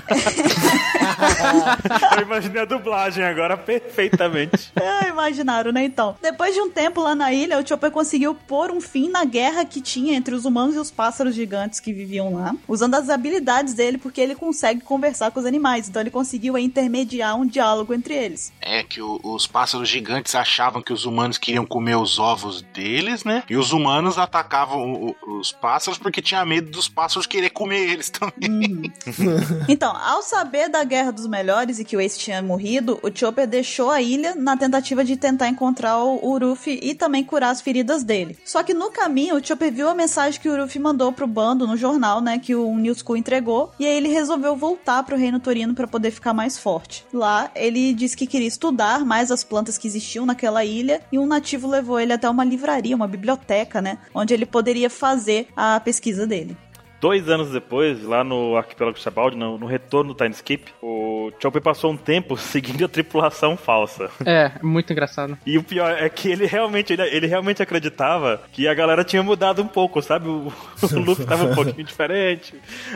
[2.16, 4.72] Eu imaginei a dublagem agora perfeitamente.
[4.74, 5.84] É, imaginaram, né?
[5.84, 9.24] Então, depois de um tempo lá na ilha, o Chopper conseguiu pôr um fim na
[9.24, 13.08] guerra que tinha entre os humanos e os pássaros gigantes que viviam lá, usando as
[13.08, 15.88] habilidades dele, porque ele consegue conversar com os animais.
[15.88, 18.52] Então, ele conseguiu intermediar um diálogo entre eles.
[18.60, 23.24] É que o, os pássaros gigantes achavam que os humanos queriam comer os ovos deles,
[23.24, 23.42] né?
[23.48, 28.10] E os humanos atacavam o, os pássaros porque tinha medo dos pássaros querer comer eles
[28.10, 28.92] também.
[29.06, 29.64] Uhum.
[29.68, 33.46] então, ao saber da Guerra dos Melhores e que o Ace tinha morrido, o Chopper
[33.46, 37.73] deixou a ilha na tentativa de tentar encontrar o Ruffy e também curar as feridas
[37.82, 38.38] dele.
[38.44, 41.66] Só que no caminho, o Chopper viu a mensagem que o Ruffy mandou pro bando
[41.66, 45.40] no jornal, né, que o New School entregou, e aí ele resolveu voltar pro Reino
[45.40, 47.04] Torino para poder ficar mais forte.
[47.12, 51.26] Lá, ele disse que queria estudar mais as plantas que existiam naquela ilha, e um
[51.26, 56.26] nativo levou ele até uma livraria, uma biblioteca, né, onde ele poderia fazer a pesquisa
[56.26, 56.56] dele
[57.04, 61.60] dois anos depois, lá no Arquipélago Chabaldi, no, no retorno do Time Skip, o Chopper
[61.60, 64.08] passou um tempo seguindo a tripulação falsa.
[64.24, 65.36] É, muito engraçado.
[65.44, 69.22] E o pior é que ele realmente, ele, ele realmente acreditava que a galera tinha
[69.22, 70.28] mudado um pouco, sabe?
[70.28, 70.50] O,
[70.80, 72.54] o Luffy tava um pouquinho diferente,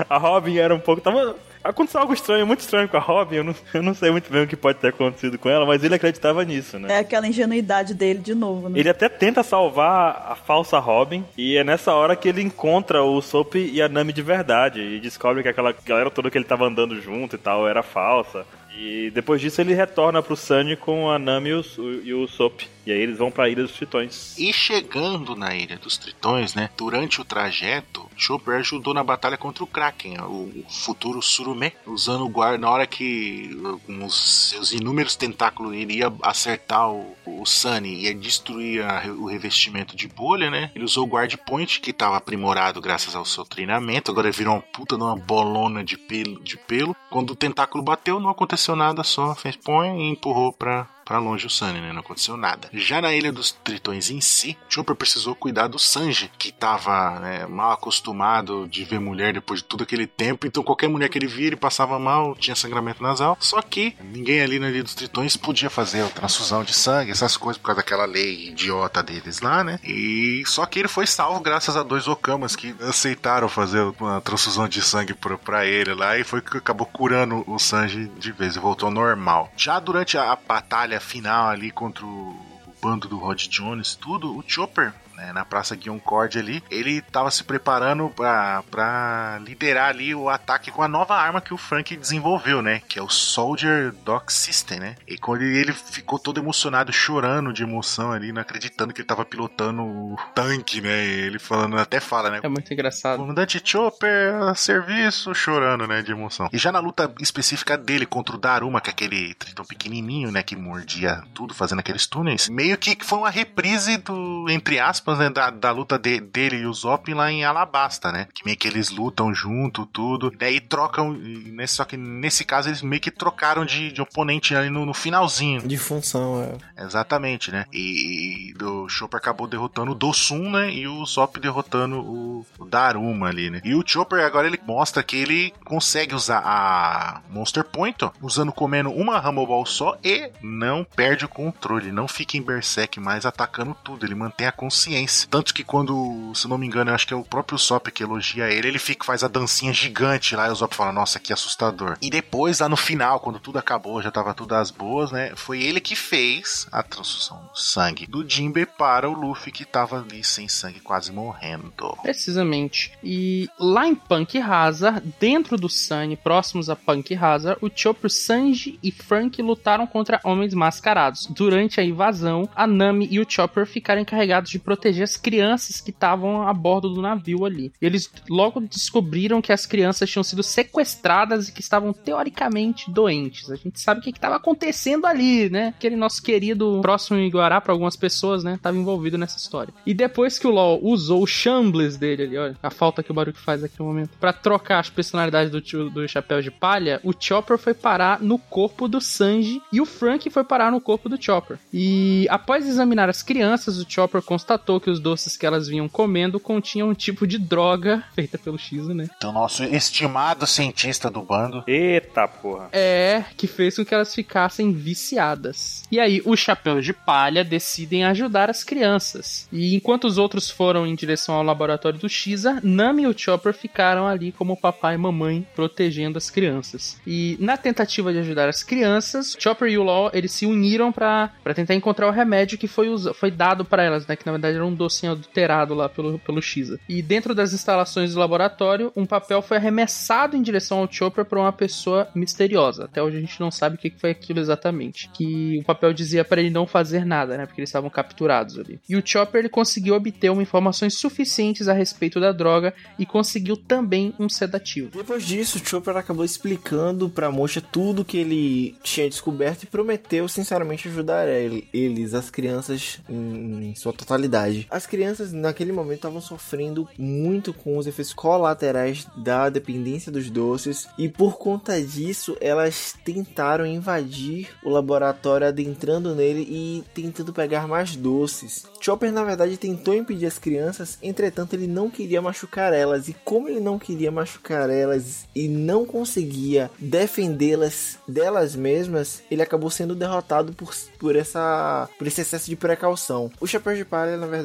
[0.09, 1.03] a Robin era um pouco...
[1.03, 3.37] Tava, Aconteceu algo estranho, muito estranho com a Robin.
[3.37, 5.83] Eu não, eu não sei muito bem o que pode ter acontecido com ela, mas
[5.83, 6.95] ele acreditava nisso, né?
[6.95, 8.79] É aquela ingenuidade dele de novo, né?
[8.79, 13.21] Ele até tenta salvar a falsa Robin, e é nessa hora que ele encontra o
[13.21, 16.65] Soap e a Nami de verdade, e descobre que aquela galera toda que ele tava
[16.65, 18.47] andando junto e tal era falsa.
[18.79, 22.63] E depois disso ele retorna pro Sunny com a Nami e o, e Sop.
[22.87, 24.39] E aí eles vão pra Ilha dos Tritões.
[24.39, 26.71] E chegando na Ilha dos Tritões, né?
[26.75, 32.29] Durante o trajeto, Chopper ajudou na batalha contra o Kraken, o futuro Surume, usando o
[32.31, 33.51] guarda na hora que
[33.85, 39.95] com os seus inúmeros tentáculos iria acertar o, o Sunny e destruir a, o revestimento
[39.95, 40.71] de bolha, né?
[40.75, 44.63] Ele usou o Guard Point, que estava aprimorado graças ao seu treinamento, agora virou uma
[44.63, 46.97] puta de uma bolona de pelo, de pelo.
[47.11, 51.47] Quando o tentáculo bateu, não aconteceu nada, só fez põe e empurrou pra para longe
[51.47, 51.91] o Sunny, né?
[51.91, 52.69] Não aconteceu nada.
[52.71, 57.47] Já na Ilha dos Tritões em si, Chopper precisou cuidar do Sanji, que estava né,
[57.47, 61.27] mal acostumado de ver mulher depois de todo aquele tempo, então qualquer mulher que ele
[61.27, 63.39] via, ele passava mal, tinha sangramento nasal.
[63.41, 67.57] Só que ninguém ali na Ilha dos Tritões podia fazer transfusão de sangue, essas coisas,
[67.57, 69.81] por causa daquela lei idiota deles lá, né?
[69.83, 74.69] E só que ele foi salvo graças a dois Okamas que aceitaram fazer uma transfusão
[74.69, 78.59] de sangue para ele lá e foi que acabou curando o Sanji de vez e
[78.59, 79.51] voltou ao normal.
[79.57, 82.37] Já durante a batalha final ali contra o
[82.81, 87.31] bando do Rod Jones, tudo, o Chopper né, na Praça Guion Cord ali, ele estava
[87.31, 92.63] se preparando para liderar ali o ataque com a nova arma que o Frank desenvolveu,
[92.63, 92.81] né?
[92.89, 94.95] Que é o Soldier Dock System, né?
[95.07, 99.25] E quando ele ficou todo emocionado, chorando de emoção ali, não acreditando que ele estava
[99.25, 101.05] pilotando o tanque, né?
[101.05, 102.41] Ele falando, até fala, né?
[102.43, 103.19] É muito engraçado.
[103.19, 106.01] Comandante Chopper, serviço, chorando, né?
[106.03, 106.49] De emoção.
[106.53, 110.43] E já na luta específica dele contra o Daruma, que é aquele tritão pequenininho, né?
[110.43, 115.19] Que mordia tudo, fazendo aqueles túneis, meio que foi uma reprise do, entre aspas, aspas,
[115.19, 118.27] né, da, da luta de, dele e o Zop lá em Alabasta, né?
[118.35, 120.31] Que meio que eles lutam junto, tudo.
[120.31, 124.71] Daí trocam, nesse, só que nesse caso eles meio que trocaram de, de oponente ali
[124.71, 125.63] no, no finalzinho.
[125.67, 126.85] De função, é.
[126.85, 127.65] Exatamente, né?
[127.73, 130.73] E, o Chopper acabou derrotando o Dosun, né?
[130.73, 133.61] E o Sop derrotando o, o Daruma ali, né?
[133.65, 138.53] E o Chopper agora ele mostra que ele consegue usar a Monster Point, ó, usando
[138.53, 143.25] comendo uma Rumble Ball só e não perde o controle, não fica em Berserk mais
[143.25, 144.98] atacando tudo, ele mantém a consciência.
[145.31, 148.03] Tanto que quando, se não me engano, eu acho que é o próprio Sop que
[148.03, 151.33] elogia ele, ele fica faz a dancinha gigante lá e o Zop fala: "Nossa, que
[151.33, 151.97] assustador".
[152.03, 155.33] E depois lá no final, quando tudo acabou, já tava tudo às boas, né?
[155.37, 160.01] Foi ele que fez a transfusão do sangue do Jinbe para o Luffy que tava
[160.01, 161.97] ali sem sangue, quase morrendo.
[162.03, 162.93] Precisamente.
[163.03, 168.79] E lá em Punk Hazard, dentro do Sunny, próximos a Punk Hazard, o Chopper, Sanji
[168.83, 171.27] e Frank lutaram contra homens mascarados.
[171.27, 175.91] Durante a invasão, a Nami e o Chopper ficaram encarregados de proteger as crianças que
[175.91, 177.73] estavam a bordo do navio ali.
[177.81, 183.51] Eles logo descobriram que as crianças tinham sido sequestradas e que estavam teoricamente doentes.
[183.51, 185.69] A gente sabe o que estava acontecendo ali, né?
[185.69, 188.55] Aquele nosso querido próximo Iguará, para algumas pessoas, né?
[188.55, 189.73] Estava envolvido nessa história.
[189.85, 193.15] E depois que o LOL usou o Shambles dele ali, olha, a falta que o
[193.15, 197.01] Baruch faz aqui no momento, para trocar as personalidades do, tio- do Chapéu de Palha,
[197.03, 201.09] o Chopper foi parar no corpo do Sanji e o Frank foi parar no corpo
[201.09, 201.59] do Chopper.
[201.73, 206.41] E após examinar as crianças, o Chopper constatou que os doces que elas vinham comendo
[206.41, 209.09] continham um tipo de droga feita pelo X, né?
[209.17, 211.65] Então, nosso estimado cientista do bando.
[211.67, 212.69] Eita porra.
[212.73, 215.85] É, que fez com que elas ficassem viciadas.
[215.91, 219.49] E aí, os chapéus de palha decidem ajudar as crianças.
[219.53, 223.53] E enquanto os outros foram em direção ao laboratório do Xa, Nami e o Chopper
[223.53, 227.01] ficaram ali como papai e mamãe protegendo as crianças.
[227.07, 231.31] E na tentativa de ajudar as crianças, Chopper e o Law eles se uniram pra
[231.43, 234.17] pra tentar encontrar o remédio que foi, foi dado pra elas, né?
[234.17, 236.59] Que na verdade era um docinho adulterado lá pelo, pelo Xa.
[236.89, 241.39] E dentro das instalações do laboratório, um papel foi arremessado em direção ao Chopper pra
[241.39, 242.85] uma pessoa misteriosa.
[242.85, 245.09] Até hoje a gente não sabe o que foi aquilo exatamente.
[245.11, 247.47] Que o papel dizia pra ele não fazer nada, né?
[247.47, 248.81] Porque eles estavam capturados ali.
[248.89, 253.57] E o Chopper ele conseguiu obter uma informações suficientes a respeito da droga e conseguiu
[253.57, 254.91] também um sedativo.
[254.95, 260.27] Depois disso, o Chopper acabou explicando pra moça tudo que ele tinha descoberto e prometeu
[260.29, 264.48] sinceramente ajudar ele- eles, as crianças, em sua totalidade.
[264.71, 270.89] As crianças naquele momento estavam sofrendo muito com os efeitos colaterais da dependência dos doces
[270.97, 277.97] e por conta disso elas tentaram invadir o laboratório adentrando nele e tentando pegar mais
[277.97, 278.67] doces.
[278.81, 283.49] Chopper na verdade tentou impedir as crianças, entretanto ele não queria machucar elas e como
[283.49, 290.53] ele não queria machucar elas e não conseguia defendê-las delas mesmas, ele acabou sendo derrotado
[290.53, 293.31] por, por essa por esse excesso de precaução.
[293.41, 294.38] O Chapéu de Palha, na verdade,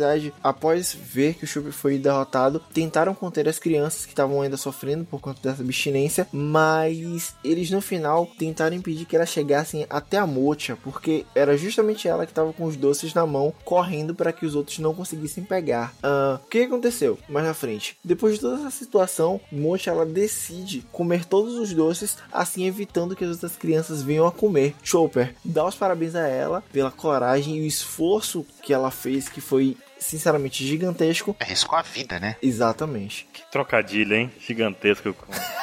[0.44, 5.06] após ver que o Chopper foi derrotado, tentaram conter as crianças que estavam ainda sofrendo
[5.06, 10.28] por conta dessa abstinência, mas eles no final tentaram impedir que elas chegassem até a
[10.28, 14.46] Mocha, porque era justamente ela que estava com os doces na mão, correndo para que
[14.46, 15.94] os outros não conseguissem pegar.
[16.02, 17.98] Ah, o que aconteceu mais na frente?
[18.04, 23.24] Depois de toda essa situação, Mocha ela decide comer todos os doces, assim evitando que
[23.24, 24.76] as outras crianças venham a comer.
[24.84, 29.42] Chopper dá os parabéns a ela pela coragem e o esforço que ela fez, que
[29.42, 31.36] foi sinceramente gigantesco.
[31.40, 32.36] Arriscou a vida, né?
[32.42, 33.28] Exatamente.
[33.34, 34.32] Que trocadilho, hein?
[34.40, 35.16] Gigantesco.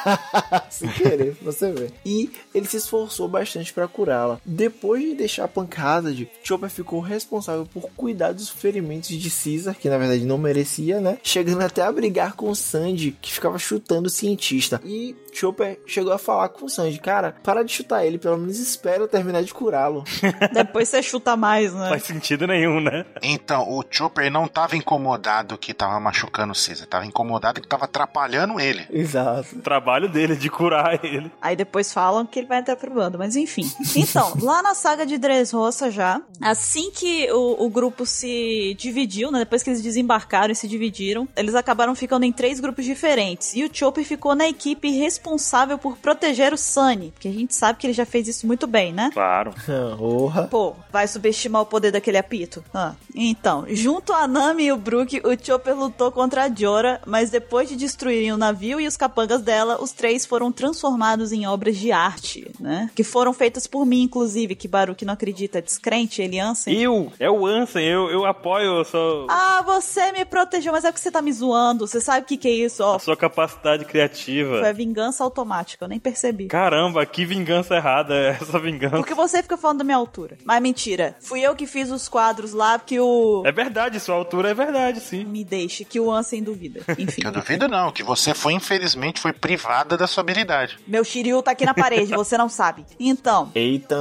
[0.70, 1.92] Sem querer, você ver.
[2.04, 4.40] E ele se esforçou bastante para curá-la.
[4.44, 9.74] Depois de deixar a pancada de Chopper ficou responsável por cuidar dos ferimentos de Caesar,
[9.74, 11.18] que na verdade não merecia, né?
[11.22, 14.80] Chegando até a brigar com o Sandy, que ficava chutando o cientista.
[14.84, 18.58] E Chopper chegou a falar com o Sandy, cara, para de chutar ele, pelo menos
[18.58, 20.04] espera eu terminar de curá-lo.
[20.52, 21.88] Depois você chuta mais, né?
[21.88, 23.04] Faz sentido nenhum, né?
[23.22, 27.84] Então, o Chopper não tava incomodado que tava machucando o Caesar, tava incomodado que tava
[27.84, 28.86] atrapalhando ele.
[28.90, 29.56] Exato.
[29.56, 31.30] O trabalho dele é de curar ele.
[31.40, 33.70] Aí depois falam que ele vai entrar pro bando, mas enfim.
[33.96, 39.40] Então, lá na saga de Dressrosa já, assim que o, o grupo se dividiu, né,
[39.40, 43.54] depois que eles desembarcaram e se dividiram, eles acabaram ficando em três grupos diferentes.
[43.54, 47.78] E o Chopper ficou na equipe responsável por proteger o Sunny, porque a gente sabe
[47.78, 49.10] que ele já fez isso muito bem, né?
[49.12, 49.52] Claro.
[49.98, 50.48] Porra.
[50.48, 52.64] Pô, vai subestimar o poder daquele apito?
[52.72, 52.94] Ah.
[53.14, 57.68] Então, junto a Nami e o Brook, o Chopper lutou contra a Jora, mas depois
[57.68, 61.92] de destruírem o navio e os capangas dela, os três foram transformados em obras de
[61.92, 62.90] arte, né?
[62.94, 66.80] Que foram feitas por mim, inclusive, que Baruch não acredita, descrente, ele Ansem.
[66.80, 70.90] Eu, é o Ansem, eu, eu apoio eu sou Ah, você me protegeu, mas é
[70.90, 71.86] porque você tá me zoando.
[71.86, 72.96] Você sabe o que, que é isso, ó.
[72.96, 74.58] a sua capacidade criativa.
[74.58, 76.46] Foi a vingança automática, eu nem percebi.
[76.46, 78.96] Caramba, que vingança errada é essa vingança.
[78.96, 80.38] Porque você fica falando da minha altura.
[80.44, 81.16] Mas mentira.
[81.20, 83.42] Fui eu que fiz os quadros lá, porque o.
[83.44, 85.24] É verdade, sua altura é verdade, sim.
[85.24, 86.80] Me deixe, que o Ansem duvida.
[86.98, 87.22] Enfim.
[87.24, 90.78] Eu duvido não, que você foi, infelizmente, foi privada da sua habilidade.
[90.84, 92.84] Meu Shiryu tá aqui na parede, você não sabe.
[92.98, 93.96] Então, Eita.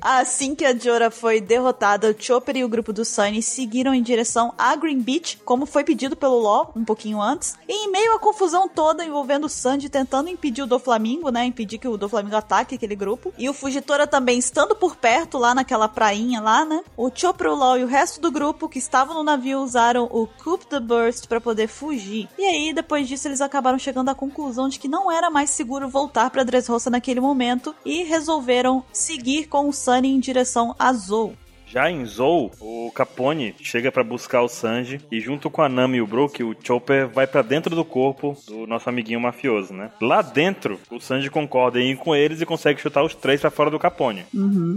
[0.00, 4.02] Assim que a Jora foi derrotada, o Chopper e o grupo do Sunny seguiram em
[4.02, 7.56] direção a Green Beach, como foi pedido pelo LoL um pouquinho antes.
[7.68, 11.78] E em meio à confusão toda envolvendo o Sanji tentando impedir o Doflamingo, né, impedir
[11.78, 15.88] que o Doflamingo ataque aquele grupo, e o Fugitora também estando por perto lá naquela
[15.88, 19.24] prainha lá, né, o Chopper, o LoL e o resto do grupo que estavam no
[19.30, 22.28] navio usaram o Coup the Burst para poder fugir.
[22.36, 25.88] E aí, depois disso, eles acabaram chegando à conclusão de que não era mais seguro
[25.88, 31.34] voltar para Dressrosa naquele momento e resolveram seguir com o Sunny em direção a Zou.
[31.70, 35.98] Já em Zou, o Capone chega pra buscar o Sanji e junto com a Nami
[35.98, 39.92] e o Brook, o Chopper vai pra dentro do corpo do nosso amiguinho mafioso, né?
[40.02, 43.52] Lá dentro, o Sanji concorda em ir com eles e consegue chutar os três pra
[43.52, 44.24] fora do Capone.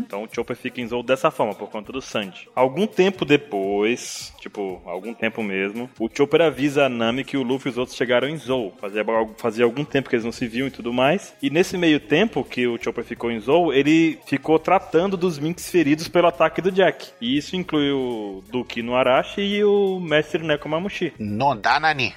[0.05, 2.47] Então o Chopper fica em Zou dessa forma, por conta do Sanji.
[2.55, 7.69] Algum tempo depois, tipo, algum tempo mesmo, o Chopper avisa a Nami que o Luffy
[7.69, 8.71] e os outros chegaram em Zou.
[8.79, 9.03] Fazia,
[9.37, 11.33] fazia algum tempo que eles não se viam e tudo mais.
[11.41, 15.71] E nesse meio tempo que o Chopper ficou em Zou, ele ficou tratando dos Minks
[15.71, 16.82] feridos pelo ataque do Jack.
[17.21, 21.13] E isso inclui o Duke no Arashi e o Mestre Nekomamushi.
[21.19, 22.13] No Danani.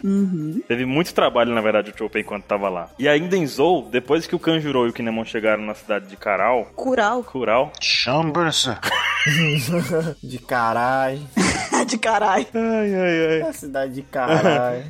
[0.67, 2.91] Teve muito trabalho, na verdade, o Chopper enquanto tava lá.
[2.99, 6.17] E ainda em Zou, depois que o Kanjuro e o Kinemon chegaram na cidade de
[6.17, 7.23] Karal, Cural.
[7.25, 8.69] Kural, Chambers.
[10.23, 11.21] De caralho.
[11.89, 12.47] de caralho.
[12.55, 13.49] ai, ai, ai.
[13.49, 14.85] A cidade de caralho.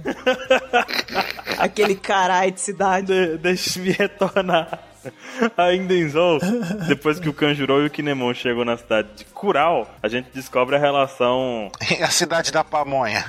[1.59, 3.07] Aquele caralho de cidade.
[3.07, 4.79] De- Deixe-me retornar.
[5.57, 6.39] Ainda em Zou,
[6.89, 10.77] depois que o Kanjuro e o Kinemon chegam na cidade de Kural, a gente descobre
[10.77, 11.71] a relação.
[12.03, 13.25] a cidade da pamonha.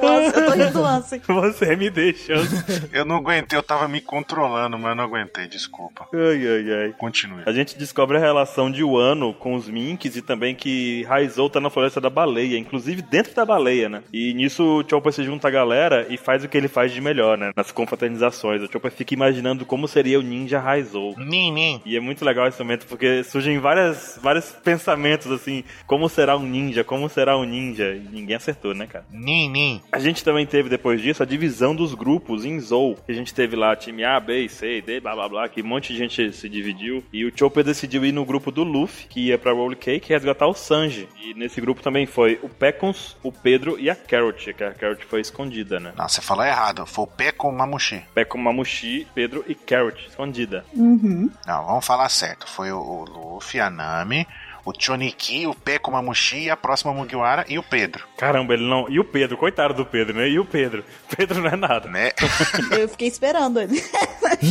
[0.00, 1.20] Nossa, eu tô rindo do lance.
[1.26, 2.48] Você me deixando.
[2.92, 6.06] Eu não aguentei, eu tava me controlando, mas eu não aguentei, desculpa.
[6.12, 6.94] Ai, ai, ai.
[6.98, 7.42] Continue.
[7.46, 11.60] A gente descobre a relação de Wano com os Minks e também que Raizou tá
[11.60, 14.02] na floresta da baleia, inclusive dentro da baleia, né?
[14.12, 17.00] E nisso o Chopper se junta à galera e faz o que ele faz de
[17.00, 17.52] melhor, né?
[17.56, 18.62] Nas confraternizações.
[18.62, 21.14] O Chopper fica imaginando como seria o ninja Raizou.
[21.18, 21.80] Nin, nin.
[21.84, 26.42] E é muito legal esse momento porque surgem várias, vários pensamentos assim: como será um
[26.42, 26.84] ninja?
[26.84, 27.94] Como será um ninja?
[27.94, 29.04] E ninguém acertou, né, cara?
[29.10, 29.82] Nin, nin.
[29.92, 32.96] A gente também teve depois disso a divisão dos grupos em Zou.
[33.06, 35.66] Que a gente teve lá time A, B, C, D, blá blá blá, que um
[35.66, 37.04] monte de gente se dividiu.
[37.12, 40.46] E o Chopper decidiu ir no grupo do Luffy, que ia pra Roll Cake resgatar
[40.46, 41.08] o Sanji.
[41.22, 45.04] E nesse grupo também foi o Pecons, o Pedro e a Carrot, que a Carrot
[45.04, 45.92] foi escondida, né?
[45.96, 46.86] Não, você falou errado.
[46.86, 47.08] Foi o
[47.48, 48.04] o mamushi.
[48.14, 50.64] Pecon, Mamushi, Pedro e Carrot, escondida.
[50.74, 51.30] Uhum.
[51.46, 52.46] Não, vamos falar certo.
[52.46, 54.26] Foi o, o Luffy, a Nami,
[54.68, 58.06] o Choniki, o pé com o mamushi, a próxima Mugiwara e o Pedro.
[58.18, 58.88] Caramba, ele não.
[58.88, 60.28] E o Pedro, coitado do Pedro, né?
[60.28, 60.84] E o Pedro?
[61.16, 61.88] Pedro não é nada.
[61.88, 62.10] Né?
[62.78, 63.82] Eu fiquei esperando ele.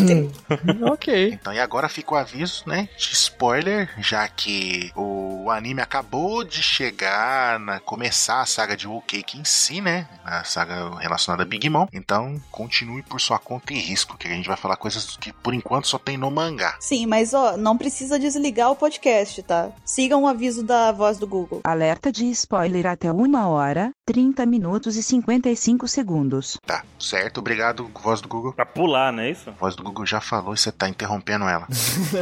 [0.90, 1.34] ok.
[1.34, 2.90] Então, e agora fica o aviso, né?
[2.98, 9.04] De spoiler, já que o anime acabou de chegar, na, começar a saga de Whole
[9.06, 10.08] Cake em si, né?
[10.26, 11.88] A saga relacionada a Big Mom.
[11.94, 15.54] Então, continue por sua conta e risco, que a gente vai falar coisas que por
[15.54, 16.76] enquanto só tem no mangá.
[16.80, 19.70] Sim, mas ó, não precisa desligar o podcast, tá?
[20.08, 21.60] Sigam o aviso da voz do Google.
[21.66, 26.58] Alerta de spoiler até 1 hora, 30 minutos e 55 segundos.
[26.66, 27.40] Tá, certo?
[27.40, 28.54] Obrigado, voz do Google.
[28.54, 29.50] Pra pular, não é isso?
[29.50, 31.68] A voz do Google já falou e você tá interrompendo ela.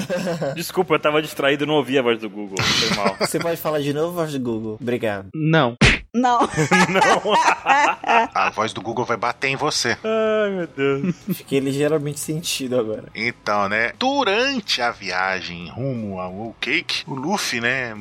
[0.55, 2.57] Desculpa, eu tava distraído e não ouvi a voz do Google.
[2.59, 3.15] Foi mal.
[3.19, 4.79] Você pode falar de novo, voz do Google?
[4.81, 5.29] Obrigado.
[5.35, 5.75] Não.
[6.15, 6.39] Não.
[8.33, 9.97] A voz do Google vai bater em você.
[10.01, 11.15] Ai, meu Deus.
[11.33, 13.09] Fiquei ligeiramente sentido agora.
[13.13, 13.91] Então, né?
[13.99, 17.93] Durante a viagem rumo ao Whole Cake, o Luffy, né?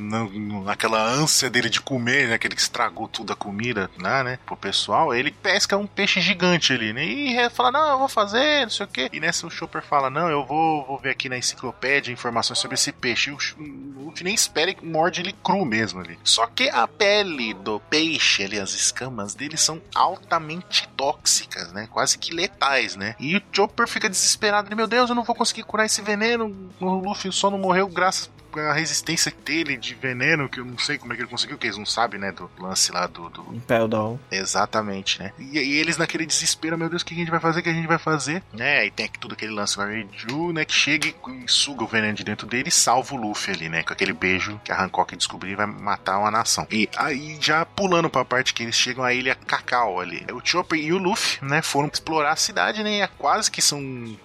[0.65, 2.39] Naquela ânsia dele de comer, né?
[2.39, 4.39] Que ele estragou tudo a comida lá, né?
[4.47, 7.05] Pro pessoal, ele pesca um peixe gigante ali, né?
[7.05, 9.11] E fala, não, eu vou fazer, não sei o quê.
[9.13, 12.77] E nessa o Chopper fala, não, eu vou, vou ver aqui na enciclopédia informações sobre
[12.77, 13.31] esse peixe.
[13.31, 16.17] E o, Luffy nem espera e morde ele cru mesmo ali.
[16.23, 18.04] Só que a pele do peixe
[18.45, 21.89] ali, as escamas dele são altamente tóxicas, né?
[21.91, 23.15] Quase que letais, né?
[23.19, 26.71] E o Chopper fica desesperado, meu Deus, eu não vou conseguir curar esse veneno.
[26.81, 30.99] O Luffy só não morreu graças à resistência dele de veneno, que eu não sei
[30.99, 32.33] como é que ele conseguiu, que eles não sabem, né?
[32.33, 34.19] Do lance lá do- do, Impel Down.
[34.31, 35.33] Exatamente, né?
[35.39, 37.61] E, e eles naquele desespero, meu Deus, o que a gente vai fazer?
[37.61, 38.43] O que a gente vai fazer?
[38.53, 38.87] Né?
[38.87, 39.87] E tem aqui tudo aquele lance lá,
[40.17, 40.65] Ju, né?
[40.65, 41.15] Que chega e,
[41.45, 43.83] e suga o veneno de dentro dele e salva o Luffy ali, né?
[43.83, 46.67] Com aquele beijo que a Hancock descobriu e vai matar uma nação.
[46.71, 50.25] E aí, já pulando pra parte que eles chegam à ilha Cacau ali.
[50.33, 51.61] O Chopper e o Luffy, né?
[51.63, 52.99] Foram explorar a cidade, né?
[52.99, 53.81] E é quase que são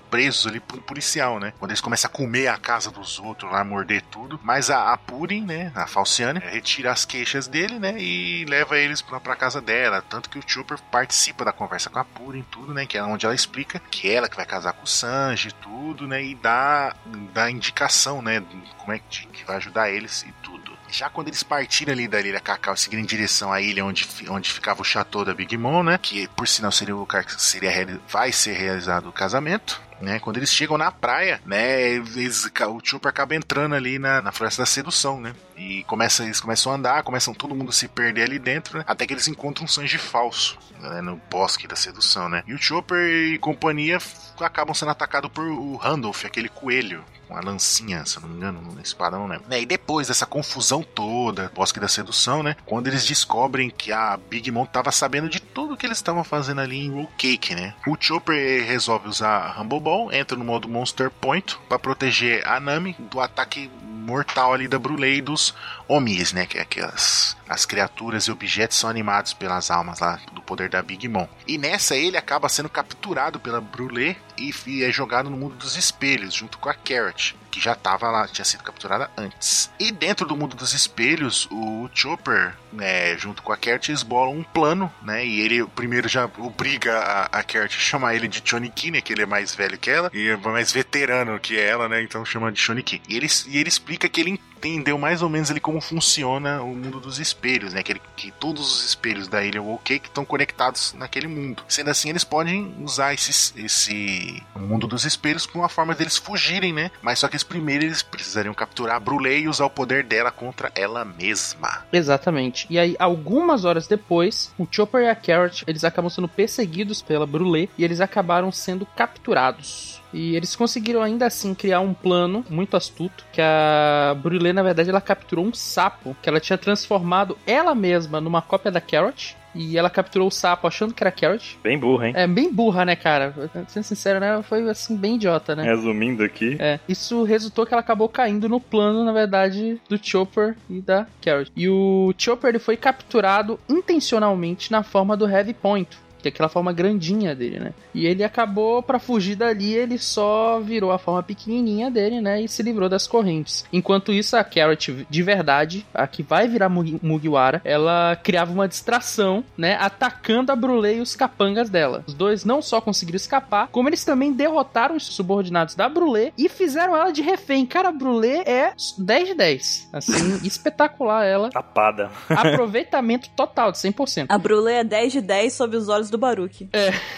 [0.09, 1.53] presos ali por um policial, né?
[1.59, 4.39] Quando eles começam a comer a casa dos outros lá, morder tudo.
[4.43, 5.71] Mas a, a Purin, né?
[5.75, 7.95] A Falciane, retira as queixas dele, né?
[7.97, 10.01] E leva eles pra, pra casa dela.
[10.01, 12.85] Tanto que o Chopper participa da conversa com a Purin, tudo, né?
[12.85, 16.23] Que é onde ela explica que ela que vai casar com o Sanji, tudo, né?
[16.23, 16.95] E dá,
[17.33, 18.43] dá indicação, né?
[18.77, 20.77] Como é que, que vai ajudar eles e tudo.
[20.91, 24.51] Já quando eles partiram ali da Ilha Cacau, seguindo em direção à ilha onde, onde
[24.51, 25.99] ficava o chateau da Big Mom, né?
[26.01, 29.79] Que por sinal seria o lugar que seria, vai ser realizado o casamento.
[30.01, 34.31] Né, quando eles chegam na praia, né, eles, o Chopper acaba entrando ali na, na
[34.31, 37.87] floresta da sedução, né, e começa, eles começam a andar, começam todo mundo a se
[37.87, 41.75] perder ali dentro, né, até que eles encontram um Sanji falso, né, no bosque da
[41.75, 43.97] sedução, né, e o Chopper e companhia
[44.39, 48.37] acabam sendo atacados por o Randolph, aquele coelho, com a lancinha, se eu não me
[48.37, 49.39] engano, no espadão, né?
[49.47, 52.55] Né, E depois dessa confusão toda, Bosque da Sedução, né?
[52.65, 56.59] Quando eeles descobrem que a Big Mom tava sabendo de tudo que eles estavam fazendo
[56.59, 57.75] ali em Roll Cake, né?
[57.85, 62.59] O Chopper resolve usar a Rumble Ball, entra no modo Monster Point pra proteger a
[62.59, 65.55] Nami do ataque mortal ali da Brulé e dos
[65.87, 66.45] Omis, né?
[66.45, 70.83] Que é aquelas as criaturas e objetos são animados pelas almas lá do poder da
[70.83, 71.27] Big Mom.
[71.47, 75.75] E nessa ele acaba sendo capturado pela Brulé e, e é jogado no mundo dos
[75.75, 79.69] espelhos junto com a Carrot, que já estava lá, tinha sido capturada antes.
[79.77, 84.37] E dentro do mundo dos espelhos, o Chopper, né, junto com a Carrot, eles bolam
[84.37, 85.25] um plano, né?
[85.25, 89.01] E ele primeiro já obriga a, a Carrot a chamar ele de Choniki, né?
[89.01, 92.01] Que ele é mais velho que ela e é mais veterano que ela, né?
[92.01, 93.01] Então chama de Choniki.
[93.07, 96.75] E ele, e ele explica que ele entendeu mais ou menos ali como funciona o
[96.75, 97.81] mundo dos espelhos, né?
[97.81, 101.63] Que, ele- que todos os espelhos da ilha Wokake estão conectados naquele mundo.
[101.67, 106.73] Sendo assim, eles podem usar esse, esse mundo dos espelhos como uma forma deles fugirem,
[106.73, 106.91] né?
[107.01, 110.31] Mas só que eles primeiro eles precisariam capturar a Brulé e usar o poder dela
[110.31, 111.85] contra ela mesma.
[111.91, 112.67] Exatamente.
[112.69, 117.25] E aí, algumas horas depois, o Chopper e a Carrot, eles acabam sendo perseguidos pela
[117.25, 119.98] Brulé e eles acabaram sendo capturados.
[120.13, 124.89] E eles conseguiram ainda assim criar um plano muito astuto, que a Brulé, na verdade,
[124.89, 129.37] ela capturou um sapo, que ela tinha transformado ela mesma numa cópia da Carrot.
[129.55, 131.57] E ela capturou o sapo achando que era Carrot.
[131.63, 132.13] Bem burro, hein?
[132.15, 133.33] É bem burra, né, cara?
[133.67, 134.41] Sendo sincero, né?
[134.43, 135.63] Foi assim, bem idiota, né?
[135.63, 136.55] Resumindo aqui.
[136.59, 141.07] É, isso resultou que ela acabou caindo no plano, na verdade, do Chopper e da
[141.19, 141.51] Carrot.
[141.55, 145.97] E o Chopper ele foi capturado intencionalmente na forma do Heavy Point.
[146.21, 147.73] Que é aquela forma grandinha dele, né?
[147.93, 152.41] E ele acabou, pra fugir dali, ele só virou a forma pequenininha dele, né?
[152.41, 153.65] E se livrou das correntes.
[153.71, 158.67] Enquanto isso, a Carrot, de verdade, a que vai virar Mugi- Mugiwara, ela criava uma
[158.67, 159.75] distração, né?
[159.79, 162.03] Atacando a Brulé e os capangas dela.
[162.07, 166.49] Os dois não só conseguiram escapar, como eles também derrotaram os subordinados da Brulé e
[166.49, 167.65] fizeram ela de refém.
[167.65, 169.89] Cara, a Brulé é 10 de 10.
[169.93, 171.49] Assim, espetacular ela.
[171.49, 172.09] Tapada.
[172.29, 174.25] Aproveitamento total de 100%.
[174.29, 176.67] A Brulé é 10 de 10 sob os olhos do Baruque.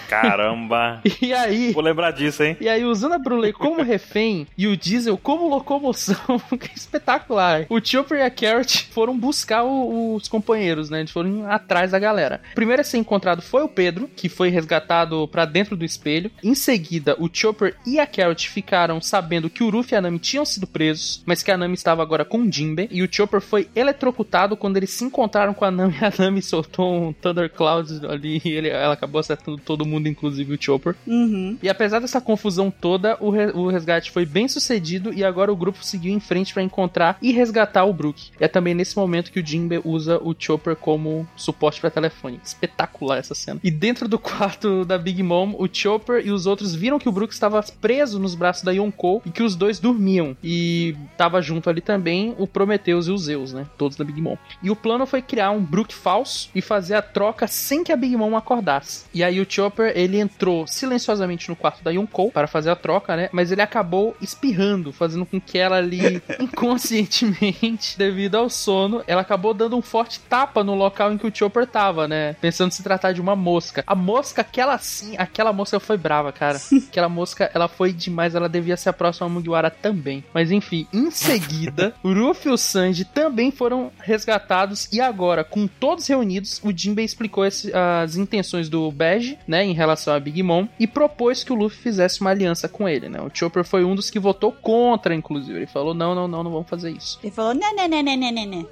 [0.09, 1.01] Caramba.
[1.21, 2.57] E aí, Vou lembrar disso, hein?
[2.59, 6.15] E aí, usando a Brulé como refém e o Diesel como locomoção,
[6.59, 7.65] que é espetacular.
[7.69, 10.99] O Chopper e a Carrot foram buscar o- os companheiros, né?
[10.99, 12.41] Eles foram atrás da galera.
[12.51, 16.31] O primeiro a ser encontrado foi o Pedro, que foi resgatado pra dentro do espelho.
[16.43, 20.19] Em seguida, o Chopper e a Carrot ficaram sabendo que o Ruffy e a Nami
[20.19, 22.87] tinham sido presos, mas que a Nami estava agora com o Jinbe.
[22.91, 25.95] E o Chopper foi eletrocutado quando eles se encontraram com a Nami.
[26.01, 30.61] A Nami soltou um Thundercloud ali e ele, ela acabou acertando todo mundo, inclusive o
[30.61, 30.95] Chopper.
[31.07, 31.57] Uhum.
[31.61, 35.55] E apesar dessa confusão toda, o, re- o resgate foi bem sucedido e agora o
[35.55, 38.29] grupo seguiu em frente pra encontrar e resgatar o Brook.
[38.39, 42.39] E é também nesse momento que o Jinbe usa o Chopper como suporte pra telefone.
[42.43, 43.59] Espetacular essa cena.
[43.63, 47.11] E dentro do quarto da Big Mom, o Chopper e os outros viram que o
[47.11, 50.35] Brook estava preso nos braços da Yonkou e que os dois dormiam.
[50.43, 53.65] E tava junto ali também o Prometheus e o Zeus, né?
[53.77, 54.37] Todos da Big Mom.
[54.63, 57.97] E o plano foi criar um Brook falso e fazer a troca sem que a
[57.97, 58.70] Big Mom acordasse.
[59.13, 63.15] E aí o Chopper, ele entrou silenciosamente no quarto da Yonkou para fazer a troca,
[63.15, 63.29] né?
[63.31, 69.53] Mas ele acabou espirrando, fazendo com que ela ali, inconscientemente, devido ao sono, ela acabou
[69.53, 72.33] dando um forte tapa no local em que o Chopper tava, né?
[72.41, 73.83] Pensando se tratar de uma mosca.
[73.87, 76.59] A mosca, aquela sim, aquela mosca foi brava, cara.
[76.91, 80.23] Aquela mosca, ela foi demais, ela devia ser a próxima Mugiwara também.
[80.33, 85.67] Mas enfim, em seguida, o Ruffy e o Sanji também foram resgatados e agora, com
[85.67, 90.41] todos reunidos, o Jinbei explicou esse- as intenções do Bege, né, em relação a Big
[90.43, 93.19] Mom e propôs que o Luffy fizesse uma aliança com ele, né?
[93.21, 95.57] O Chopper foi um dos que votou contra, inclusive.
[95.57, 97.19] Ele falou: "Não, não, não, não vamos fazer isso".
[97.23, 98.65] Ele falou, né, né, né, né, né, né, né.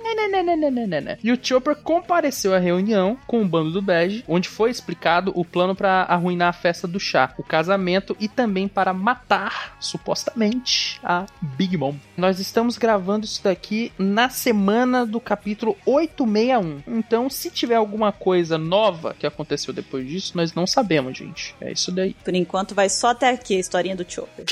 [0.55, 1.17] Nananana.
[1.23, 5.45] E o Chopper compareceu à reunião com o bando do Bege, onde foi explicado o
[5.45, 11.25] plano para arruinar a festa do chá, o casamento e também para matar, supostamente, a
[11.41, 11.95] Big Mom.
[12.17, 16.83] Nós estamos gravando isso daqui na semana do capítulo 861.
[16.87, 21.55] Então, se tiver alguma coisa nova que aconteceu depois disso, nós não sabemos, gente.
[21.61, 22.15] É isso daí.
[22.23, 24.45] Por enquanto vai só até aqui a historinha do Chopper.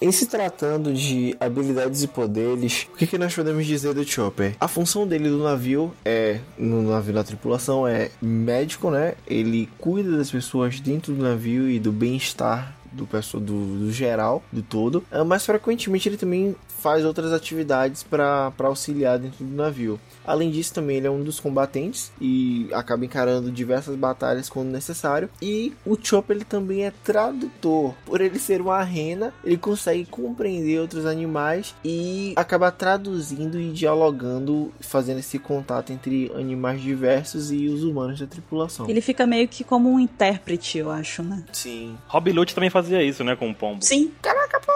[0.00, 4.54] Em se tratando de habilidades e poderes, o que, que nós podemos dizer do Chopper?
[4.60, 9.14] A função dele no navio é, no navio da tripulação, é médico, né?
[9.26, 14.42] Ele cuida das pessoas dentro do navio e do bem-estar do pessoal do, do geral,
[14.52, 15.04] do todo.
[15.10, 20.00] Ah, mas frequentemente ele também faz outras atividades para auxiliar dentro do navio.
[20.28, 25.30] Além disso, também ele é um dos combatentes e acaba encarando diversas batalhas quando necessário.
[25.40, 27.94] E o Chopper ele também é tradutor.
[28.04, 34.70] Por ele ser uma rena, ele consegue compreender outros animais e acaba traduzindo e dialogando,
[34.80, 38.86] fazendo esse contato entre animais diversos e os humanos da tripulação.
[38.86, 41.42] Ele fica meio que como um intérprete, eu acho, né?
[41.54, 41.96] Sim.
[42.06, 43.82] Rob Lute também fazia isso, né, com o pombo.
[43.82, 44.12] Sim.
[44.20, 44.72] Caraca, pô!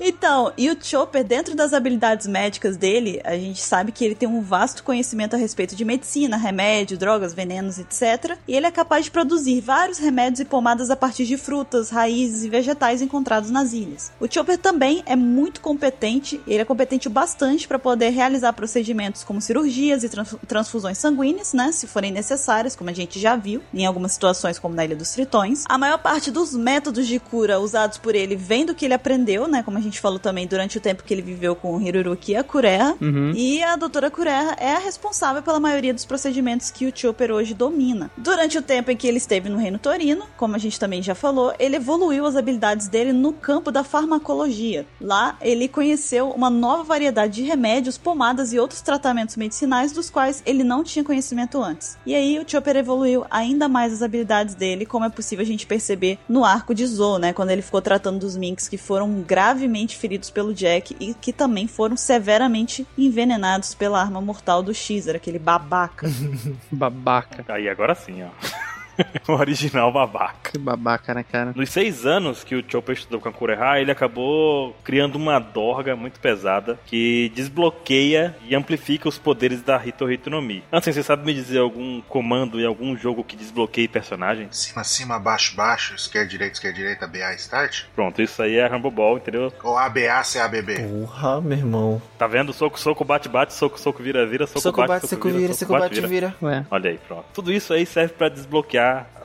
[0.00, 4.28] Então, e o Chopper, dentro das habilidades médicas dele, a gente sabe que ele tem
[4.28, 8.36] um vasto conhecimento a respeito de medicina, remédio, drogas, venenos, etc.
[8.48, 12.44] E ele é capaz de produzir vários remédios e pomadas a partir de frutas, raízes
[12.44, 14.12] e vegetais encontrados nas ilhas.
[14.18, 19.40] O Chopper também é muito competente, ele é competente bastante para poder realizar procedimentos como
[19.40, 20.10] cirurgias e
[20.46, 24.74] transfusões sanguíneas, né, se forem necessárias, como a gente já viu em algumas situações como
[24.74, 25.64] na Ilha dos Tritões.
[25.68, 29.46] A maior parte dos métodos de cura usados por ele vem do que ele aprendeu,
[29.46, 32.32] né, como a gente falou também durante o tempo que ele viveu com o Hiruruki
[32.32, 32.96] e a Kureha.
[33.00, 33.32] Uhum.
[33.34, 37.54] E a doutora Kureha é a responsável pela maioria dos procedimentos que o Chopper hoje
[37.54, 38.10] domina.
[38.16, 41.14] Durante o tempo em que ele esteve no Reino Torino, como a gente também já
[41.14, 44.86] falou, ele evoluiu as habilidades dele no campo da farmacologia.
[45.00, 50.42] Lá, ele conheceu uma nova variedade de remédios, pomadas e outros tratamentos medicinais dos quais
[50.46, 51.96] ele não tinha conhecimento antes.
[52.06, 55.66] E aí, o Chopper evoluiu ainda mais as habilidades dele, como é possível a gente
[55.66, 57.32] perceber no arco de Zou, né?
[57.32, 61.66] Quando ele ficou tratando dos Minks que foram gravemente feridos pelo Jack e que também
[61.66, 66.06] foram severamente envenenados pela arma mortal do Xer, aquele babaca.
[66.70, 67.44] babaca.
[67.48, 68.71] Aí agora sim, ó.
[69.28, 70.52] o original babaca.
[70.52, 71.52] Que babaca, né, cara?
[71.54, 75.96] Nos seis anos que o Chopper estudou com a Kureha, ele acabou criando uma dorga
[75.96, 80.62] muito pesada que desbloqueia e amplifica os poderes da Hito Hito no Mi.
[80.70, 84.56] Assim, você sabe me dizer algum comando em algum jogo que desbloqueie personagens?
[84.56, 87.84] Cima, cima, baixo, baixo, esquerda, direita, esquerda, direita, BA, start?
[87.94, 89.52] Pronto, isso aí é Rumble Ball, entendeu?
[89.62, 90.80] Ou ABA, CABB.
[90.80, 92.02] Porra, meu irmão.
[92.18, 92.52] Tá vendo?
[92.52, 95.54] Soco, soco, bate, bate, soco, soco, vira, vira, soco, soco bate, bate, soco, vira, vira,
[95.54, 96.08] soco, bate, vira.
[96.08, 96.36] vira.
[96.42, 96.66] Ué.
[96.70, 97.24] Olha aí, pronto.
[97.32, 98.81] Tudo isso aí serve para desbloquear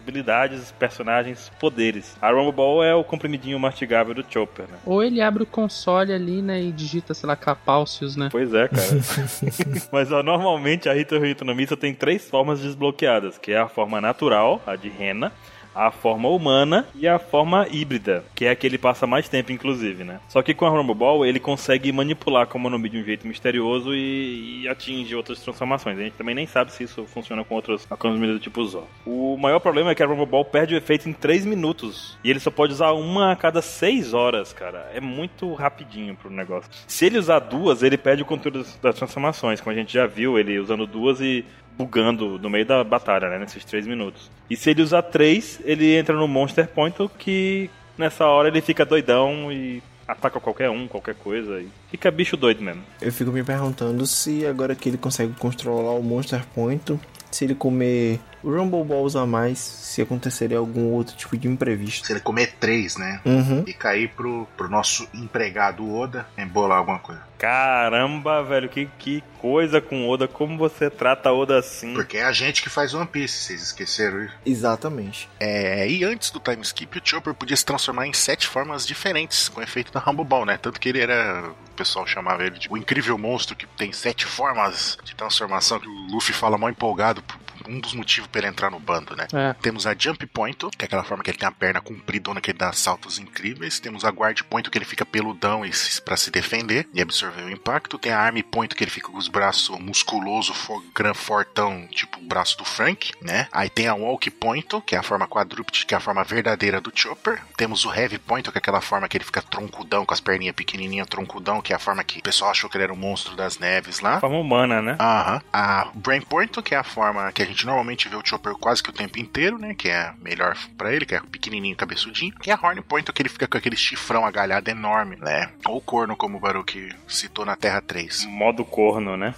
[0.08, 2.16] habilidades, personagens, poderes.
[2.22, 4.78] A Rumble Ball é o comprimidinho mastigável do Chopper, né?
[4.86, 8.30] Ou ele abre o console ali, né, e digita, sei lá, Capalcios, né?
[8.32, 8.88] Pois é, cara.
[9.92, 13.68] Mas ó, normalmente a Hito Hito no Misa tem três formas desbloqueadas, que é a
[13.68, 15.32] forma natural, a de Rena,
[15.78, 19.52] a forma humana e a forma híbrida, que é a que ele passa mais tempo,
[19.52, 20.20] inclusive, né?
[20.28, 23.04] Só que com a Rumble Ball ele consegue manipular a Akuma no Mi de um
[23.04, 26.00] jeito misterioso e, e atinge outras transformações.
[26.00, 28.88] A gente também nem sabe se isso funciona com outros Mi do tipo Zó.
[29.06, 32.30] O maior problema é que a Rumble Ball perde o efeito em 3 minutos e
[32.30, 34.90] ele só pode usar uma a cada 6 horas, cara.
[34.94, 36.72] É muito rapidinho pro negócio.
[36.88, 40.40] Se ele usar duas, ele perde o controle das transformações, como a gente já viu,
[40.40, 41.46] ele usando duas e
[41.78, 43.40] bugando no meio da batalha, né?
[43.40, 44.30] Nesses 3 minutos.
[44.50, 48.86] E se ele usar 3, ele entra no Monster Point que nessa hora ele fica
[48.86, 51.60] doidão e ataca qualquer um, qualquer coisa.
[51.60, 52.82] E fica bicho doido mesmo.
[53.02, 57.00] Eu fico me perguntando se agora que ele consegue controlar o Monster Point,
[57.30, 62.08] se ele comer o Rumble Balls a mais, se aconteceria algum outro tipo de imprevisto.
[62.08, 63.20] Se ele comer três, né?
[63.26, 63.64] Uhum.
[63.66, 67.22] E cair pro, pro nosso empregado Oda, embolar alguma coisa.
[67.38, 70.28] Caramba, velho, que, que coisa com Oda.
[70.28, 71.94] Como você trata Oda assim?
[71.94, 74.34] Porque é a gente que faz One Piece, vocês esqueceram isso?
[74.46, 75.30] Exatamente.
[75.40, 79.50] É, e antes do time skip, o Chopper podia se transformar em sete formas diferentes
[79.50, 80.58] com o efeito da Rumble Ball, né?
[80.58, 81.50] Tanto que ele era.
[81.50, 85.80] O pessoal chamava ele de o incrível monstro que tem sete formas de transformação.
[85.80, 87.24] Que o Luffy fala mal empolgado
[87.68, 89.28] um dos motivos para ele entrar no bando, né?
[89.34, 89.54] É.
[89.62, 92.52] Temos a Jump Point, que é aquela forma que ele tem a perna compridona, que
[92.52, 93.80] ele dá saltos incríveis.
[93.80, 95.62] Temos a Guard Point, que ele fica peludão
[96.04, 97.98] para se defender e absorver o impacto.
[97.98, 102.20] Tem a Arm Point, que ele fica com os braços musculoso, for, gran, fortão, tipo
[102.20, 103.48] o braço do Frank, né?
[103.52, 106.82] Aí tem a Walk Point, que é a forma quadrúpede, que é a forma verdadeira
[106.82, 107.42] do Chopper.
[107.56, 110.56] Temos o Heavy Point, que é aquela forma que ele fica troncudão, com as perninhas
[110.56, 113.36] pequenininhas, troncudão, que é a forma que o pessoal achou que ele era o monstro
[113.36, 114.20] das neves lá.
[114.20, 114.98] Forma humana, né?
[115.00, 115.42] Aham.
[115.52, 118.84] A Brain Point, que é a forma que a gente normalmente vê o Chopper quase
[118.84, 119.74] que o tempo inteiro, né?
[119.74, 122.34] Que é melhor para ele, que é pequenininho, cabeçudinho.
[122.46, 125.50] E a Horn Point, que ele fica com aquele chifrão agalhado enorme, né?
[125.66, 128.26] Ou corno, como o Baruch citou na Terra 3.
[128.26, 129.34] Modo corno, né?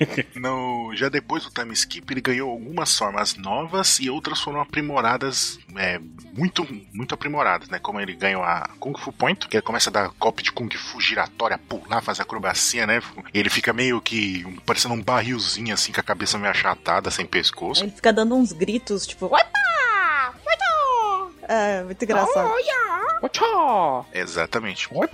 [0.34, 5.58] no, já depois do time skip, ele ganhou algumas formas novas e outras foram aprimoradas,
[5.76, 5.98] é,
[6.32, 7.78] muito, muito aprimoradas, né?
[7.78, 10.70] Como ele ganhou a Kung Fu Point, que ele começa a dar golpe de Kung
[10.76, 13.00] Fu giratória, pular, fazer acrobacia, né?
[13.32, 17.84] Ele fica meio que parecendo um barrilzinho, assim, com a cabeça meio achatada, sem pescoço.
[17.84, 19.30] Ele fica dando uns gritos, tipo,
[21.48, 22.52] É, muito engraçado.
[24.12, 24.88] Exatamente.
[24.90, 25.08] Oi,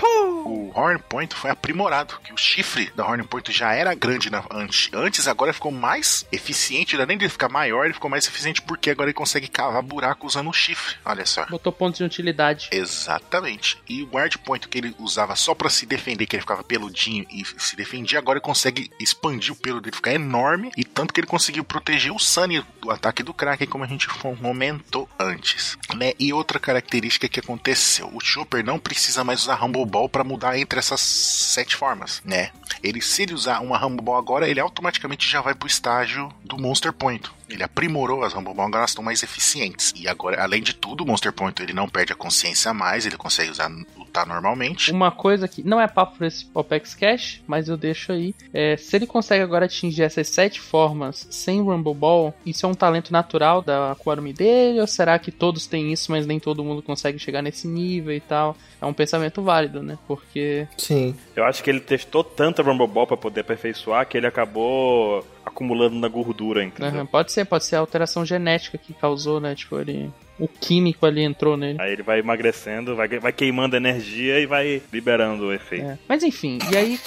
[0.45, 4.45] O Horn Point foi aprimorado, que o chifre da Horn Point já era grande na,
[4.51, 8.91] antes, antes, agora ficou mais eficiente, além de ficar maior, ele ficou mais eficiente porque
[8.91, 11.47] agora ele consegue cavar buraco usando o chifre, olha só.
[11.47, 12.69] Botou pontos de utilidade.
[12.73, 13.81] Exatamente.
[13.89, 17.27] E o Guard Point que ele usava só para se defender, que ele ficava peludinho
[17.31, 21.21] e se defendia, agora ele consegue expandir o pelo dele, ficar enorme, e tanto que
[21.21, 25.77] ele conseguiu proteger o Sunny do ataque do Kraken, como a gente comentou antes.
[25.95, 26.13] Né?
[26.23, 30.57] E outra característica que aconteceu, o Chopper não precisa mais usar Humble Ball para mudar
[30.57, 32.53] entre essas sete formas, né?
[32.81, 36.57] Ele, se ele usar uma Humble Ball agora, ele automaticamente já vai pro estágio do
[36.57, 37.28] Monster Point.
[37.55, 39.93] Ele aprimorou as Ball, agora elas estão mais eficientes.
[39.97, 43.07] E agora, além de tudo, o Monster Point ele não perde a consciência a mais,
[43.07, 44.91] ele consegue usar lutar normalmente.
[44.91, 48.35] Uma coisa que não é papo pra esse Opex Cash, mas eu deixo aí.
[48.53, 52.74] É, se ele consegue agora atingir essas sete formas sem Rumble Ball, isso é um
[52.74, 54.81] talento natural da Quarumi dele?
[54.81, 58.20] Ou será que todos têm isso, mas nem todo mundo consegue chegar nesse nível e
[58.20, 58.57] tal?
[58.81, 59.99] É um pensamento válido, né?
[60.07, 60.66] Porque.
[60.77, 61.15] Sim.
[61.37, 65.97] Eu acho que ele testou tanta Rumble Ball pra poder aperfeiçoar que ele acabou acumulando
[65.97, 67.01] na gordura, entendeu?
[67.01, 69.55] Uhum, pode ser, pode ser a alteração genética que causou, né?
[69.55, 70.12] Tipo, ele
[70.43, 71.81] o químico ali entrou nele.
[71.81, 75.86] Aí ele vai emagrecendo, vai, vai queimando energia e vai liberando o efeito.
[75.86, 75.98] É.
[76.09, 76.98] Mas enfim, e aí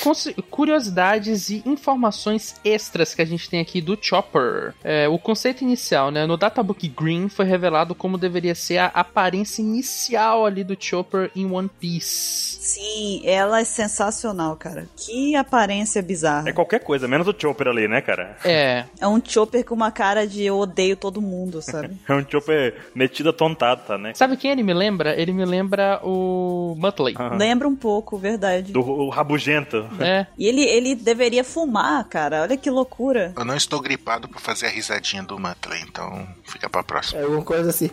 [0.50, 4.74] curiosidades e informações extras que a gente tem aqui do Chopper.
[4.84, 6.26] É, o conceito inicial, né?
[6.26, 11.46] No Databook Green foi revelado como deveria ser a aparência inicial ali do Chopper em
[11.46, 12.58] One Piece.
[12.62, 14.88] Sim, ela é sensacional, cara.
[14.96, 16.50] Que aparência bizarra.
[16.50, 18.38] É qualquer coisa, menos o Chopper ali, né, cara?
[18.46, 18.86] É.
[19.00, 21.98] É um Chopper com uma cara de eu odeio todo mundo, sabe?
[22.08, 24.14] é um Chopper metido a tontata, né?
[24.14, 25.20] Sabe quem ele me lembra?
[25.20, 27.16] Ele me lembra o Muttley.
[27.18, 27.38] Uhum.
[27.38, 28.72] Lembra um pouco, verdade.
[28.72, 29.88] Do o rabugento.
[30.00, 30.28] É.
[30.38, 32.44] E ele, ele deveria fumar, cara.
[32.44, 33.34] Olha que loucura.
[33.36, 37.22] Eu não estou gripado pra fazer a risadinha do Muttley, então fica pra próxima.
[37.22, 37.90] É alguma coisa assim.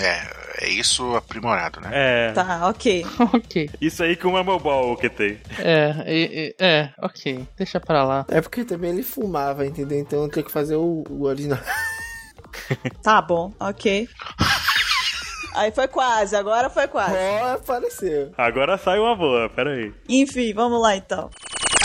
[0.00, 1.90] É, é isso aprimorado, né?
[1.92, 2.32] É.
[2.32, 3.04] Tá, ok.
[3.34, 3.70] ok.
[3.80, 5.38] Isso aí com uma mobile que tem.
[5.58, 7.46] É, é, é, ok.
[7.56, 8.24] Deixa pra lá.
[8.28, 9.98] É porque também ele fumava, entendeu?
[9.98, 11.58] Então eu tenho que fazer o, o original.
[13.02, 14.08] Tá bom, ok.
[15.54, 17.16] Aí foi quase, agora foi quase.
[17.16, 18.32] Ó, oh, apareceu.
[18.38, 19.92] Agora sai uma boa, peraí.
[20.08, 21.30] Enfim, vamos lá então.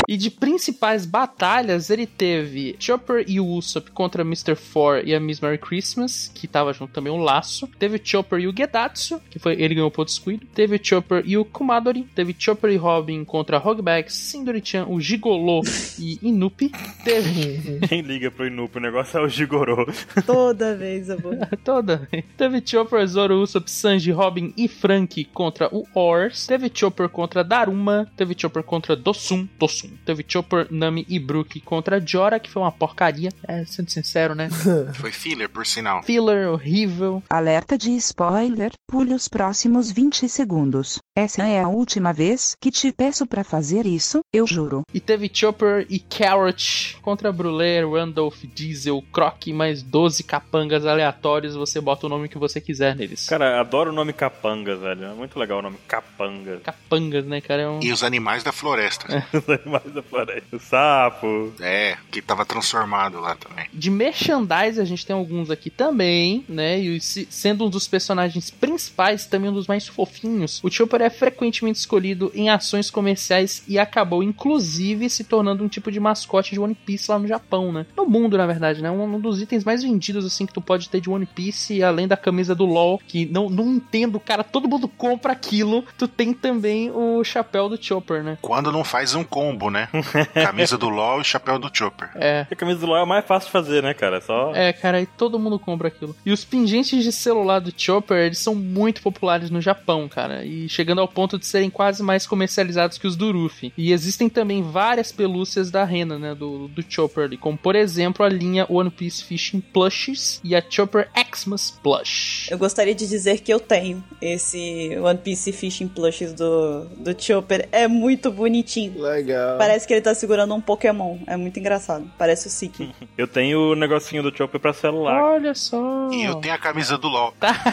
[0.07, 4.55] E de principais batalhas, ele teve Chopper e o Usopp contra Mr.
[4.55, 7.67] Four e a Miss Merry Christmas, que tava junto também o Laço.
[7.79, 10.45] Teve Chopper e o Gedatsu, que foi ele ganhou o ponto escudo.
[10.53, 12.03] Teve Chopper e o Kumadori.
[12.15, 15.61] Teve Chopper e Robin contra Hogback, Sindori-chan, o Gigolo
[15.99, 16.71] e Inupi.
[17.03, 17.79] Teve...
[17.87, 18.77] Quem liga pro Inupi?
[18.77, 19.85] O negócio é o Gigoro.
[20.25, 21.33] Toda vez vou.
[21.63, 22.23] Toda vez.
[22.37, 26.47] Teve Chopper, Zoro, Usopp, Sanji, Robin e Frank contra o Ors.
[26.47, 28.09] Teve Chopper contra Daruma.
[28.15, 29.47] Teve Chopper contra Dosum.
[29.59, 29.92] Dosum.
[30.05, 33.29] Teve Chopper, Nami e Brook contra Jora, que foi uma porcaria.
[33.47, 34.49] É, sendo sincero, né?
[34.95, 36.03] foi filler, por sinal.
[36.03, 37.23] Filler, horrível.
[37.29, 38.71] Alerta de spoiler.
[38.87, 40.99] Pule os próximos 20 segundos.
[41.15, 44.81] Essa é a última vez que te peço para fazer isso, eu juro.
[44.93, 51.55] E teve Chopper e Carrot contra Brulé, Randolph, Diesel, Croc mais 12 capangas aleatórios.
[51.55, 53.27] Você bota o nome que você quiser neles.
[53.27, 55.05] Cara, adoro o nome capangas, velho.
[55.05, 56.61] É muito legal o nome capangas.
[56.63, 57.61] Capangas, né, cara?
[57.63, 57.79] É um...
[57.81, 59.07] E os animais da floresta.
[59.13, 59.23] É.
[59.37, 60.55] os animais da floresta.
[60.55, 61.53] O sapo.
[61.59, 63.65] É, que tava transformado lá também.
[63.73, 66.79] De merchandise, a gente tem alguns aqui também, né?
[66.79, 71.79] E sendo um dos personagens principais, também um dos mais fofinhos, o Chopper é frequentemente
[71.79, 76.75] escolhido em ações comerciais e acabou, inclusive, se tornando um tipo de mascote de One
[76.75, 77.85] Piece lá no Japão, né?
[77.95, 78.89] No mundo, na verdade, né?
[78.91, 82.17] Um, dos itens mais vendidos, assim, que tu pode ter de One Piece, além da
[82.17, 86.91] camisa do LoL, que não, não entendo, cara, todo mundo compra aquilo, tu tem também
[86.91, 88.37] o chapéu do Chopper, né?
[88.41, 89.89] Quando não faz um combo, né?
[90.33, 92.11] camisa do LoL e chapéu do Chopper.
[92.15, 92.45] É.
[92.49, 94.21] A camisa do LoL é mais fácil de fazer, né, cara?
[94.21, 94.53] Só...
[94.55, 96.15] É, cara, e todo mundo compra aquilo.
[96.25, 100.69] E os pingentes de celular do Chopper, eles são muito populares no Japão, cara, e
[100.69, 103.73] chegando ao ponto de serem quase mais comercializados que os do Ruffy.
[103.77, 108.25] E existem também várias pelúcias da Rena, né, do, do Chopper ali, como por exemplo
[108.25, 112.47] a linha One Piece Fishing Plushes e a Chopper Xmas Plush.
[112.51, 117.67] Eu gostaria de dizer que eu tenho esse One Piece Fishing Plushes do, do Chopper.
[117.71, 119.01] É muito bonitinho.
[119.01, 119.57] Legal.
[119.63, 121.17] Parece que ele tá segurando um Pokémon.
[121.27, 122.09] É muito engraçado.
[122.17, 122.93] Parece o Siki.
[123.17, 125.21] eu tenho o negocinho do Chopper pra celular.
[125.21, 126.09] Olha só.
[126.11, 127.33] E eu tenho a camisa do LoL.
[127.39, 127.53] Tá.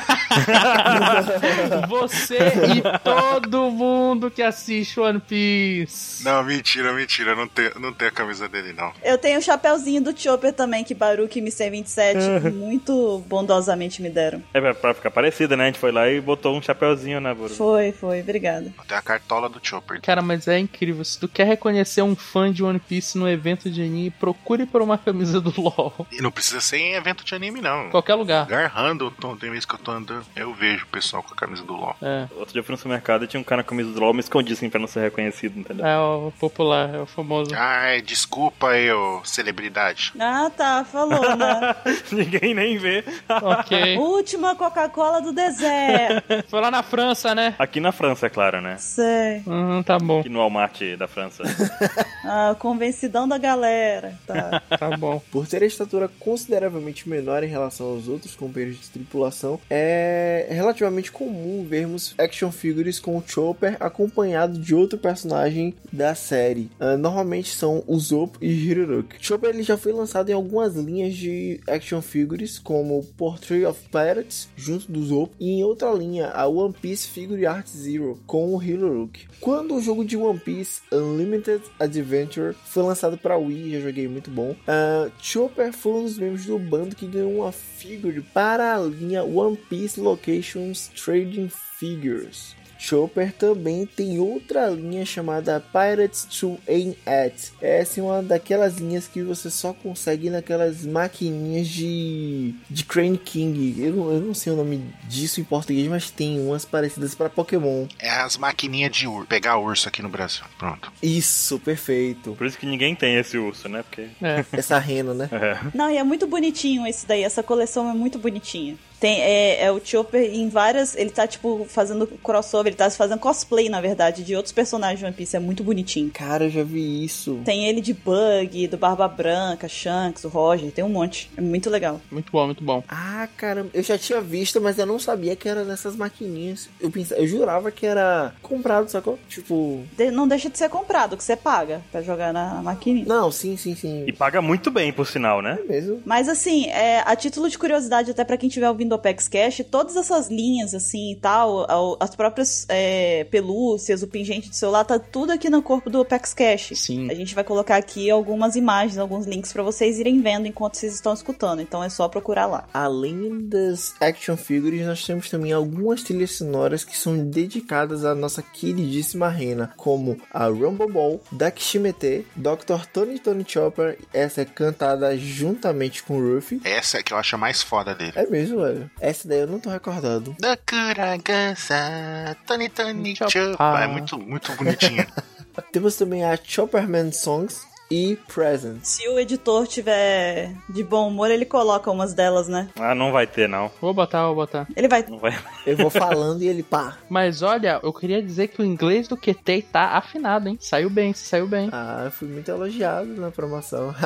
[1.88, 6.24] Você e todo mundo que assiste One Piece.
[6.24, 7.34] Não, mentira, mentira.
[7.34, 8.92] Não tem, não tem a camisa dele, não.
[9.02, 14.42] Eu tenho o chapéuzinho do Chopper também, que Baruch e MC27 muito bondosamente me deram.
[14.52, 15.64] É pra- pra ficar parecida, né?
[15.64, 17.54] A gente foi lá e botou um chapéuzinho na Buru.
[17.54, 18.72] Foi, foi, obrigada.
[18.88, 20.00] Tem a cartola do Chopper.
[20.00, 21.04] Cara, mas é incrível.
[21.04, 24.82] Se tu quer reconhecer um fã de One Piece no evento de anime, procure por
[24.82, 26.06] uma camisa do LoL.
[26.12, 27.90] E não precisa ser em evento de anime, não.
[27.90, 28.42] Qualquer lugar.
[28.42, 31.62] Lugar random, tem vezes que eu tô andando, eu vejo o pessoal com a camisa
[31.62, 31.96] do LoL.
[32.02, 32.26] É.
[32.36, 34.20] Outro dia eu fui no supermercado e tinha um cara na camisa do LOL, me
[34.20, 35.84] escondi assim pra não ser reconhecido, entendeu?
[35.86, 37.50] É o popular, é o famoso.
[37.54, 40.12] Ai, desculpa ô celebridade.
[40.18, 41.74] Ah, tá, falou, né?
[42.12, 43.04] Ninguém nem vê.
[43.28, 43.96] ok.
[43.98, 46.44] Última Coca-Cola do deserto.
[46.48, 47.54] Foi lá na França, né?
[47.58, 48.76] Aqui na França, é claro, né?
[48.78, 49.42] Sei.
[49.46, 50.20] Hum, tá bom.
[50.20, 51.42] Aqui no Walmart da França.
[52.22, 54.14] Ah, convencidão da galera.
[54.26, 54.62] Tá.
[54.78, 55.20] Tá bom.
[55.30, 61.10] Por ter a estatura consideravelmente menor em relação aos outros companheiros de tripulação, é relativamente
[61.10, 66.70] comum vermos action figures com o Chopper acompanhado de outro personagem da série.
[66.78, 69.16] Ah, normalmente são o Zop e Hiruruki.
[69.18, 74.48] Chopper ele já foi lançado em algumas linhas de action figures, como Portrait of Pirates,
[74.56, 78.62] junto do Zop, e em outra linha, a One Piece Figure Art Zero, com o
[78.62, 79.26] Hiruruki.
[79.40, 84.30] Quando o jogo de One Piece Unlimited Adventure foi lançado para Wii, já joguei muito
[84.30, 84.54] bom.
[84.66, 89.22] Ah, Chopper foi um dos membros do bando que ganhou uma figure para a linha
[89.22, 92.59] One Piece Locations Trading Figures.
[92.80, 97.34] Chopper também tem outra linha chamada Pirates to Aim At.
[97.60, 103.74] Essa é uma daquelas linhas que você só consegue naquelas maquininhas de, de Crane King.
[103.84, 107.28] Eu, não- eu não sei o nome disso em português, mas tem umas parecidas para
[107.28, 107.86] Pokémon.
[107.98, 110.42] É as maquininhas de ur pegar urso aqui no Brasil.
[110.58, 110.90] Pronto.
[111.02, 112.34] Isso, perfeito.
[112.36, 113.82] Por isso que ninguém tem esse urso, né?
[113.82, 114.08] Porque.
[114.22, 114.44] É.
[114.52, 115.28] Essa rena, né?
[115.40, 115.58] É.
[115.74, 117.22] Não, e é muito bonitinho esse daí.
[117.22, 118.76] Essa coleção é muito bonitinha.
[119.00, 120.94] Tem, é, é o Chopper em várias.
[120.94, 125.04] Ele tá, tipo, fazendo crossover, ele tá fazendo cosplay, na verdade, de outros personagens de
[125.06, 125.36] One Piece.
[125.36, 126.10] É muito bonitinho.
[126.12, 127.40] Cara, eu já vi isso.
[127.44, 131.30] Tem ele de Bug, do Barba Branca, Shanks, o Roger, tem um monte.
[131.36, 132.00] É muito legal.
[132.10, 132.82] Muito bom, muito bom.
[132.88, 136.68] Ah, caramba, eu já tinha visto, mas eu não sabia que era nessas maquininhas.
[136.80, 139.18] Eu pensava, eu jurava que era comprado, sacou?
[139.28, 139.82] Tipo.
[139.96, 143.06] De- não deixa de ser comprado, que você paga pra jogar na maquininha.
[143.06, 144.04] Não, sim, sim, sim.
[144.06, 145.58] E paga muito bem, por sinal, né?
[145.62, 146.02] É mesmo.
[146.04, 149.62] Mas assim, é, a título de curiosidade, até pra quem estiver ouvindo o Apex Cash,
[149.70, 151.66] todas essas linhas assim e tal,
[151.98, 156.34] as próprias é, pelúcias, o pingente de celular, tá tudo aqui no corpo do Apex
[156.34, 156.72] Cash.
[156.74, 157.10] Sim.
[157.10, 160.94] A gente vai colocar aqui algumas imagens, alguns links pra vocês irem vendo enquanto vocês
[160.94, 161.60] estão escutando.
[161.60, 162.68] Então é só procurar lá.
[162.72, 168.42] Além das action figures, nós temos também algumas trilhas sonoras que são dedicadas à nossa
[168.42, 172.86] queridíssima Rena, como a Rumble Ball, Dakishimete, Dr.
[172.92, 176.60] Tony Tony Chopper, essa é cantada juntamente com o Ruffy.
[176.64, 178.12] Essa é que eu acho a mais foda dele.
[178.14, 178.79] É mesmo, velho.
[179.00, 180.34] Essa daí eu não tô recordando.
[180.38, 183.56] Da Kuragansa, Tony Tony Chop- Chopper.
[183.58, 183.82] Ah.
[183.82, 185.06] É muito, muito bonitinho.
[185.72, 188.88] Temos também a Chopperman Songs e Presents.
[188.88, 192.68] Se o editor tiver de bom humor, ele coloca umas delas, né?
[192.78, 193.70] Ah, não vai ter, não.
[193.80, 194.66] Vou botar, vou botar.
[194.76, 195.04] Ele vai.
[195.08, 195.36] Não vai.
[195.66, 196.96] Eu vou falando e ele pá.
[197.08, 200.56] Mas olha, eu queria dizer que o inglês do QT tá afinado, hein?
[200.60, 201.68] Saiu bem, saiu bem.
[201.72, 203.94] Ah, eu fui muito elogiado na promoção.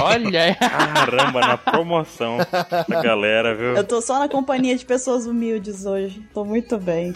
[0.00, 2.38] Olha, Caramba, na promoção.
[2.52, 3.76] A galera, viu?
[3.76, 6.22] Eu tô só na companhia de pessoas humildes hoje.
[6.34, 7.14] Tô muito bem.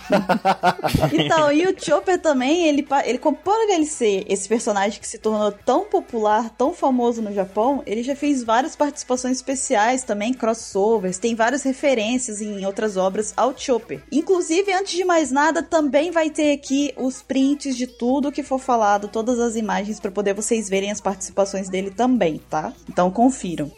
[1.12, 5.18] então, e o Chopper também, ele, pa- ele por ele ser esse personagem que se
[5.18, 11.18] tornou tão popular, tão famoso no Japão, ele já fez várias participações especiais também, crossovers,
[11.18, 14.02] tem várias referências em outras obras ao Chopper.
[14.10, 18.59] Inclusive, antes de mais nada, também vai ter aqui os prints de tudo que for
[18.59, 22.72] falado, todas as imagens pra poder vocês verem as participações dele também, tá?
[22.89, 23.70] Então confiram.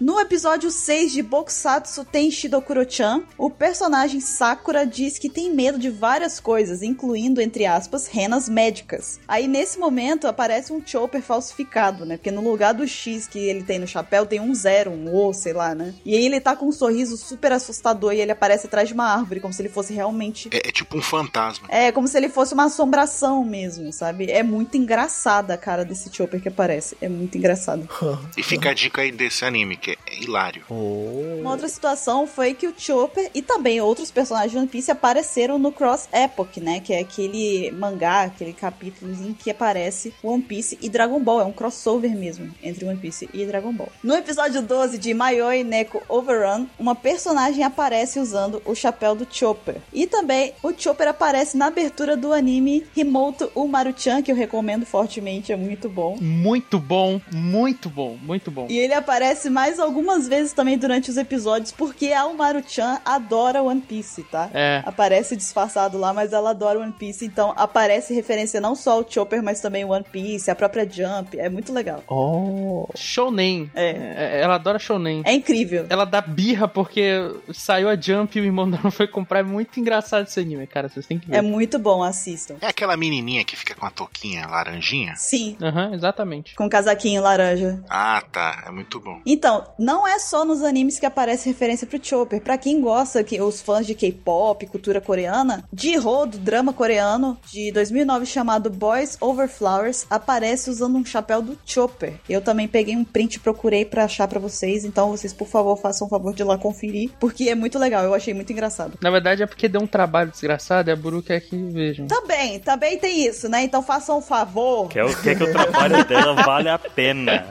[0.00, 5.88] No episódio 6 de Bokusatsu Tenshi Kuro-chan, o personagem Sakura diz que tem medo de
[5.88, 9.20] várias coisas, incluindo, entre aspas, renas médicas.
[9.28, 12.16] Aí nesse momento aparece um Chopper falsificado, né?
[12.16, 15.32] Porque no lugar do X que ele tem no chapéu tem um zero, um O,
[15.32, 15.94] sei lá, né?
[16.04, 19.04] E aí ele tá com um sorriso super assustador e ele aparece atrás de uma
[19.06, 21.66] árvore, como se ele fosse realmente É, é tipo um fantasma.
[21.70, 24.30] é, como se ele fosse uma assombração mesmo, sabe?
[24.30, 26.96] É muito engraçada a cara desse Chopper que aparece.
[27.00, 27.88] É muito engraçado.
[28.36, 30.62] E fica a dica aí desse anime, que é hilário.
[30.68, 31.38] Oh.
[31.40, 35.58] Uma outra situação foi que o Chopper e também outros personagens de One Piece apareceram
[35.58, 36.80] no Cross Epoch, né?
[36.80, 41.40] Que é aquele mangá, aquele capítulozinho que aparece One Piece e Dragon Ball.
[41.40, 43.88] É um crossover mesmo entre One Piece e Dragon Ball.
[44.02, 49.76] No episódio 12 de Mayoi Neko Overrun, uma personagem aparece usando o chapéu do Chopper.
[49.92, 55.52] E também o Chopper aparece na abertura do anime Himoto Umaru-chan, que eu recomendo fortemente,
[55.52, 56.16] é muito bom.
[56.20, 58.66] muito bom, muito bom, muito bom.
[58.68, 63.80] E ele aparece mais algumas vezes também durante os episódios, porque a Umaru-chan adora One
[63.80, 64.50] Piece, tá?
[64.52, 64.82] É.
[64.84, 69.42] Aparece disfarçado lá, mas ela adora One Piece, então aparece referência não só ao Chopper,
[69.42, 71.38] mas também One Piece, própria Jump.
[71.38, 72.04] É muito legal.
[72.06, 72.86] Oh.
[72.94, 73.70] Shounen.
[73.74, 73.90] É.
[73.90, 75.22] É, Ela adora Shounen.
[75.24, 75.86] É incrível.
[75.88, 77.10] Ela dá birra porque
[77.52, 79.40] saiu a Jump e o irmão dela foi comprar.
[79.40, 80.88] É muito engraçado esse anime, cara.
[80.88, 81.36] Vocês têm que ver.
[81.36, 82.56] É muito bom, assistam.
[82.60, 85.14] É aquela menininha que fica com a touquinha laranjinha?
[85.16, 86.54] Sim, Aham, exatamente.
[86.54, 87.82] com casaquinho laranja.
[87.88, 88.64] Ah, tá.
[88.66, 89.20] É muito bom.
[89.24, 92.40] Então, não é só nos animes que aparece referência pro Chopper.
[92.42, 97.72] Pra quem gosta, que os fãs de K-pop, cultura coreana, Ji-Ho, do drama coreano de
[97.72, 100.39] 2009 chamado Boys Over Flowers, aparece
[100.70, 102.14] usando um chapéu do Chopper.
[102.28, 105.76] Eu também peguei um print e procurei pra achar pra vocês, então vocês, por favor,
[105.76, 108.98] façam o favor de ir lá conferir, porque é muito legal, eu achei muito engraçado.
[109.00, 112.06] Na verdade é porque deu um trabalho desgraçado e a Buru quer que vejam.
[112.06, 113.62] Também, também tem isso, né?
[113.62, 114.88] Então façam o favor.
[114.88, 117.44] Quer, o- quer que o trabalho dela vale a pena.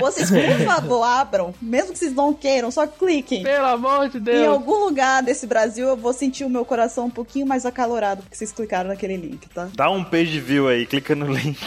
[0.00, 1.54] Vocês, por favor, abram.
[1.60, 3.42] Mesmo que vocês não queiram, só cliquem.
[3.42, 4.48] Pelo amor de Em Deus.
[4.48, 8.36] algum lugar desse Brasil eu vou sentir o meu coração um pouquinho mais acalorado porque
[8.36, 9.68] vocês clicaram naquele link, tá?
[9.74, 11.58] Dá um page view aí, clica no link.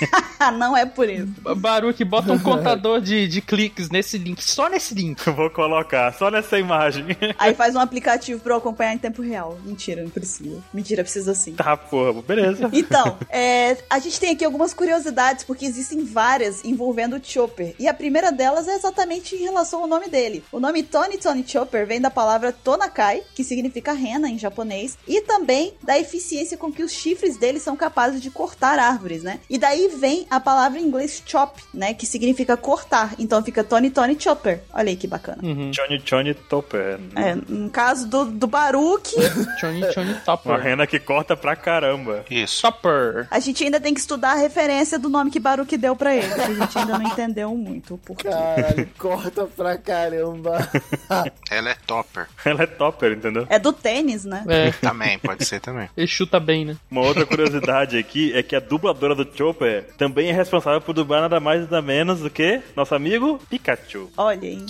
[0.58, 1.26] Não é por isso.
[1.56, 5.26] Baruque, bota um contador de, de cliques nesse link, só nesse link.
[5.26, 7.06] Eu vou colocar só nessa imagem.
[7.38, 9.58] Aí faz um aplicativo pra eu acompanhar em tempo real.
[9.64, 10.62] Mentira, não precisa.
[10.72, 11.54] Mentira, precisa sim.
[11.54, 12.68] Tá, porra, beleza.
[12.72, 17.74] Então, é, a gente tem aqui algumas curiosidades, porque existem várias envolvendo o Chopper.
[17.78, 20.44] E a primeira delas é exatamente em relação ao nome dele.
[20.52, 25.20] O nome Tony Tony Chopper vem da palavra Tonakai, que significa rena em japonês, e
[25.22, 29.40] também da eficiência com que os chifres dele são capazes de cortar árvores, né?
[29.48, 31.94] E daí vem a palavra em inglês chop, né?
[31.94, 33.14] Que significa cortar.
[33.18, 34.60] Então fica Tony Tony Chopper.
[34.72, 35.38] Olha aí que bacana.
[35.70, 36.98] Johnny Johnny Topper.
[37.14, 39.14] É, no caso do, do Baruque,
[39.60, 40.58] Johnny Johnny Uma Topper.
[40.60, 42.24] rena que corta pra caramba.
[42.30, 42.62] Isso.
[42.62, 43.26] Topper.
[43.30, 46.32] a gente ainda tem que estudar a referência do nome que Baruque deu pra ele.
[46.34, 48.28] que a gente ainda não entendeu muito o porquê.
[48.28, 50.58] Caralho, corta pra caramba.
[51.50, 52.26] Ela é topper.
[52.44, 53.46] Ela é topper, entendeu?
[53.48, 54.44] É do tênis, né?
[54.48, 55.88] É, Também, pode ser também.
[55.96, 56.76] ele chuta bem, né?
[56.90, 61.20] Uma outra curiosidade aqui é que a dubladora do Chopper também é responsável por dublar
[61.22, 64.10] nada mais nada menos do que nosso amigo Pikachu.
[64.16, 64.64] Olha aí.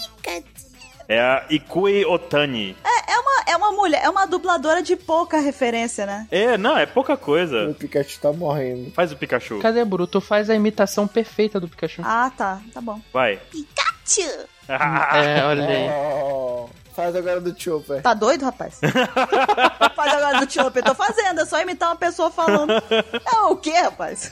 [1.09, 2.77] É a Ikue Otani.
[2.85, 6.27] É, é uma, é uma mulher, é uma dubladora de pouca referência, né?
[6.33, 7.69] É, não, é pouca coisa.
[7.71, 8.91] o Pikachu tá morrendo.
[8.91, 9.61] Faz o Pikachu.
[9.61, 10.07] Cadê, Buru?
[10.07, 12.03] Tu faz a imitação perfeita do Pikachu.
[12.05, 12.61] Ah, tá.
[12.75, 13.01] Tá bom.
[13.13, 13.37] Vai.
[13.51, 14.47] Pikachu!
[14.69, 15.89] É, olha aí.
[15.89, 18.03] Oh, faz agora do Chopper.
[18.03, 18.81] Tá doido, rapaz?
[19.97, 20.83] Faz agora do Chopper.
[20.85, 22.71] Tô fazendo, é só imitar uma pessoa falando.
[22.73, 24.31] É o quê, rapaz?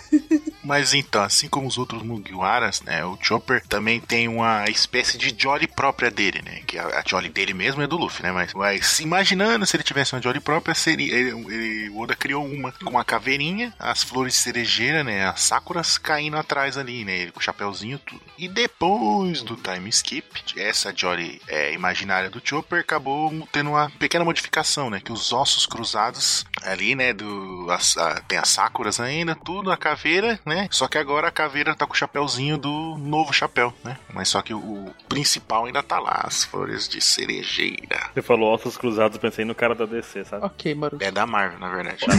[0.63, 5.35] Mas então, assim como os outros Mugiwaras, né, o Chopper também tem uma espécie de
[5.37, 6.61] Jolly própria dele, né?
[6.67, 8.31] Que a, a Jolly dele mesmo é do Luffy, né?
[8.33, 12.45] Mas, mas imaginando se ele tivesse uma Jolly própria, seria ele, ele- o Oda criou
[12.45, 15.27] uma com uma caveirinha, as flores de cerejeira, né?
[15.27, 17.17] As sakuras caindo atrás ali, né?
[17.19, 18.21] Ele com o chapéuzinho tudo.
[18.39, 20.27] E depois do time skip,
[20.59, 25.01] essa Jolly é, imaginária do Chopper acabou tendo uma pequena modificação, né?
[25.03, 27.13] Que os ossos cruzados ali, né?
[27.13, 30.69] Do, as- a- tem as sakuras ainda, tudo, a caveira, né?
[30.71, 33.97] Só que agora a caveira tá com o chapéuzinho do novo chapéu, né?
[34.13, 38.11] Mas só que o, o principal ainda tá lá, as flores de cerejeira.
[38.13, 40.45] Você falou ossos cruzados, pensei no cara da DC, sabe?
[40.45, 40.97] Ok, Baru.
[41.01, 42.05] É da Marvel, na verdade.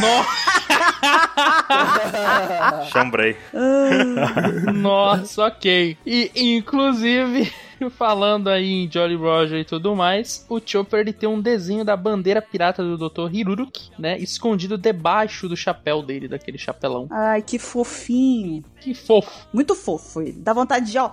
[2.92, 3.38] Chambrei.
[4.74, 5.98] Nossa, ok.
[6.06, 7.52] E, inclusive,
[7.92, 11.96] falando aí em Jolly Roger e tudo mais, o Chopper ele tem um desenho da
[11.96, 13.34] bandeira pirata do Dr.
[13.34, 14.18] Hiruruki, né?
[14.18, 17.08] Escondido debaixo do chapéu dele, daquele chapelão.
[17.10, 18.64] Ai, que fofinho.
[18.80, 19.48] Que fofo.
[19.54, 20.34] Muito fofo ele.
[20.34, 21.12] Dá vontade de, ó,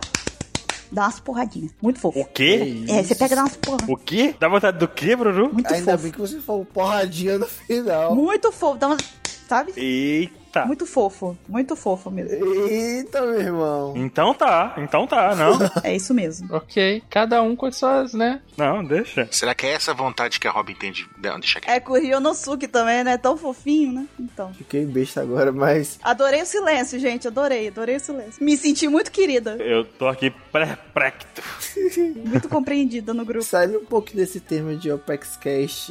[0.90, 1.72] dar umas porradinhas.
[1.80, 2.20] Muito fofo.
[2.20, 2.84] O quê?
[2.88, 3.88] É, você pega e dá umas porras.
[3.88, 4.34] O quê?
[4.38, 5.52] Dá vontade do quê, Bruno?
[5.52, 6.02] Muito Ainda fofo.
[6.02, 8.14] bem que você falou porradinha no final.
[8.14, 8.78] Muito fofo.
[8.78, 8.98] Dá uma...
[9.48, 9.72] Sabe?
[9.76, 10.41] Eita.
[10.60, 11.36] Muito fofo.
[11.48, 12.32] Muito fofo mesmo.
[12.66, 13.94] Eita, meu irmão.
[13.96, 15.58] Então tá, então tá, não.
[15.82, 16.54] É isso mesmo.
[16.54, 17.02] Ok.
[17.10, 18.40] Cada um com as suas, né?
[18.56, 19.26] Não, deixa.
[19.30, 21.08] Será que é essa vontade que a Robin tem de.
[21.22, 21.70] Não, deixa aqui.
[21.70, 23.16] É com o Ryonosuke também, né?
[23.16, 24.06] Tão fofinho, né?
[24.18, 24.52] Então.
[24.54, 25.98] Fiquei besta agora, mas.
[26.02, 27.26] Adorei o silêncio, gente.
[27.26, 28.42] Adorei, adorei o silêncio.
[28.42, 29.56] Me senti muito querida.
[29.56, 31.26] Eu tô aqui perplexo.
[32.24, 33.44] Muito compreendida no grupo.
[33.44, 35.90] Saindo um pouco desse termo de Opex Cash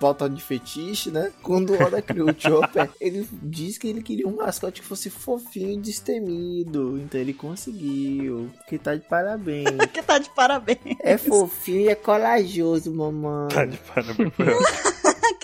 [0.00, 1.32] volta de fetiche, né?
[1.42, 3.26] Quando o Oda criou o Chopper, ele
[3.72, 6.98] disse que ele queria um mascote que fosse fofinho e destemido.
[6.98, 8.50] Então ele conseguiu.
[8.68, 9.64] Que tá de parabéns.
[9.92, 10.78] que tá de parabéns.
[11.00, 13.48] É fofinho e é corajoso, mamãe.
[13.48, 14.32] Tá de parabéns.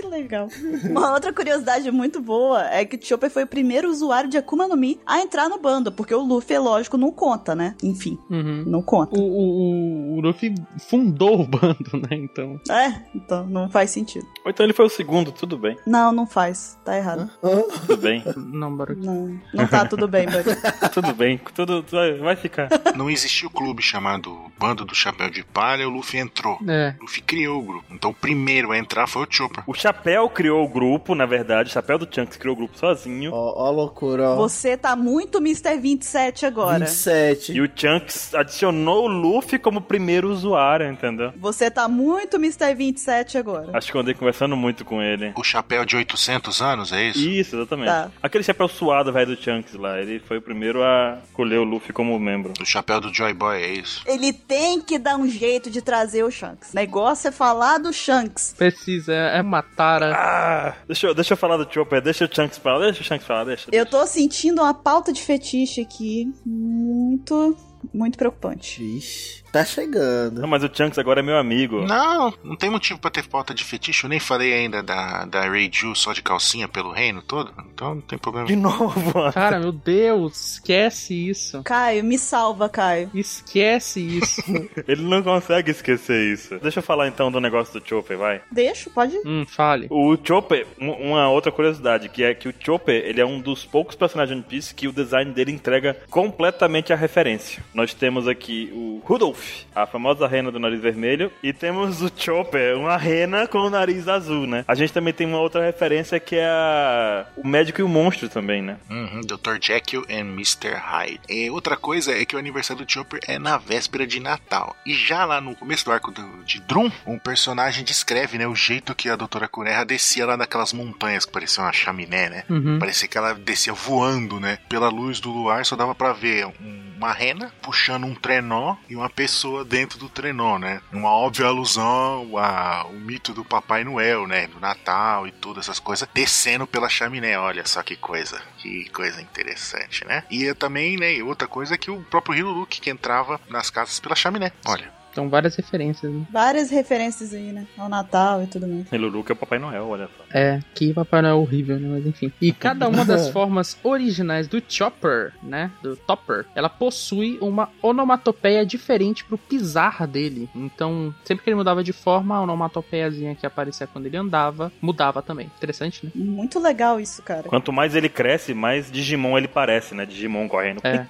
[0.08, 0.48] legal.
[0.90, 4.66] Uma outra curiosidade muito boa é que o Chopper foi o primeiro usuário de Akuma
[4.66, 7.74] no Mi a entrar no bando, porque o Luffy, é lógico, não conta, né?
[7.82, 8.64] Enfim, Uhum.
[8.66, 9.18] não conta.
[9.18, 10.54] O, o, o Luffy
[10.88, 12.16] fundou o bando, né?
[12.16, 12.60] Então.
[12.70, 14.26] É, então não faz sentido.
[14.44, 15.76] Ou então ele foi o segundo, tudo bem.
[15.86, 16.78] Não, não faz.
[16.84, 17.30] Tá errado.
[17.86, 18.22] Tudo bem.
[18.36, 19.04] Não, Baruch.
[19.04, 20.90] Não, não tá tudo bem, Buddy.
[20.92, 21.40] tudo bem.
[21.54, 22.68] Tudo vai, vai ficar.
[22.96, 26.58] Não existia o clube chamado Bando do Chapéu de Palha, o Luffy entrou.
[26.66, 26.94] É.
[26.98, 27.84] O Luffy criou o grupo.
[27.90, 29.62] Então o primeiro a entrar foi o Chopper.
[29.66, 29.97] O Chapéu
[30.28, 31.70] criou o grupo, na verdade.
[31.70, 33.32] O Chapéu do Chunks criou o grupo sozinho.
[33.32, 34.36] Ó, ó a loucura, ó.
[34.36, 35.78] Você tá muito Mr.
[35.78, 36.84] 27 agora.
[36.84, 37.52] 27.
[37.52, 41.32] E o Chunks adicionou o Luffy como primeiro usuário, entendeu?
[41.36, 42.74] Você tá muito Mr.
[42.74, 43.70] 27 agora.
[43.72, 45.32] Acho que eu andei conversando muito com ele.
[45.36, 47.18] O chapéu de 800 anos, é isso?
[47.18, 47.88] Isso, exatamente.
[47.88, 48.10] Tá.
[48.22, 50.00] Aquele chapéu suado, velho, do Chunks lá.
[50.00, 52.52] Ele foi o primeiro a escolher o Luffy como membro.
[52.60, 54.02] O chapéu do Joy Boy, é isso?
[54.06, 56.72] Ele tem que dar um jeito de trazer o Shanks.
[56.72, 58.54] O negócio é falar do Shanks.
[58.56, 59.42] Precisa, é
[59.88, 60.14] Matara.
[60.14, 63.26] Ah, deixa eu, deixa eu falar do Chopper, deixa o Chunks falar, deixa o Chunks
[63.26, 63.68] falar, deixa.
[63.72, 67.56] Eu tô sentindo uma pauta de fetiche aqui muito,
[67.92, 68.82] muito preocupante.
[68.82, 70.40] Ixi, tá chegando.
[70.40, 71.82] Não, mas o Chunks agora é meu amigo.
[71.86, 74.04] Não, não tem motivo pra ter falta de fetiche.
[74.04, 77.52] Eu nem falei ainda da, da Reiju só de calcinha pelo reino todo.
[77.72, 78.46] Então não tem problema.
[78.46, 79.32] De novo, mano.
[79.34, 81.62] Cara, meu Deus, esquece isso.
[81.62, 83.10] Caio, me salva, Caio.
[83.14, 84.42] Esquece isso.
[84.86, 86.58] Ele não consegue esquecer isso.
[86.58, 88.40] Deixa eu falar então do negócio do Chopper, vai.
[88.50, 89.22] Deixa, pode ir.
[89.26, 89.86] hum, fale.
[89.90, 93.64] O Chopper, um- uma outra curiosidade, que é que o Chopper, ele é um dos
[93.64, 97.62] poucos personagens de One Piece que o design dele entrega completamente a referência.
[97.72, 99.37] Nós temos aqui o Rudolph,
[99.74, 104.08] a famosa rena do nariz vermelho, e temos o Chopper, uma rena com o nariz
[104.08, 104.64] azul, né?
[104.66, 107.26] A gente também tem uma outra referência que é a...
[107.36, 108.76] o médico e o monstro também, né?
[108.90, 109.56] Uhum, Dr.
[109.60, 110.74] Jekyll e Mr.
[110.74, 111.20] Hyde.
[111.28, 114.74] E outra coisa é que o aniversário do Chopper é na véspera de Natal.
[114.84, 118.54] E já lá no começo do arco do- de Drum, um personagem descreve né, o
[118.54, 122.44] jeito que a Doutora Kureha descia lá daquelas montanhas que pareciam uma chaminé, né?
[122.48, 122.78] Uhum.
[122.78, 124.58] Parecia que ela descia voando, né?
[124.68, 128.96] Pela luz do luar só dava pra ver um- uma rena puxando um trenó e
[128.96, 129.27] uma pessoa
[129.66, 130.80] dentro do trenó, né?
[130.92, 134.46] Uma óbvia alusão ao mito do Papai Noel, né?
[134.46, 137.38] Do Natal e todas essas coisas, descendo pela chaminé.
[137.38, 140.24] Olha só que coisa, que coisa interessante, né?
[140.30, 141.22] E eu também, né?
[141.22, 144.52] Outra coisa é que o próprio Hiruluki que entrava nas casas pela chaminé.
[144.64, 146.24] Olha, Então, várias referências, né?
[146.30, 147.66] Várias referências aí, né?
[147.76, 148.86] Ao Natal e tudo mais.
[148.92, 150.24] E Lulu que é o Papai Noel, olha só.
[150.32, 151.88] É, que Papai Noel é horrível, né?
[151.90, 152.32] Mas enfim.
[152.40, 155.72] E cada uma das formas originais do Chopper, né?
[155.82, 160.48] Do Topper, ela possui uma onomatopeia diferente pro pisar dele.
[160.54, 165.20] Então, sempre que ele mudava de forma, a onomatopeiazinha que aparecia quando ele andava, mudava
[165.20, 165.50] também.
[165.56, 166.12] Interessante, né?
[166.14, 167.42] Muito legal isso, cara.
[167.42, 170.06] Quanto mais ele cresce, mais Digimon ele parece, né?
[170.06, 170.80] Digimon correndo.
[170.84, 171.08] É.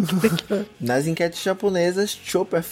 [0.80, 2.62] Nas enquetes japonesas, Chopper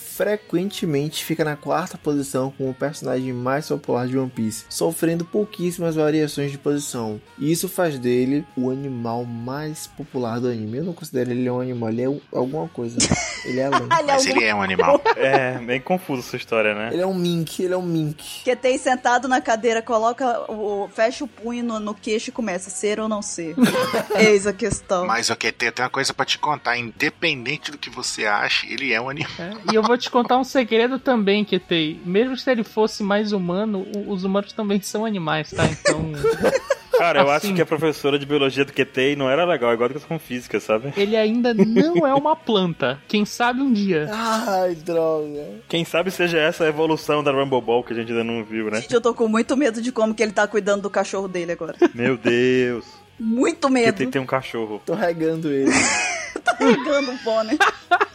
[1.24, 6.50] fica na quarta posição como o personagem mais popular de One Piece, sofrendo pouquíssimas variações
[6.50, 7.20] de posição.
[7.38, 10.78] E isso faz dele o animal mais popular do anime.
[10.78, 12.96] Eu não considero ele um animal, ele é um- alguma coisa.
[13.44, 13.82] Ele é além.
[13.82, 15.00] Ele é mas um ele é um animal.
[15.16, 16.90] É, bem confuso essa história, né?
[16.92, 18.42] Ele é um mink, ele é um mink.
[18.44, 20.88] Que tem sentado na cadeira, coloca o.
[20.94, 23.54] fecha o punho no, no queixo e começa ser ou não ser.
[24.16, 25.06] Eis a questão.
[25.06, 26.76] Mas ok, tem, tem uma coisa pra te contar.
[26.78, 29.30] Independente do que você ache, ele é um animal.
[29.38, 30.57] É, E eu vou te contar um segredo
[30.98, 32.00] também, Ketei.
[32.04, 35.64] Mesmo se ele fosse mais humano, o- os humanos também são animais, tá?
[35.66, 36.12] Então.
[36.98, 37.46] Cara, eu Assim.
[37.48, 40.58] acho que a professora de biologia do QT não era legal, igual que com física,
[40.58, 40.92] sabe?
[40.96, 42.98] Ele ainda não é uma planta.
[43.06, 44.08] Quem sabe um dia.
[44.12, 45.60] Ai, droga.
[45.68, 48.68] Quem sabe seja essa a evolução da Rumble Ball que a gente ainda não viu,
[48.68, 48.80] né?
[48.80, 51.52] Gente, eu tô com muito medo de como que ele tá cuidando do cachorro dele
[51.52, 51.76] agora.
[51.94, 52.84] Meu Deus.
[53.20, 53.92] Muito medo.
[53.98, 54.82] QT tem um cachorro.
[54.84, 55.70] Tô regando ele.
[56.44, 57.58] Tá pegando um pônei.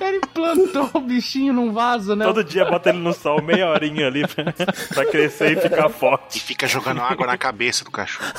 [0.00, 2.24] Ele plantou o bichinho num vaso, né?
[2.24, 4.52] Todo dia bota ele no sol meia horinha ali pra,
[4.94, 6.40] pra crescer e ficar E forte.
[6.40, 8.30] fica jogando água na cabeça do cachorro.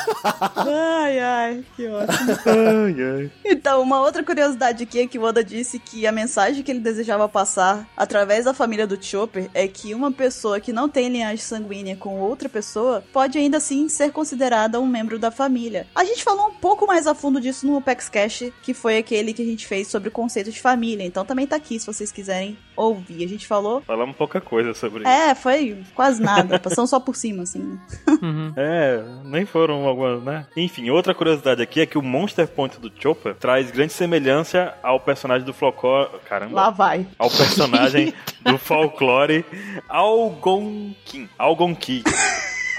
[0.55, 2.31] Ai, ai, que ótimo.
[2.45, 3.31] Ai, ai.
[3.45, 6.79] Então, uma outra curiosidade aqui é que o Oda disse que a mensagem que ele
[6.79, 11.37] desejava passar através da família do Chopper é que uma pessoa que não tem linhagem
[11.37, 15.87] sanguínea com outra pessoa pode ainda assim ser considerada um membro da família.
[15.95, 19.33] A gente falou um pouco mais a fundo disso no Opex Cash, que foi aquele
[19.33, 21.03] que a gente fez sobre o conceito de família.
[21.05, 23.23] Então também tá aqui se vocês quiserem ouvir.
[23.23, 23.81] A gente falou.
[23.81, 25.09] Falamos pouca coisa sobre isso.
[25.09, 26.57] É, foi quase nada.
[26.59, 27.59] Passamos só por cima, assim.
[27.59, 27.79] né?
[28.21, 28.53] Uhum.
[28.61, 30.45] É, nem foram algumas, né?
[30.55, 34.99] Enfim, outra curiosidade aqui é que o Monster Point do Chopper traz grande semelhança ao
[34.99, 36.05] personagem do Flocó.
[36.27, 36.53] Caramba.
[36.55, 37.07] Lá vai.
[37.17, 39.45] ao personagem do folclore
[39.87, 41.29] Algonquin.
[41.37, 42.03] Algonquin.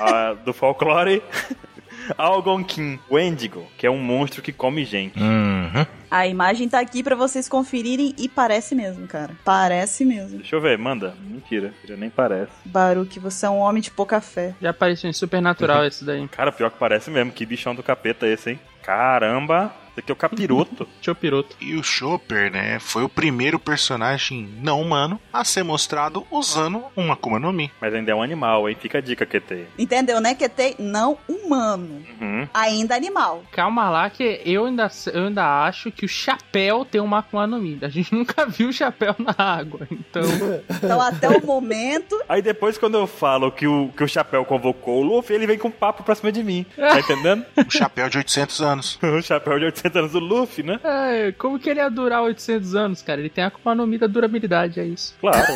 [0.00, 1.22] Ah, do folclore
[2.18, 5.18] Algonquin Wendigo, que é um monstro que come gente.
[5.20, 5.86] Uhum.
[6.10, 9.30] A imagem tá aqui pra vocês conferirem e parece mesmo, cara.
[9.44, 10.38] Parece mesmo.
[10.38, 11.14] Deixa eu ver, manda.
[11.20, 12.50] Mentira, já nem parece.
[12.64, 14.54] Baruque, você é um homem de pouca fé.
[14.60, 16.26] Já apareceu em Supernatural esse daí.
[16.28, 17.30] Cara, pior que parece mesmo.
[17.30, 18.60] Que bichão do capeta esse, hein?
[18.82, 20.88] Caramba, esse aqui é o capiroto.
[21.00, 21.56] Chopiroto.
[21.60, 27.14] E o Chopper, né, foi o primeiro personagem não humano a ser mostrado usando uma
[27.14, 27.70] Akuma no Mi.
[27.80, 28.76] Mas ainda é um animal, hein?
[28.80, 29.66] Fica a dica, QT.
[29.78, 30.34] Entendeu, né?
[30.34, 32.02] QT não humano.
[32.20, 32.48] Uhum.
[32.54, 33.44] Ainda animal.
[33.52, 37.58] Calma lá, que eu ainda, eu ainda acho que o chapéu tem uma Akuma no
[37.58, 37.78] Mi.
[37.82, 40.22] A gente nunca viu o chapéu na água, então...
[40.82, 45.00] Então, até o momento, Aí depois, quando eu falo que o, que o Chapéu convocou
[45.00, 46.64] o Luffy, ele vem com papo pra cima de mim.
[46.76, 47.44] Tá entendendo?
[47.56, 48.98] Um chapéu de 800 anos.
[49.02, 50.80] o Chapéu de 800 anos do Luffy, né?
[50.82, 53.20] É, como que ele ia durar 800 anos, cara?
[53.20, 55.14] Ele tem a Akuma no Mi da durabilidade, é isso.
[55.20, 55.52] Claro.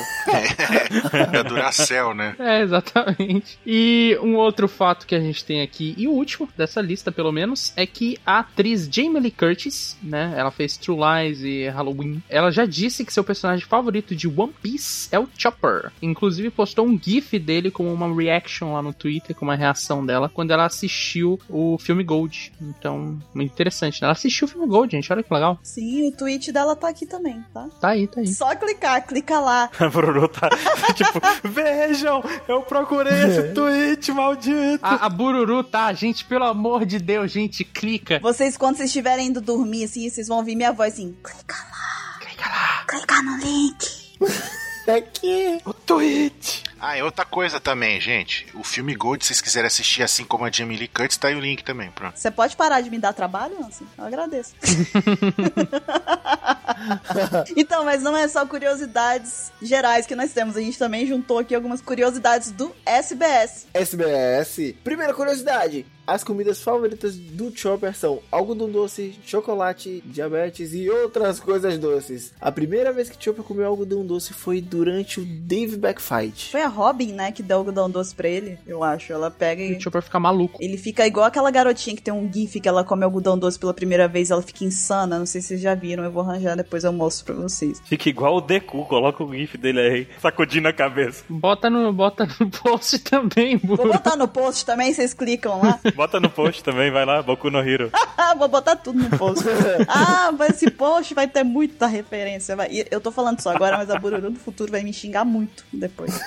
[1.33, 2.35] É Duracell, né?
[2.39, 3.59] É, exatamente.
[3.67, 7.33] E um outro fato que a gente tem aqui, e o último dessa lista, pelo
[7.33, 10.35] menos, é que a atriz Jamie Lee Curtis, né?
[10.37, 12.23] Ela fez True Lies e Halloween.
[12.29, 15.93] Ela já disse que seu personagem favorito de One Piece é o Chopper.
[16.03, 20.29] Inclusive postou um GIF dele com uma reaction lá no Twitter, com uma reação dela,
[20.29, 22.53] quando ela assistiu o filme Gold.
[22.61, 24.07] Então, muito interessante, né?
[24.07, 25.12] Ela assistiu o filme Gold, gente.
[25.12, 25.59] Olha que legal.
[25.62, 27.69] sim, o tweet dela tá aqui também, tá?
[27.81, 28.27] Tá aí, tá aí.
[28.27, 29.70] Só clicar, clica lá.
[29.78, 30.49] A Bururu tá
[30.95, 34.81] tipo, vejam, eu procurei esse tweet, maldito.
[34.85, 35.93] A, a Bururu, tá?
[35.93, 38.19] Gente, pelo amor de Deus, gente, clica.
[38.20, 42.19] Vocês, quando vocês estiverem indo dormir, assim, vocês vão ouvir minha voz assim, clica lá.
[42.20, 42.85] Clica lá.
[42.86, 44.15] Clica no link.
[44.86, 45.61] Aqui.
[45.65, 46.62] O tweet.
[46.86, 48.47] Ah, e outra coisa também, gente.
[48.52, 51.35] O filme Gold, se vocês quiserem assistir assim como a Jamie Lee Curtis, tá aí
[51.35, 52.19] o link também, pronto.
[52.19, 53.86] Você pode parar de me dar trabalho, Nancy?
[53.97, 54.52] Eu agradeço.
[57.56, 60.59] então, mas não é só curiosidades gerais que nós temos.
[60.59, 63.66] A gente também juntou aqui algumas curiosidades do SBS.
[63.73, 64.74] SBS.
[64.85, 65.86] Primeira curiosidade.
[66.06, 72.35] As comidas favoritas do Chopper são algodão doce, chocolate, diabetes e outras coisas doces.
[72.39, 76.51] A primeira vez que Chopper comeu algodão doce foi durante o Dave Back Fight.
[76.51, 79.13] Foi a Robin, né, que deu algodão doce pra ele, eu acho.
[79.13, 79.77] Ela pega E e...
[79.77, 80.59] o Chopper fica maluco.
[80.63, 83.73] Ele fica igual aquela garotinha que tem um gif que ela come algodão doce pela
[83.73, 85.19] primeira vez, ela fica insana.
[85.19, 87.81] Não sei se vocês já viram, eu vou arranjar depois eu mostro pra vocês.
[87.85, 91.25] Fica igual o Deku, coloca o gif dele aí, sacudindo a cabeça.
[91.29, 93.93] Bota no, bota no post também, Vou Buru.
[93.93, 95.79] botar no post também, vocês clicam lá.
[95.95, 97.91] Bota no post também, vai lá, Boku no Hero.
[98.17, 99.45] Ah, vou botar tudo no post.
[99.89, 102.57] ah, mas esse post vai ter muita referência.
[102.57, 102.85] Vai.
[102.91, 106.19] Eu tô falando só agora, mas a Bururu do futuro vai me xingar muito depois.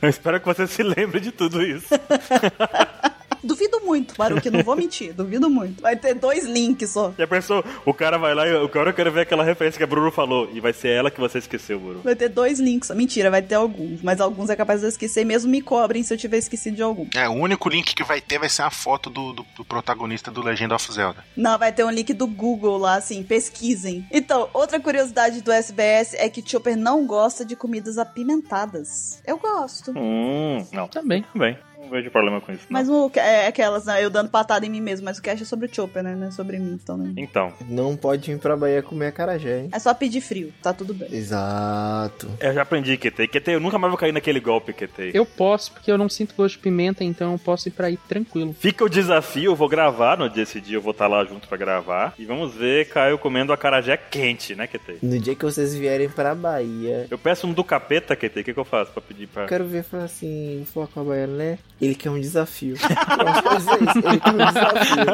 [0.00, 1.88] Eu espero que você se lembre de tudo isso.
[3.42, 5.12] Duvido muito, Baruque, não vou mentir.
[5.12, 5.82] Duvido muito.
[5.82, 7.12] Vai ter dois links só.
[7.16, 7.64] Já pensou?
[7.84, 10.48] O cara vai lá e o cara quer ver aquela referência que a Bruno falou.
[10.52, 12.00] E vai ser ela que você esqueceu, Bruno.
[12.02, 12.90] Vai ter dois links.
[12.90, 14.02] Mentira, vai ter alguns.
[14.02, 15.24] Mas alguns é capaz de eu esquecer.
[15.24, 17.06] Mesmo me cobrem se eu tiver esquecido de algum.
[17.14, 20.30] É, o único link que vai ter vai ser a foto do, do, do protagonista
[20.30, 21.24] do Legend of Zelda.
[21.36, 24.06] Não, vai ter um link do Google lá, assim, pesquisem.
[24.10, 29.22] Então, outra curiosidade do SBS é que Chopper não gosta de comidas apimentadas.
[29.26, 29.92] Eu gosto.
[29.96, 30.88] Hum, não.
[30.88, 31.24] Também.
[31.32, 31.58] Também.
[31.80, 32.66] Não vejo problema com isso.
[32.68, 32.78] não.
[32.78, 34.04] Mas o, é aquelas, né?
[34.04, 36.14] Eu dando patada em mim mesmo, mas o cast é sobre o Chopper, né?
[36.14, 37.12] Não é sobre mim, então, né?
[37.16, 39.68] Então, Não pode vir pra Bahia comer acarajé, hein?
[39.72, 41.08] É só pedir frio, tá tudo bem.
[41.12, 42.28] Exato.
[42.40, 43.28] eu já aprendi, QT.
[43.28, 45.12] QT, eu nunca mais vou cair naquele golpe, QT.
[45.14, 47.98] Eu posso, porque eu não sinto gosto de pimenta, então eu posso ir pra ir
[48.08, 48.54] tranquilo.
[48.58, 51.48] Fica o desafio, eu vou gravar no dia esse dia, eu vou estar lá junto
[51.48, 52.14] pra gravar.
[52.18, 54.98] E vamos ver Caio comendo acarajé quente, né, QT?
[55.02, 58.54] No dia que vocês vierem pra Bahia, Eu peço um do capeta, QT, o que,
[58.54, 59.42] que eu faço pra pedir pra...
[59.44, 61.58] eu quero ver falar assim, com a Baiana, né?
[61.80, 62.74] Ele quer um desafio.
[62.78, 65.04] Isso, ele quer um desafio.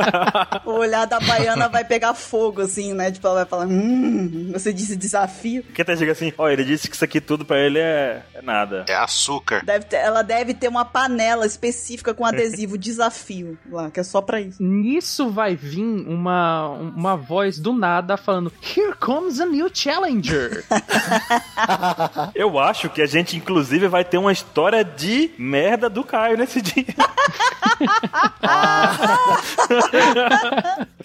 [0.64, 3.10] O olhar da baiana vai pegar fogo, assim, né?
[3.10, 5.62] Tipo, ela vai falar, hum, você disse desafio.
[5.74, 8.84] QT chega assim, ó, ele disse que isso aqui tudo pra ele é, é nada.
[8.88, 9.62] É açúcar.
[9.64, 14.20] Deve ter- ela deve ter uma panela específica com adesivo desafio lá, que é só
[14.22, 14.62] pra isso.
[14.62, 20.64] Nisso vai vir uma, uma voz do nada falando: Here comes a new challenger.
[22.34, 26.53] Eu acho que a gente, inclusive, vai ter uma história de merda do Caio nesse
[26.62, 26.84] dia.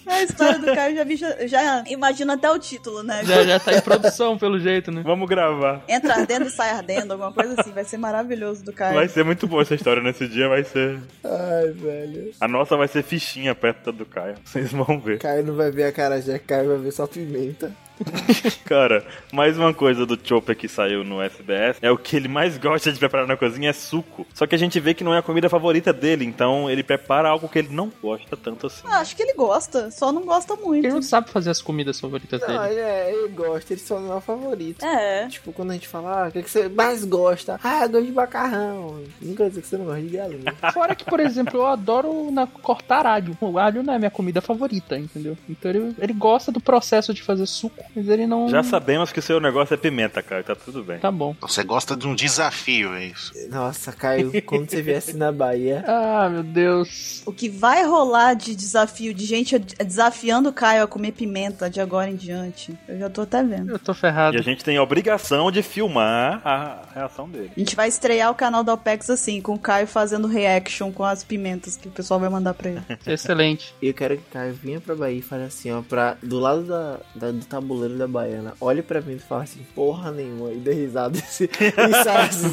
[0.06, 3.22] A história do Caio já vi, já, já imagino até o título, né?
[3.24, 5.02] já, já tá em produção, pelo jeito, né?
[5.04, 5.82] Vamos gravar.
[5.88, 7.70] Entra ardendo e sai ardendo, alguma coisa assim.
[7.70, 8.94] Vai ser maravilhoso do Caio.
[8.94, 10.98] Vai ser muito boa essa história nesse dia, vai ser.
[11.22, 12.32] Ai, velho.
[12.40, 14.36] A nossa vai ser fichinha perto da do Caio.
[14.44, 15.18] Vocês vão ver.
[15.18, 17.72] Caio não vai ver acarajé, Caio vai ver só pimenta.
[18.64, 22.56] Cara, mais uma coisa do Chopper que saiu no SBS é o que ele mais
[22.58, 24.26] gosta de preparar na cozinha é suco.
[24.34, 27.28] Só que a gente vê que não é a comida favorita dele, então ele prepara
[27.28, 28.82] algo que ele não gosta tanto assim.
[28.84, 30.84] Ah, acho que ele gosta, só não gosta muito.
[30.84, 32.72] Ele não sabe fazer as comidas favoritas Não, dele.
[32.72, 34.84] ele, é, ele gosta, ele só não é o favorito.
[34.84, 35.28] É.
[35.28, 37.58] Tipo, quando a gente fala, ah, o que, que você mais gosta?
[37.62, 39.02] Ah, eu gosto de macarrão.
[39.20, 40.54] Nunca dizer que você não gosta de galinha.
[40.72, 43.36] Fora que, por exemplo, eu adoro na, cortar alho.
[43.40, 45.36] O alho não é minha comida favorita, entendeu?
[45.48, 48.48] Então ele, ele gosta do processo de fazer suco, mas ele não.
[48.48, 50.98] Já sabemos que o seu negócio é pimenta, cara, tá tudo bem.
[50.98, 51.34] Tá bom.
[51.40, 53.32] Você gosta de um desafio, é isso.
[53.50, 55.84] Nossa, Caio, quando você viesse na Bahia.
[55.90, 57.22] Ah, meu Deus.
[57.26, 61.80] O que vai rolar de desafio, de gente desafiando o Caio a comer pimenta de
[61.80, 63.70] agora em diante, eu já tô até vendo.
[63.70, 64.36] Eu tô ferrado.
[64.36, 67.50] E a gente tem a obrigação de filmar a reação dele.
[67.56, 71.04] A gente vai estrear o canal da OPEX assim, com o Caio fazendo reaction com
[71.04, 72.80] as pimentas que o pessoal vai mandar pra ele.
[73.06, 73.74] Excelente.
[73.82, 76.38] E eu quero que o Caio venha pra Bahia e fale assim, ó, pra, do
[76.38, 80.52] lado da, da- do tabuleiro da Baiana, olhe pra mim e fale assim, porra nenhuma,
[80.52, 81.18] e dê risada.
[81.18, 82.50] Esse, e sai assim,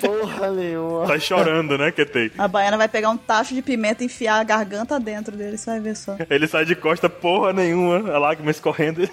[0.00, 1.06] porra nenhuma.
[1.06, 2.32] Tá chorando, né, Ketei?
[2.36, 5.70] A baiana vai pegar um tacho de pimenta e enfiar a garganta dentro dele, você
[5.70, 6.16] vai ver só.
[6.28, 9.02] Ele sai de costa porra nenhuma, a lágrima escorrendo.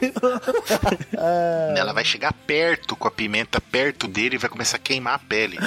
[1.76, 5.20] Ela vai chegar perto com a pimenta perto dele e vai começar a queimar a
[5.20, 5.58] pele.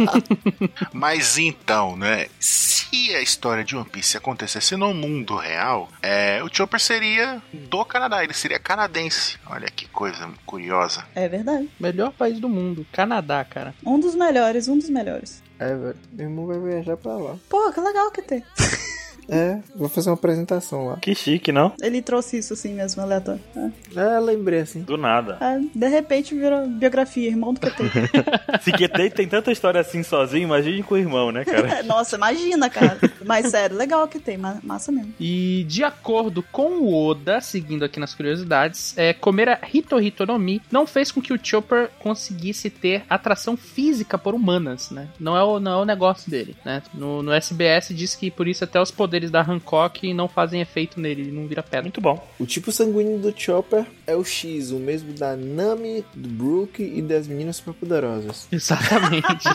[0.92, 2.26] Mas então, né?
[2.38, 7.84] Se a história de One Piece acontecesse no mundo real, é, o Chopper seria do
[7.84, 9.38] Canadá, ele seria canadense.
[9.46, 11.04] Olha que coisa curiosa.
[11.14, 11.68] É verdade.
[11.78, 12.86] Melhor país do mundo.
[12.92, 13.74] Canadá, cara.
[13.84, 15.42] Um dos melhores, um dos melhores.
[15.58, 17.36] É, velho, meu irmão vai viajar pra lá.
[17.48, 18.44] Pô, que legal que tem.
[19.28, 20.96] É, vou fazer uma apresentação lá.
[20.96, 21.72] que chique, não?
[21.80, 23.40] Ele trouxe isso assim mesmo, aleatório.
[23.56, 23.68] É.
[24.00, 24.82] É, lembrei assim.
[24.82, 25.38] Do nada.
[25.40, 27.82] É, de repente virou biografia, irmão do QT.
[28.62, 31.82] Se Ketei tem tanta história assim sozinho, imagine com o irmão, né, cara?
[31.84, 32.98] Nossa, imagina, cara.
[33.24, 35.12] Mas sério, legal que tem, ma- massa mesmo.
[35.20, 39.96] E de acordo com o Oda, seguindo aqui nas curiosidades, é, comer a Hito
[40.26, 45.08] no Mi não fez com que o Chopper conseguisse ter atração física por humanas, né?
[45.18, 46.82] Não é o, não é o negócio dele, né?
[46.94, 51.00] No, no SBS diz que por isso até os poderes da Hancock não fazem efeito
[51.00, 51.82] nele, ele não vira pedra.
[51.82, 52.26] Muito bom.
[52.38, 57.02] O tipo sanguíneo do Chopper é o X, o mesmo da Nami, do Brook e
[57.02, 58.46] das meninas superpoderosas.
[58.50, 59.26] Exatamente.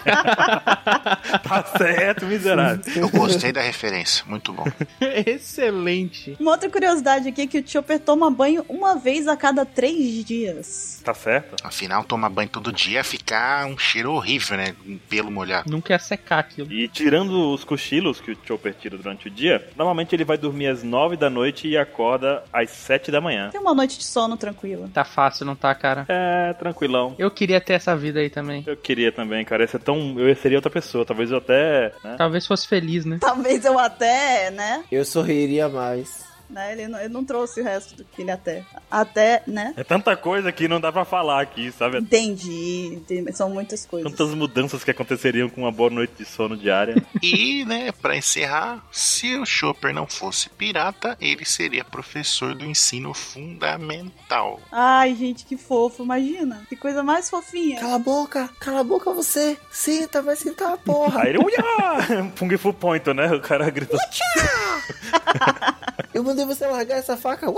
[1.44, 2.82] Tá certo, miserável.
[2.96, 4.66] Eu gostei da referência, muito bom.
[5.26, 6.36] Excelente.
[6.40, 10.24] Uma outra curiosidade aqui é que o Chopper toma banho uma vez a cada três
[10.24, 11.02] dias.
[11.04, 11.56] Tá certo?
[11.64, 14.76] Afinal, tomar banho todo dia ia ficar um cheiro horrível, né?
[14.86, 15.70] Um pelo molhado.
[15.70, 16.72] Não quer secar aquilo.
[16.72, 20.68] E tirando os cochilos que o Chopper tira durante o dia, normalmente ele vai dormir
[20.68, 23.50] às 9 da noite e acorda às 7 da manhã.
[23.52, 24.90] Tem uma noite de sono tranquila.
[24.94, 26.06] Tá fácil, não tá, cara?
[26.08, 27.16] É, tranquilão.
[27.18, 28.64] Eu queria ter essa vida aí também.
[28.66, 29.64] Eu queria também, cara.
[29.64, 30.20] Esse é tão.
[30.20, 31.06] Eu seria outra pessoa.
[31.06, 31.94] Talvez eu até.
[32.04, 32.16] Né?
[32.18, 33.18] Talvez fosse feliz, né?
[33.20, 34.84] Talvez eu até, né?
[34.92, 36.33] Eu sorriria mais.
[36.54, 36.72] Né?
[36.72, 38.64] Ele, não, ele não trouxe o resto do que ele até.
[38.90, 39.74] Até, né?
[39.76, 41.98] É tanta coisa que não dá pra falar aqui, sabe?
[41.98, 42.94] Entendi.
[42.94, 43.36] entendi.
[43.36, 44.12] São muitas coisas.
[44.12, 46.96] Tantas mudanças que aconteceriam com uma boa noite de sono diária.
[47.24, 53.14] E, né, pra encerrar, se o Chopper não fosse pirata, ele seria professor do ensino
[53.14, 54.60] fundamental.
[54.72, 56.64] Ai, gente, que fofo, imagina.
[56.68, 57.80] Que coisa mais fofinha.
[57.80, 59.58] Cala a boca, cala a boca você.
[59.72, 61.22] Senta, vai sentar a porra.
[61.22, 61.40] Aí ele.
[61.40, 62.32] Uia!
[62.36, 63.32] Pung Fu Point, né?
[63.34, 64.00] O cara gritou.
[66.14, 67.50] Eu mandei você largar essa faca.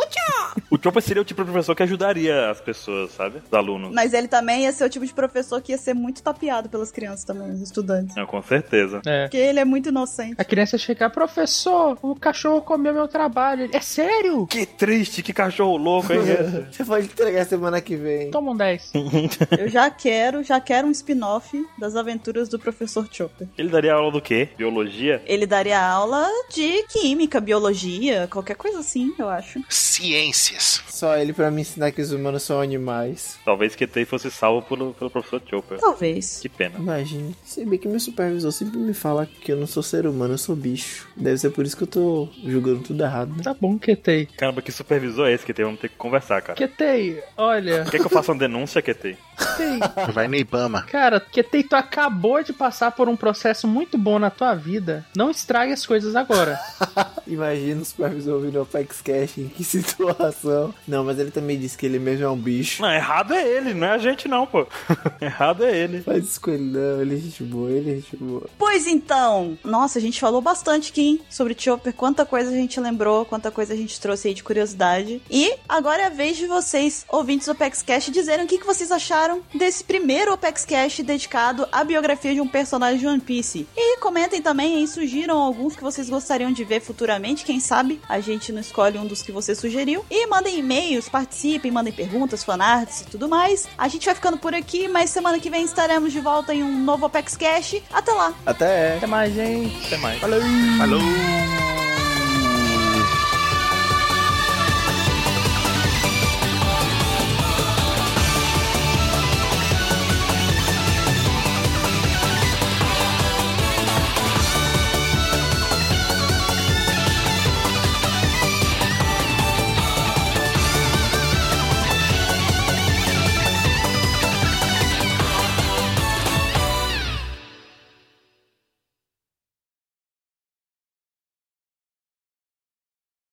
[0.71, 3.41] O Chopper seria o tipo de professor que ajudaria as pessoas, sabe?
[3.45, 3.93] Os alunos.
[3.93, 6.91] Mas ele também ia ser o tipo de professor que ia ser muito tapeado pelas
[6.91, 8.15] crianças também, os estudantes.
[8.15, 9.01] Não, com certeza.
[9.05, 9.23] É.
[9.23, 10.35] Porque ele é muito inocente.
[10.37, 13.63] A criança chega, professor, o cachorro comeu meu trabalho.
[13.63, 14.45] Ele, É sério?
[14.47, 16.19] Que triste, que cachorro louco, hein?
[16.19, 16.65] esse?
[16.77, 18.31] Você pode entregar semana que vem.
[18.31, 18.91] Toma um 10.
[19.59, 23.47] Eu já quero, já quero um spin-off das aventuras do professor Chopper.
[23.57, 24.49] Ele daria aula do quê?
[24.57, 25.21] Biologia?
[25.25, 29.61] Ele daria aula de química, biologia, qualquer coisa assim, eu acho.
[29.69, 30.81] Ciências.
[30.87, 33.37] Só ele pra me ensinar que os humanos são animais.
[33.43, 35.77] Talvez Ketei fosse salvo pelo, pelo professor Chopper.
[35.79, 36.39] Talvez.
[36.39, 36.79] Que pena.
[36.79, 37.35] Imagine.
[37.43, 40.37] Se bem que meu supervisor sempre me fala que eu não sou ser humano, eu
[40.37, 41.07] sou bicho.
[41.15, 43.43] Deve ser por isso que eu tô julgando tudo errado, né?
[43.43, 44.25] Tá bom, Ketei.
[44.25, 45.65] Caramba, que supervisor é esse, Ketei?
[45.65, 46.55] Vamos ter que conversar, cara.
[46.55, 47.85] Ketei, olha.
[47.85, 49.17] Quer que eu faça uma denúncia, Ketei?
[49.37, 49.79] Ketei.
[50.13, 50.83] Vai no Ibama.
[50.83, 55.05] Cara, Ketei, tu acabou de passar por um processo muito bom na tua vida.
[55.15, 56.59] Não estrague as coisas agora.
[57.27, 60.73] Imagina o supervisor ouvindo o Apex Cash, em que situação.
[60.87, 62.81] Não, mas ele também disse que ele mesmo é um bicho.
[62.81, 64.67] Não, errado é ele, não é a gente não, pô.
[65.21, 66.01] errado é ele.
[66.01, 68.47] Faz isso com ele não, ele é gente boa, ele é gente boa.
[68.57, 72.79] Pois então, nossa, a gente falou bastante aqui hein, sobre Chopper, quanta coisa a gente
[72.79, 75.21] lembrou, quanta coisa a gente trouxe aí de curiosidade.
[75.29, 78.65] E agora é a vez de vocês, ouvintes do Opex Cash, dizerem o que, que
[78.65, 83.67] vocês acharam desse primeiro Opex Cash dedicado à biografia de um personagem de One Piece.
[83.75, 88.19] E comentem também aí, sugiram alguns que vocês gostariam de ver futuramente, quem sabe a
[88.19, 90.05] gente não escolhe um dos que você sugeriu.
[90.09, 93.67] E mandem e-mails, participem, mandem perguntas, fanarts e tudo mais.
[93.77, 96.83] A gente vai ficando por aqui, mas semana que vem estaremos de volta em um
[96.83, 97.75] novo Apex Cash.
[97.91, 98.33] Até lá!
[98.45, 98.97] Até!
[98.97, 99.85] Até mais, gente.
[99.87, 100.19] Até mais.
[100.19, 100.41] Falou!